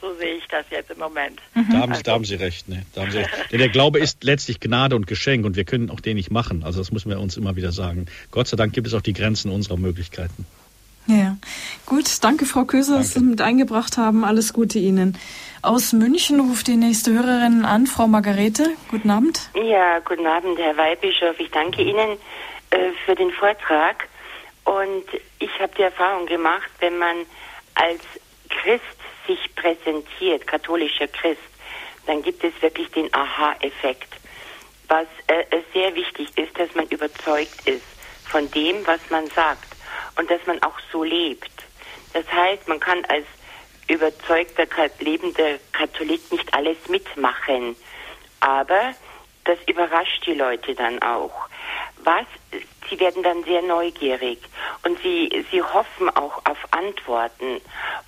[0.00, 1.40] So sehe ich das jetzt im Moment.
[1.54, 1.66] Mhm.
[1.70, 2.02] Da, haben, also.
[2.02, 2.68] da, haben, Sie recht.
[2.68, 2.84] Ne?
[2.94, 3.30] Da haben Sie recht.
[3.50, 6.64] Denn der Glaube ist letztlich Gnade und Geschenk und wir können auch den nicht machen.
[6.64, 8.06] Also das müssen wir uns immer wieder sagen.
[8.30, 10.46] Gott sei Dank gibt es auch die Grenzen unserer Möglichkeiten.
[11.06, 11.36] Ja,
[11.86, 12.24] gut.
[12.24, 14.24] Danke, Frau Köser, dass Sie mit eingebracht haben.
[14.24, 15.16] Alles Gute Ihnen.
[15.62, 18.70] Aus München ruft die nächste Hörerin an, Frau Margarete.
[18.90, 19.50] Guten Abend.
[19.54, 21.38] Ja, guten Abend, Herr Weihbischof.
[21.38, 22.18] Ich danke Ihnen
[22.70, 24.08] äh, für den Vortrag.
[24.64, 25.04] Und
[25.38, 27.16] ich habe die Erfahrung gemacht, wenn man
[27.74, 28.00] als
[28.48, 28.95] Christ
[29.26, 31.40] sich präsentiert, katholischer Christ,
[32.06, 34.08] dann gibt es wirklich den Aha-Effekt.
[34.88, 37.84] Was äh, sehr wichtig ist, dass man überzeugt ist
[38.30, 39.68] von dem, was man sagt
[40.16, 41.50] und dass man auch so lebt.
[42.12, 43.26] Das heißt, man kann als
[43.88, 44.66] überzeugter
[45.00, 47.76] lebender Katholik nicht alles mitmachen,
[48.40, 48.94] aber
[49.44, 51.48] das überrascht die Leute dann auch.
[51.98, 52.26] Was?
[52.88, 54.38] Sie werden dann sehr neugierig
[54.84, 57.60] und sie, sie hoffen auch auf Antworten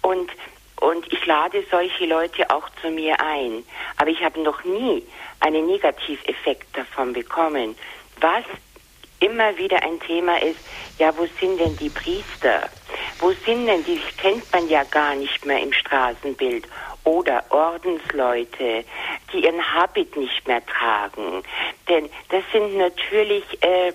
[0.02, 0.30] und
[0.81, 3.64] und ich lade solche Leute auch zu mir ein.
[3.97, 5.03] Aber ich habe noch nie
[5.41, 7.76] einen Negativeffekt davon bekommen.
[8.20, 8.45] Was
[9.20, 10.61] immer wieder ein Thema ist,
[10.99, 12.68] ja, wo sind denn die Priester?
[13.18, 16.66] Wo sind denn die, kennt man ja gar nicht mehr im Straßenbild.
[17.05, 18.85] Oder Ordensleute,
[19.33, 21.43] die ihren Habit nicht mehr tragen.
[21.89, 23.93] Denn das sind natürlich, äh,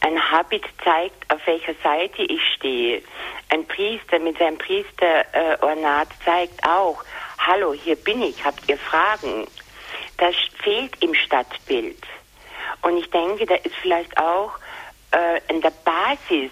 [0.00, 3.02] ein Habit zeigt, auf welcher Seite ich stehe.
[3.50, 7.02] Ein Priester mit seinem Priesterornat äh, zeigt auch,
[7.38, 9.46] hallo, hier bin ich, habt ihr Fragen?
[10.16, 12.02] Das fehlt im Stadtbild.
[12.82, 14.52] Und ich denke, da ist vielleicht auch
[15.12, 16.50] äh, in der Basis,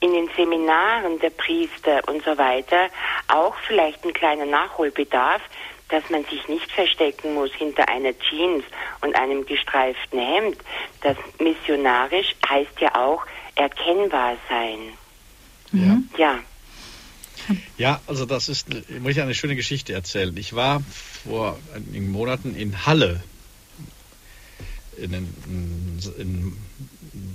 [0.00, 2.88] in den Seminaren der Priester und so weiter,
[3.28, 5.42] auch vielleicht ein kleiner Nachholbedarf,
[5.88, 8.64] dass man sich nicht verstecken muss hinter einer Jeans
[9.00, 10.56] und einem gestreiften Hemd.
[11.02, 13.22] Das missionarisch heißt ja auch
[13.54, 14.78] erkennbar sein.
[15.72, 16.08] Mhm.
[16.16, 16.40] Ja.
[17.76, 20.34] Ja, also das ist, ich muss ja eine schöne Geschichte erzählen.
[20.36, 20.82] Ich war
[21.24, 23.22] vor einigen Monaten in Halle,
[24.96, 26.56] in, in, in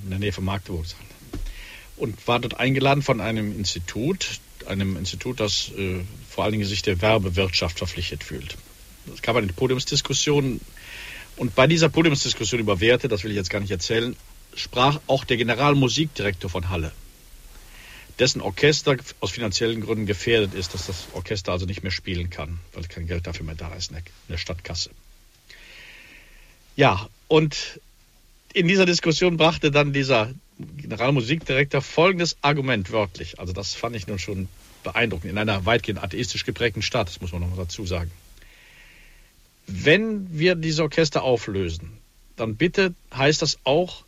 [0.09, 0.85] der Nähe von Magdeburg,
[1.97, 6.81] und war dort eingeladen von einem Institut, einem Institut, das äh, vor allen Dingen sich
[6.81, 8.57] der Werbewirtschaft verpflichtet fühlt.
[9.13, 10.59] Es gab eine Podiumsdiskussion
[11.37, 14.15] und bei dieser Podiumsdiskussion über Werte, das will ich jetzt gar nicht erzählen,
[14.55, 16.91] sprach auch der Generalmusikdirektor von Halle,
[18.19, 22.59] dessen Orchester aus finanziellen Gründen gefährdet ist, dass das Orchester also nicht mehr spielen kann,
[22.73, 23.97] weil kein Geld dafür mehr da ist in
[24.27, 24.89] der Stadtkasse.
[26.75, 27.79] Ja, und
[28.53, 30.33] in dieser Diskussion brachte dann dieser
[30.77, 33.39] Generalmusikdirektor folgendes Argument wörtlich.
[33.39, 34.47] Also das fand ich nun schon
[34.83, 38.11] beeindruckend in einer weitgehend atheistisch geprägten Stadt, das muss man noch mal dazu sagen.
[39.67, 41.91] Wenn wir diese Orchester auflösen,
[42.35, 44.03] dann bitte heißt das auch,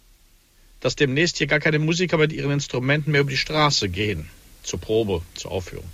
[0.80, 4.30] dass demnächst hier gar keine Musiker mit ihren Instrumenten mehr über die Straße gehen,
[4.63, 5.89] zur Probe, zur Aufführung.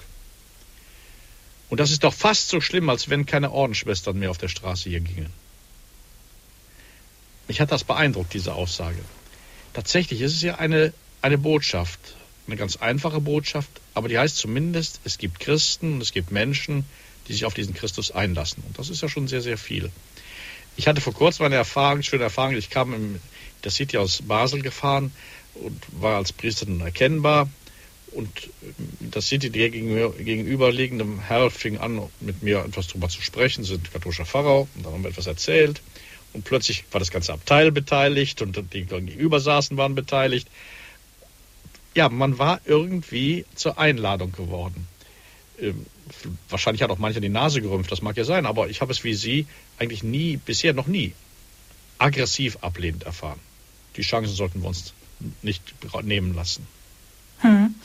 [1.69, 4.90] Und das ist doch fast so schlimm, als wenn keine Ordensschwestern mehr auf der Straße
[4.90, 5.30] hier gingen.
[7.48, 8.99] Mich hat das beeindruckt, diese Aussage.
[9.74, 11.99] Tatsächlich ist es ja eine, eine Botschaft,
[12.48, 16.86] eine ganz einfache Botschaft, aber die heißt zumindest, es gibt Christen und es gibt Menschen,
[17.28, 18.64] die sich auf diesen Christus einlassen.
[18.65, 19.91] Und das ist ja schon sehr, sehr viel.
[20.76, 22.56] Ich hatte vor kurzem eine Erfahrung, schöne Erfahrung.
[22.56, 23.19] Ich kam in
[23.64, 25.11] der City aus Basel gefahren
[25.56, 27.49] und war als Priester dann erkennbar.
[28.11, 28.30] Und
[28.99, 34.26] das City gegenüber, gegenüberliegende Herr fing an, mit mir etwas darüber zu sprechen, sind katholischer
[34.26, 35.82] Pfarrer, und dann haben wir etwas erzählt.
[36.34, 40.48] Und plötzlich war das ganze Abteil beteiligt und die gegenüber saßen waren beteiligt.
[41.95, 44.88] Ja, man war irgendwie zur Einladung geworden.
[45.60, 45.86] Ähm,
[46.49, 49.04] wahrscheinlich hat auch mancher die Nase gerümpft, das mag ja sein, aber ich habe es
[49.04, 49.48] wie Sie
[49.80, 51.14] eigentlich nie, bisher noch nie,
[51.98, 53.40] aggressiv ablehnend erfahren.
[53.95, 54.94] Die Chancen sollten wir uns
[55.41, 55.64] nicht
[56.04, 56.68] nehmen lassen.
[57.40, 57.76] Hm.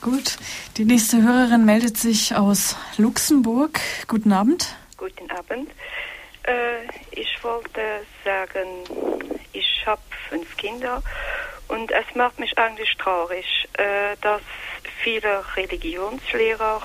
[0.00, 0.36] Gut,
[0.76, 3.80] die nächste Hörerin meldet sich aus Luxemburg.
[4.06, 4.76] Guten Abend.
[4.96, 5.70] Guten Abend.
[6.46, 8.84] Äh, ich wollte sagen,
[9.52, 11.02] ich habe fünf Kinder
[11.68, 14.42] und es macht mich eigentlich traurig, äh, dass
[15.02, 16.80] viele Religionslehrer,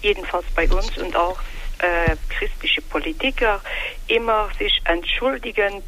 [0.00, 1.38] jedenfalls bei uns und auch
[1.78, 3.60] äh, christliche Politiker,
[4.08, 5.84] immer sich entschuldigend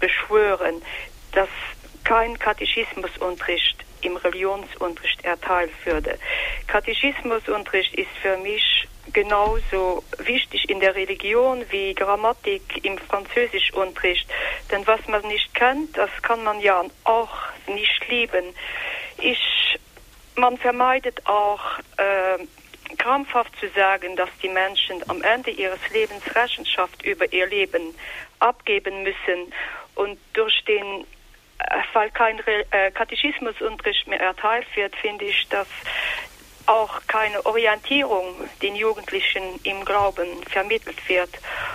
[0.00, 0.82] beschwören,
[1.32, 1.48] dass
[2.04, 6.18] kein Katechismusunterricht im Religionsunterricht erteilt würde.
[6.66, 14.28] Katechismusunterricht ist für mich genauso wichtig in der Religion wie Grammatik im Französischunterricht.
[14.70, 17.34] Denn was man nicht kennt, das kann man ja auch
[17.66, 18.54] nicht lieben.
[19.18, 19.78] Ich,
[20.34, 22.44] man vermeidet auch äh,
[22.98, 27.94] krampfhaft zu sagen, dass die Menschen am Ende ihres Lebens Rechenschaft über ihr Leben
[28.38, 29.52] abgeben müssen
[29.94, 31.06] und durch den
[31.92, 35.68] weil kein äh, Katechismusunterricht mehr erteilt wird, finde ich, dass
[36.66, 41.30] auch keine Orientierung den Jugendlichen im Glauben vermittelt wird.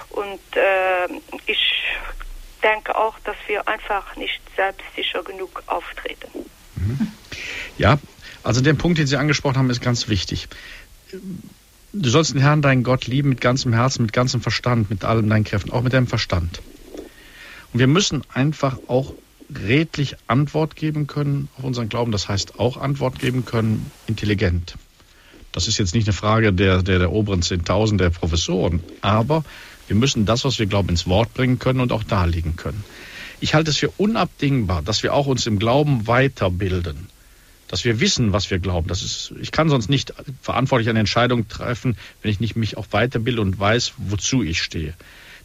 [0.09, 1.07] Und äh,
[1.45, 1.83] ich
[2.61, 6.27] denke auch, dass wir einfach nicht selbstsicher genug auftreten.
[6.75, 7.11] Mhm.
[7.77, 7.97] Ja,
[8.43, 10.47] also der Punkt, den Sie angesprochen haben, ist ganz wichtig.
[11.93, 15.29] Du sollst den Herrn, deinen Gott, lieben mit ganzem Herzen, mit ganzem Verstand, mit allem
[15.29, 16.61] deinen Kräften, auch mit deinem Verstand.
[17.73, 19.13] Und wir müssen einfach auch
[19.59, 22.11] redlich Antwort geben können auf unseren Glauben.
[22.11, 24.75] Das heißt auch Antwort geben können, intelligent.
[25.51, 29.43] Das ist jetzt nicht eine Frage der, der, der oberen 10.000 der Professoren, aber
[29.87, 32.83] wir müssen das, was wir glauben, ins Wort bringen können und auch darlegen können.
[33.41, 37.07] Ich halte es für unabdingbar, dass wir auch uns im Glauben weiterbilden,
[37.67, 38.87] dass wir wissen, was wir glauben.
[38.87, 42.87] Das ist, ich kann sonst nicht verantwortlich eine Entscheidung treffen, wenn ich nicht mich auch
[42.91, 44.93] weiterbilde und weiß, wozu ich stehe.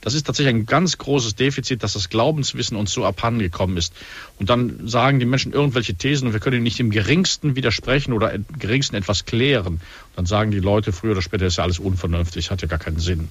[0.06, 3.92] Das ist tatsächlich ein ganz großes Defizit, dass das Glaubenswissen uns so abhandengekommen ist.
[4.38, 8.32] Und dann sagen die Menschen irgendwelche Thesen und wir können nicht im geringsten widersprechen oder
[8.32, 9.66] im geringsten etwas klären.
[9.74, 9.80] Und
[10.14, 13.00] dann sagen die Leute früher oder später, ist ja alles unvernünftig, hat ja gar keinen
[13.00, 13.30] Sinn.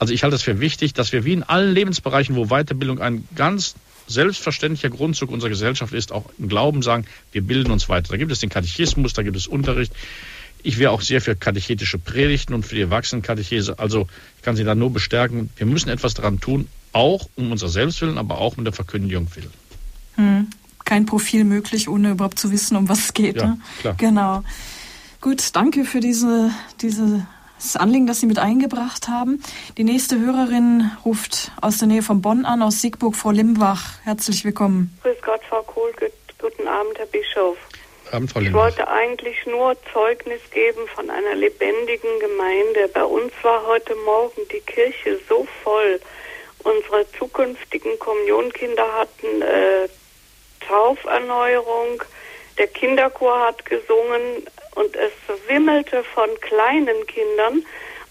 [0.00, 3.28] Also ich halte es für wichtig, dass wir wie in allen Lebensbereichen, wo Weiterbildung ein
[3.36, 3.76] ganz
[4.08, 8.08] selbstverständlicher Grundzug unserer Gesellschaft ist, auch im Glauben sagen, wir bilden uns weiter.
[8.08, 9.92] Da gibt es den Katechismus, da gibt es Unterricht.
[10.62, 13.78] Ich wäre auch sehr für katechetische Predigten und für die Erwachsenenkatechese.
[13.78, 14.06] Also
[14.36, 18.18] ich kann Sie da nur bestärken, wir müssen etwas daran tun, auch um unser Selbstwillen,
[18.18, 19.52] aber auch um der Verkündigung willen.
[20.16, 20.48] Hm.
[20.84, 23.36] Kein Profil möglich, ohne überhaupt zu wissen, um was es geht.
[23.36, 23.60] Ja, ne?
[23.80, 23.94] klar.
[23.96, 24.42] Genau.
[25.20, 26.50] Gut, danke für diese,
[26.80, 29.42] dieses Anliegen, das Sie mit eingebracht haben.
[29.76, 34.00] Die nächste Hörerin ruft aus der Nähe von Bonn an, aus Siegburg, Frau Limbach.
[34.02, 34.98] Herzlich willkommen.
[35.02, 35.92] Grüß Gott, Frau Kohl.
[36.40, 37.58] Guten Abend, Herr Bischof.
[38.12, 42.88] Abend, Frau ich wollte eigentlich nur Zeugnis geben von einer lebendigen Gemeinde.
[42.88, 46.00] Bei uns war heute Morgen die Kirche so voll.
[46.62, 49.88] Unsere zukünftigen Kommunionkinder hatten äh,
[50.66, 52.02] Tauferneuerung.
[52.58, 55.12] Der Kinderchor hat gesungen und es
[55.48, 57.64] wimmelte von kleinen Kindern.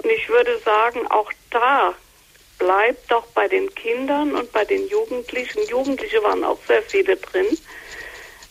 [0.04, 1.94] Und ich würde sagen, auch da
[2.58, 7.48] bleibt doch bei den Kindern und bei den Jugendlichen, Jugendliche waren auch sehr viele drin,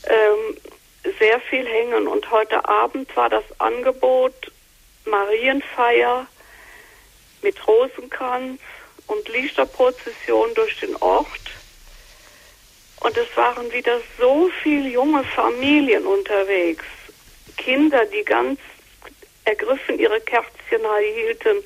[0.07, 0.57] ähm,
[1.19, 2.09] sehr viel hängen.
[2.09, 4.53] Und heute Abend war das Angebot
[5.05, 6.27] Marienfeier
[7.43, 8.61] mit Rosenkranz
[9.07, 11.27] und Lichterprozession durch den Ort.
[13.01, 16.85] Und es waren wieder so viele junge Familien unterwegs.
[17.57, 18.61] Kinder, die ganz
[19.45, 20.83] ergriffen ihre Kerzchen
[21.15, 21.65] hielten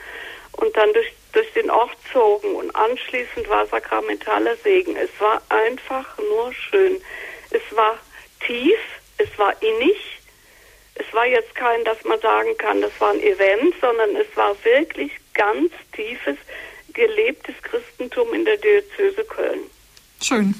[0.53, 2.55] und dann durch, durch den Ort zogen.
[2.55, 4.97] Und anschließend war sakramentaler Segen.
[4.97, 7.01] Es war einfach nur schön.
[7.51, 7.99] Es war
[8.47, 8.79] tief,
[9.23, 9.97] es war innig.
[10.95, 14.55] Es war jetzt kein, dass man sagen kann, das war ein Event, sondern es war
[14.65, 16.37] wirklich ganz tiefes,
[16.93, 19.61] gelebtes Christentum in der Diözese Köln.
[20.21, 20.55] Schön.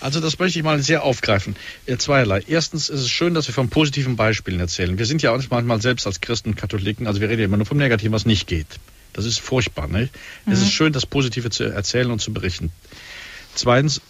[0.00, 1.56] Also das möchte ich mal sehr aufgreifen.
[1.98, 2.42] Zweierlei.
[2.48, 4.98] Erstens ist es schön, dass wir von positiven Beispielen erzählen.
[4.98, 7.66] Wir sind ja auch manchmal selbst als Christen, Katholiken, also wir reden ja immer nur
[7.66, 8.66] vom Negativen, was nicht geht.
[9.12, 9.86] Das ist furchtbar.
[9.86, 10.12] Nicht?
[10.46, 10.52] Mhm.
[10.52, 12.72] Es ist schön, das Positive zu erzählen und zu berichten.
[13.54, 14.00] Zweitens,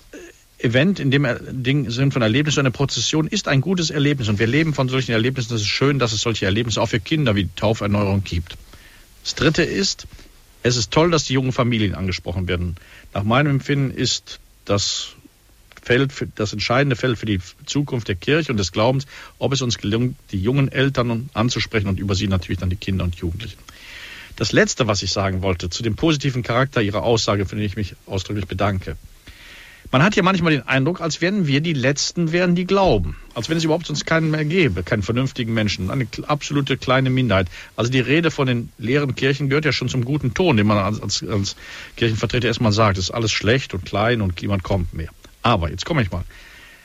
[0.65, 1.27] Event, in dem
[1.63, 5.13] Ding sind von Erlebnissen eine Prozession ist ein gutes Erlebnis und wir leben von solchen
[5.13, 5.55] Erlebnissen.
[5.55, 8.57] Es ist schön, dass es solche Erlebnisse auch für Kinder wie Tauferneuerung gibt.
[9.23, 10.07] Das Dritte ist,
[10.63, 12.77] es ist toll, dass die jungen Familien angesprochen werden.
[13.13, 15.13] Nach meinem Empfinden ist das
[15.83, 19.07] Feld, das entscheidende Feld für die Zukunft der Kirche und des Glaubens,
[19.39, 23.05] ob es uns gelingt, die jungen Eltern anzusprechen und über sie natürlich dann die Kinder
[23.05, 23.59] und Jugendlichen.
[24.37, 27.77] Das Letzte, was ich sagen wollte, zu dem positiven Charakter Ihrer Aussage, für den ich
[27.77, 28.97] mich ausdrücklich bedanke.
[29.91, 33.17] Man hat ja manchmal den Eindruck, als wären wir die Letzten wären, die glauben.
[33.35, 35.91] Als wenn es überhaupt sonst keinen mehr gäbe, keinen vernünftigen Menschen.
[35.91, 37.49] Eine absolute kleine Minderheit.
[37.77, 40.79] Also die Rede von den leeren Kirchen gehört ja schon zum guten Ton, den man
[40.79, 41.57] als, als, als
[41.97, 42.99] Kirchenvertreter erstmal sagt.
[42.99, 45.11] Es ist alles schlecht und klein und niemand kommt mehr.
[45.43, 46.25] Aber, jetzt komme ich mal.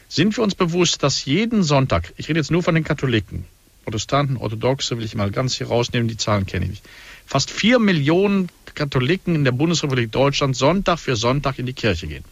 [0.07, 3.45] Sind wir uns bewusst, dass jeden Sonntag, ich rede jetzt nur von den Katholiken,
[3.85, 6.85] Protestanten, Orthodoxe will ich mal ganz hier rausnehmen, die Zahlen kenne ich nicht,
[7.25, 12.23] fast vier Millionen Katholiken in der Bundesrepublik Deutschland Sonntag für Sonntag in die Kirche gehen.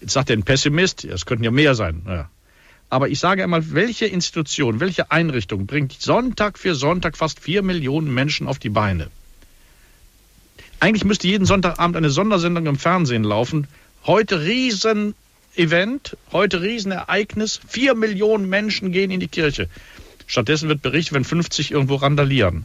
[0.00, 2.02] Jetzt sagt er ein Pessimist, es könnten ja mehr sein.
[2.04, 2.30] Naja.
[2.90, 8.12] Aber ich sage einmal, welche Institution, welche Einrichtung bringt Sonntag für Sonntag fast vier Millionen
[8.12, 9.08] Menschen auf die Beine?
[10.80, 13.66] Eigentlich müsste jeden Sonntagabend eine Sondersendung im Fernsehen laufen.
[14.06, 17.60] Heute Riesenevent, heute Riesenereignis.
[17.66, 19.68] Vier Millionen Menschen gehen in die Kirche.
[20.26, 22.64] Stattdessen wird berichtet, wenn 50 irgendwo randalieren.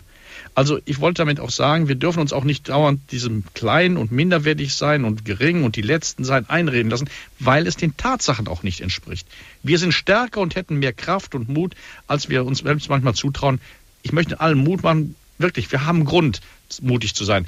[0.56, 4.12] Also ich wollte damit auch sagen, wir dürfen uns auch nicht dauernd diesem klein und
[4.12, 7.10] minderwertig sein und gering und die Letzten sein einreden lassen,
[7.40, 9.28] weil es den Tatsachen auch nicht entspricht.
[9.64, 11.74] Wir sind stärker und hätten mehr Kraft und Mut,
[12.08, 13.60] als wir uns selbst manchmal zutrauen.
[14.04, 16.42] Ich möchte allen Mut machen, wirklich, wir haben Grund,
[16.82, 17.48] mutig zu sein.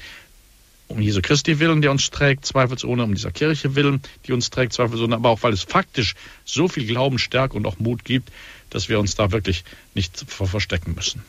[0.88, 4.74] Um Jesu Christi willen, der uns trägt, zweifelsohne, um dieser Kirche willen, die uns trägt,
[4.74, 8.32] zweifelsohne, aber auch weil es faktisch so viel Glauben, Stärke und auch Mut gibt,
[8.70, 9.64] dass wir uns da wirklich
[9.96, 11.24] nicht verstecken müssen.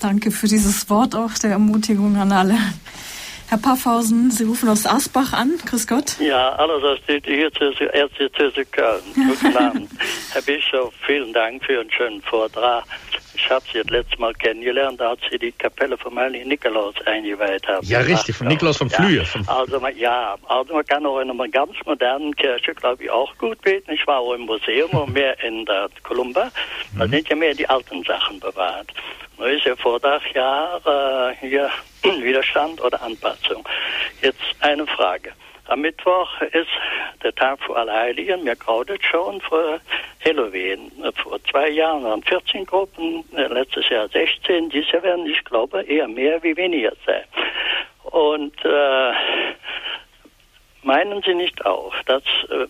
[0.00, 2.56] Danke für dieses Wort auch der Ermutigung an alle.
[3.50, 5.58] Herr Paffhausen, Sie rufen aus Asbach an.
[5.66, 6.18] Grüß Gott.
[6.20, 9.02] Ja, alles aus hier zu Erzdiözese Köln.
[9.14, 9.90] Guten Abend.
[10.32, 12.84] Herr Bischof, vielen Dank für einen schönen Vortrag.
[13.34, 17.66] Ich habe Sie das letzte Mal kennengelernt, als Sie die Kapelle von Heiligen Nikolaus eingeweiht
[17.68, 17.86] haben.
[17.86, 19.22] Ja, richtig, von Nikolaus von Flühe.
[19.22, 23.36] Ja, also, ja, also man kann auch in einer ganz modernen Kirche, glaube ich, auch
[23.36, 23.90] gut beten.
[23.92, 26.50] Ich war auch im Museum und mehr in der Columba.
[26.96, 27.10] Da mhm.
[27.10, 28.92] sind ja mehr die alten Sachen bewahrt.
[29.40, 31.70] Nur ist ja vor Dachjahr äh, hier
[32.02, 33.66] Widerstand oder Anpassung.
[34.20, 35.32] Jetzt eine Frage.
[35.64, 36.68] Am Mittwoch ist
[37.22, 38.44] der Tag vor Allerheiligen.
[38.44, 39.80] Mir graudet schon vor
[40.22, 40.92] Halloween.
[41.14, 44.68] Vor zwei Jahren waren 14 Gruppen, äh, letztes Jahr 16.
[44.68, 47.24] Dieses Jahr werden, ich glaube, eher mehr wie weniger sein.
[48.10, 49.12] Und äh,
[50.82, 52.66] meinen Sie nicht auch, dass äh,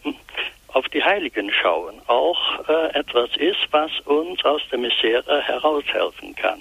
[0.75, 6.61] auf die Heiligen schauen auch äh, etwas ist, was uns aus der Misere heraushelfen kann.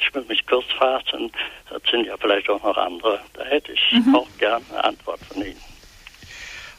[0.00, 1.30] Ich will mich kurz fassen,
[1.70, 3.20] das sind ja vielleicht auch noch andere.
[3.34, 4.14] Da hätte ich mhm.
[4.14, 5.60] auch gerne eine Antwort von Ihnen.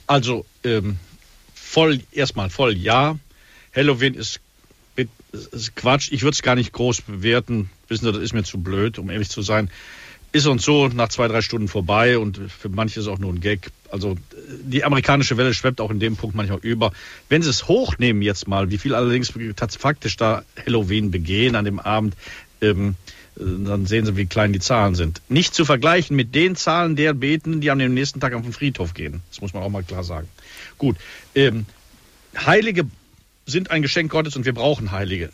[0.07, 0.97] Also ähm,
[1.53, 3.15] voll, erstmal voll ja.
[3.75, 4.41] Halloween ist,
[5.31, 6.11] ist Quatsch.
[6.11, 7.69] Ich würde es gar nicht groß bewerten.
[7.87, 9.69] Wissen Sie, das ist mir zu blöd, um ehrlich zu sein
[10.31, 13.39] ist uns so nach zwei, drei Stunden vorbei und für manche ist auch nur ein
[13.39, 13.71] Gag.
[13.91, 14.15] Also
[14.63, 16.91] die amerikanische Welle schwebt auch in dem Punkt manchmal über.
[17.29, 19.33] Wenn sie es hochnehmen jetzt mal, wie viel allerdings
[19.79, 22.15] faktisch da Halloween begehen an dem Abend,
[22.61, 22.95] ähm,
[23.39, 25.21] dann sehen Sie, wie klein die Zahlen sind.
[25.29, 28.93] Nicht zu vergleichen mit den Zahlen der Beten, die am nächsten Tag auf den Friedhof
[28.93, 29.21] gehen.
[29.29, 30.27] Das muss man auch mal klar sagen.
[30.77, 30.97] Gut,
[31.35, 31.65] ähm,
[32.35, 32.85] Heilige
[33.45, 35.29] sind ein Geschenk Gottes und wir brauchen Heilige.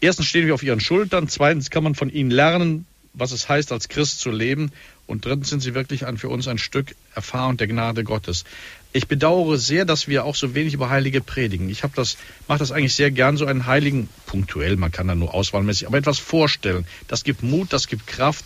[0.00, 3.72] Erstens stehen wir auf ihren Schultern, zweitens kann man von ihnen lernen, was es heißt,
[3.72, 4.72] als Christ zu leben.
[5.06, 8.44] Und drittens sind sie wirklich ein, für uns ein Stück Erfahrung der Gnade Gottes.
[8.92, 11.68] Ich bedauere sehr, dass wir auch so wenig über Heilige predigen.
[11.68, 12.16] Ich das,
[12.48, 15.98] mache das eigentlich sehr gern, so einen Heiligen, punktuell, man kann da nur auswahlmäßig, aber
[15.98, 16.86] etwas vorstellen.
[17.08, 18.44] Das gibt Mut, das gibt Kraft.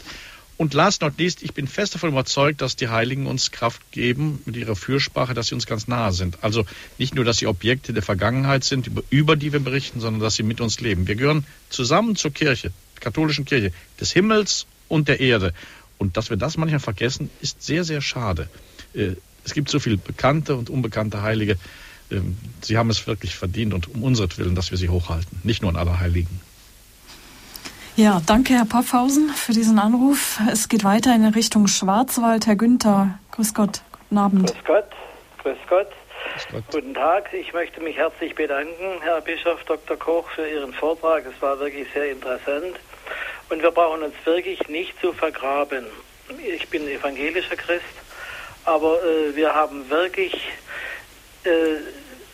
[0.57, 4.43] Und last not least, ich bin fest davon überzeugt, dass die Heiligen uns Kraft geben
[4.45, 6.43] mit ihrer Fürsprache, dass sie uns ganz nahe sind.
[6.43, 6.67] Also
[6.99, 10.35] nicht nur, dass sie Objekte der Vergangenheit sind, über, über die wir berichten, sondern dass
[10.35, 11.07] sie mit uns leben.
[11.07, 15.53] Wir gehören zusammen zur Kirche katholischen Kirche, des Himmels und der Erde.
[15.99, 18.49] Und dass wir das manchmal vergessen, ist sehr, sehr schade.
[18.95, 19.13] Äh,
[19.45, 21.57] es gibt so viele bekannte und unbekannte Heilige.
[22.11, 25.71] Ähm, sie haben es wirklich verdient und um Willen, dass wir sie hochhalten, nicht nur
[25.71, 26.41] an aller Heiligen.
[27.97, 30.39] Ja, danke, Herr Paffhausen, für diesen Anruf.
[30.53, 32.47] Es geht weiter in Richtung Schwarzwald.
[32.47, 34.47] Herr Günther, grüß Gott, guten Abend.
[34.55, 34.91] Grüß Gott,
[35.43, 35.89] grüß Gott.
[36.71, 39.97] Guten Tag, ich möchte mich herzlich bedanken, Herr Bischof Dr.
[39.97, 41.25] Koch, für Ihren Vortrag.
[41.27, 42.77] Es war wirklich sehr interessant.
[43.49, 45.87] Und wir brauchen uns wirklich nicht zu vergraben.
[46.47, 47.85] Ich bin evangelischer Christ,
[48.65, 50.35] aber äh, wir haben wirklich
[51.45, 51.77] äh,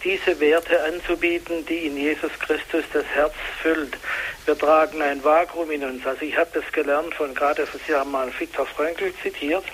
[0.03, 3.97] diese Werte anzubieten, die in Jesus Christus das Herz füllt.
[4.45, 6.07] Wir tragen ein Vakuum in uns.
[6.07, 9.65] Also ich habe das gelernt von gerade, Sie haben mal Viktor Frankl zitiert.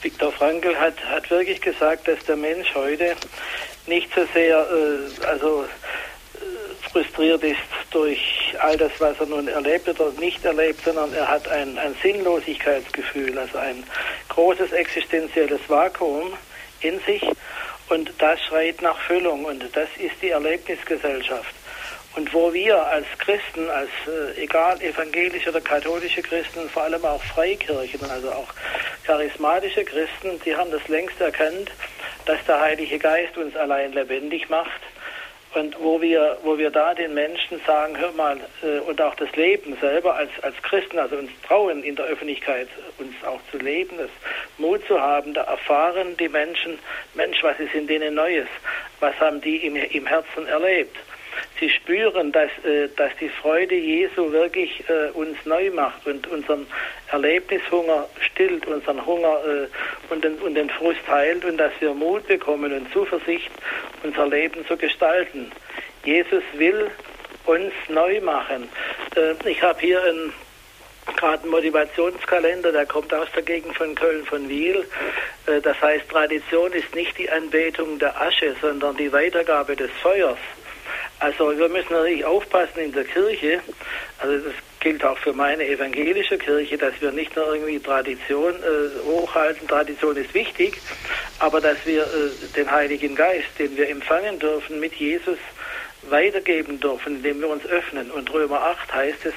[0.00, 3.14] Viktor Frankl hat, hat wirklich gesagt, dass der Mensch heute
[3.86, 5.66] nicht so sehr, äh, also
[6.92, 7.56] frustriert ist
[7.90, 11.94] durch all das, was er nun erlebt oder nicht erlebt, sondern er hat ein, ein
[12.02, 13.82] Sinnlosigkeitsgefühl, also ein
[14.28, 16.34] großes existenzielles Vakuum
[16.80, 17.22] in sich
[17.88, 21.54] und das schreit nach Füllung und das ist die Erlebnisgesellschaft.
[22.14, 27.22] Und wo wir als Christen, als äh, egal evangelische oder katholische Christen, vor allem auch
[27.22, 28.48] Freikirchen, also auch
[29.04, 31.70] charismatische Christen, die haben das längst erkannt,
[32.26, 34.82] dass der Heilige Geist uns allein lebendig macht
[35.54, 39.30] und wo wir, wo wir da den Menschen sagen, hör mal, äh, und auch das
[39.36, 42.68] Leben selber als, als Christen, also uns trauen in der Öffentlichkeit,
[42.98, 44.10] uns auch zu leben, das
[44.58, 46.78] Mut zu haben, da erfahren die Menschen,
[47.14, 48.48] Mensch, was ist in denen Neues?
[49.00, 50.96] Was haben die im, im Herzen erlebt?
[51.60, 56.66] Sie spüren, dass, äh, dass die Freude Jesu wirklich äh, uns neu macht und unseren
[57.10, 62.26] Erlebnishunger stillt, unseren Hunger äh, und, den, und den Frust heilt und dass wir Mut
[62.26, 63.50] bekommen und Zuversicht,
[64.02, 65.52] unser Leben zu gestalten.
[66.04, 66.90] Jesus will
[67.46, 68.68] uns neu machen.
[69.44, 70.32] Ich habe hier einen
[71.16, 74.84] gerade ein Motivationskalender, der kommt aus der Gegend von Köln von Wiel.
[75.62, 80.38] Das heißt, Tradition ist nicht die Anbetung der Asche, sondern die Weitergabe des Feuers.
[81.20, 83.60] Also wir müssen natürlich aufpassen in der Kirche,
[84.18, 89.06] also das gilt auch für meine evangelische Kirche, dass wir nicht nur irgendwie Tradition äh,
[89.06, 90.80] hochhalten, Tradition ist wichtig,
[91.38, 95.38] aber dass wir äh, den Heiligen Geist, den wir empfangen dürfen, mit Jesus
[96.10, 98.10] weitergeben dürfen, indem wir uns öffnen.
[98.10, 99.34] Und Römer 8 heißt es,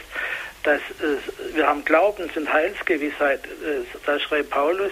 [0.66, 3.46] dass äh, wir haben Glaubens- und Heilsgewissheit.
[3.46, 4.92] Äh, da schreibt Paulus,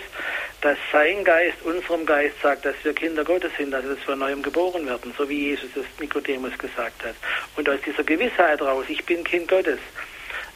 [0.62, 4.88] dass sein Geist unserem Geist sagt, dass wir Kinder Gottes sind, dass wir neuem geboren
[4.88, 7.16] werden, so wie Jesus es Nikodemus gesagt hat.
[7.58, 9.80] Und aus dieser Gewissheit raus, ich bin Kind Gottes,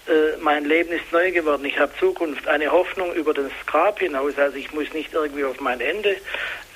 [0.07, 4.37] äh, mein Leben ist neu geworden, ich habe Zukunft, eine Hoffnung über das Grab hinaus,
[4.37, 6.15] also ich muss nicht irgendwie auf mein Ende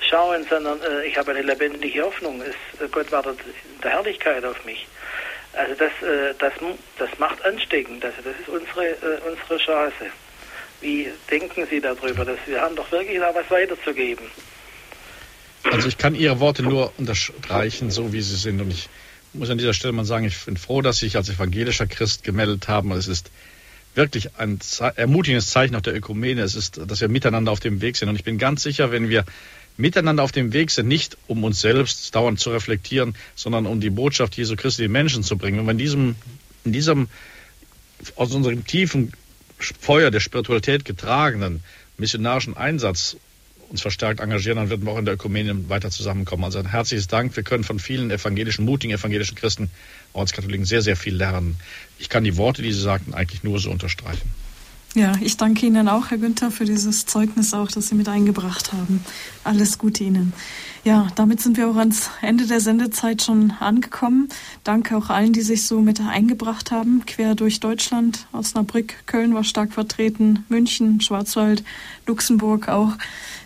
[0.00, 2.42] schauen, sondern äh, ich habe eine lebendige Hoffnung.
[2.42, 4.86] Es, äh, Gott wartet in der Herrlichkeit auf mich.
[5.54, 6.52] Also das, äh, das,
[6.98, 8.04] das macht ansteckend.
[8.04, 10.06] Also das ist unsere, äh, unsere Chance.
[10.80, 12.24] Wie denken Sie darüber?
[12.24, 14.26] Dass wir haben doch wirklich da was weiterzugeben.
[15.64, 18.60] Also ich kann Ihre Worte nur unterstreichen, so wie sie sind.
[18.60, 18.88] Und ich
[19.32, 22.24] muss an dieser Stelle mal sagen, ich bin froh, dass Sie sich als evangelischer Christ
[22.24, 22.90] gemeldet haben.
[22.92, 23.30] Es ist
[23.94, 24.58] wirklich ein
[24.96, 26.42] ermutigendes Zeichen auch der Ökumene.
[26.42, 28.08] Es ist, dass wir miteinander auf dem Weg sind.
[28.08, 29.24] Und ich bin ganz sicher, wenn wir
[29.76, 33.90] miteinander auf dem Weg sind, nicht um uns selbst dauernd zu reflektieren, sondern um die
[33.90, 35.58] Botschaft Jesu Christi den Menschen zu bringen.
[35.58, 36.16] Wenn wir in diesem,
[36.64, 37.08] in diesem
[38.16, 39.12] aus unserem tiefen
[39.58, 41.62] Feuer der Spiritualität getragenen
[41.98, 43.16] missionarischen Einsatz
[43.72, 46.44] uns verstärkt engagieren, dann werden wir auch in der Ökumene weiter zusammenkommen.
[46.44, 47.34] Also ein herzliches Dank.
[47.34, 49.70] Wir können von vielen evangelischen, mutigen evangelischen Christen,
[50.12, 51.56] Ortskatholiken sehr, sehr viel lernen.
[51.98, 54.30] Ich kann die Worte, die Sie sagten, eigentlich nur so unterstreichen.
[54.94, 58.74] Ja, ich danke Ihnen auch, Herr Günther, für dieses Zeugnis auch, das Sie mit eingebracht
[58.74, 59.02] haben.
[59.42, 60.34] Alles Gute Ihnen.
[60.84, 64.28] Ja, damit sind wir auch ans Ende der Sendezeit schon angekommen.
[64.64, 68.26] Danke auch allen, die sich so mit eingebracht haben, quer durch Deutschland.
[68.32, 71.64] Osnabrück, Köln war stark vertreten, München, Schwarzwald,
[72.06, 72.92] Luxemburg auch.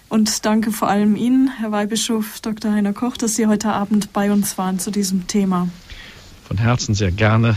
[0.08, 2.72] Und danke vor allem Ihnen, Herr Weihbischof Dr.
[2.72, 5.68] Heiner Koch, dass Sie heute Abend bei uns waren zu diesem Thema.
[6.42, 7.56] Von Herzen sehr gerne.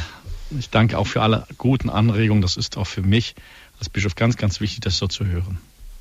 [0.57, 2.41] Ich danke auch für alle guten Anregungen.
[2.43, 3.35] Das ist auch für mich
[3.79, 5.57] als Bischof ganz, ganz wichtig, das so zu hören.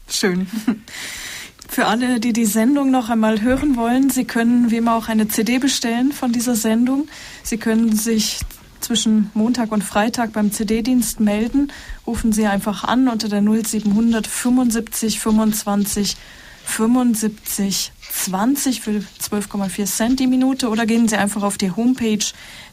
[0.09, 0.46] Schön.
[1.68, 5.28] Für alle, die die Sendung noch einmal hören wollen, Sie können wie immer auch eine
[5.28, 7.09] CD bestellen von dieser Sendung.
[7.42, 8.40] Sie können sich
[8.80, 11.70] zwischen Montag und Freitag beim CD-Dienst melden.
[12.06, 16.16] Rufen Sie einfach an unter der 0700 75 25
[16.64, 22.24] 75 20 für 12,4 Cent die Minute oder gehen Sie einfach auf die Homepage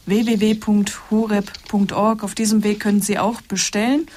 [0.06, 1.44] www.horeb.org.
[2.24, 4.08] Auf diesem Weg können Sie auch bestellen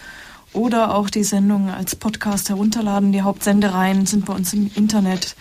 [0.59, 3.13] oder auch die Sendung als Podcast herunterladen.
[3.13, 5.37] Die Hauptsendereien sind bei uns im Internet.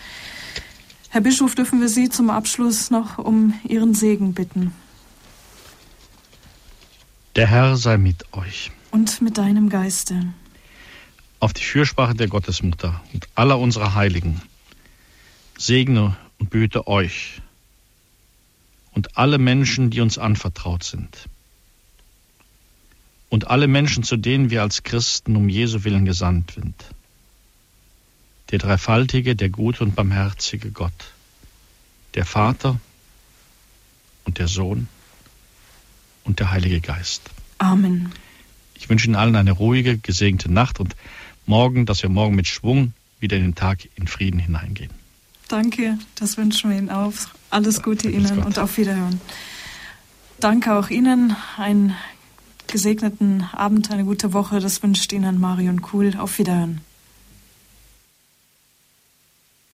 [1.10, 4.72] Herr Bischof, dürfen wir Sie zum Abschluss noch um Ihren Segen bitten.
[7.34, 8.70] Der Herr sei mit euch.
[8.90, 10.32] Und mit deinem Geiste.
[11.40, 14.40] Auf die Fürsprache der Gottesmutter und aller unserer Heiligen
[15.56, 17.42] segne und behüte euch
[18.92, 21.28] und alle Menschen, die uns anvertraut sind
[23.28, 26.74] und alle Menschen, zu denen wir als Christen um Jesu willen gesandt sind.
[28.50, 31.12] Der dreifaltige, der gute und barmherzige Gott,
[32.14, 32.80] der Vater
[34.24, 34.88] und der Sohn
[36.24, 37.22] und der Heilige Geist.
[37.58, 38.12] Amen.
[38.74, 40.94] Ich wünsche Ihnen allen eine ruhige, gesegnete Nacht und
[41.46, 44.90] morgen, dass wir morgen mit Schwung wieder in den Tag in Frieden hineingehen.
[45.48, 47.12] Danke, das wünschen wir Ihnen auch.
[47.50, 49.20] Alles Gute Ihnen und auf Wiederhören.
[50.40, 51.34] Danke auch Ihnen.
[51.56, 51.96] Ein
[52.68, 54.60] gesegneten Abend, eine gute Woche.
[54.60, 56.16] Das wünscht Ihnen Marion Kuhl.
[56.18, 56.80] Auf Wiederhören.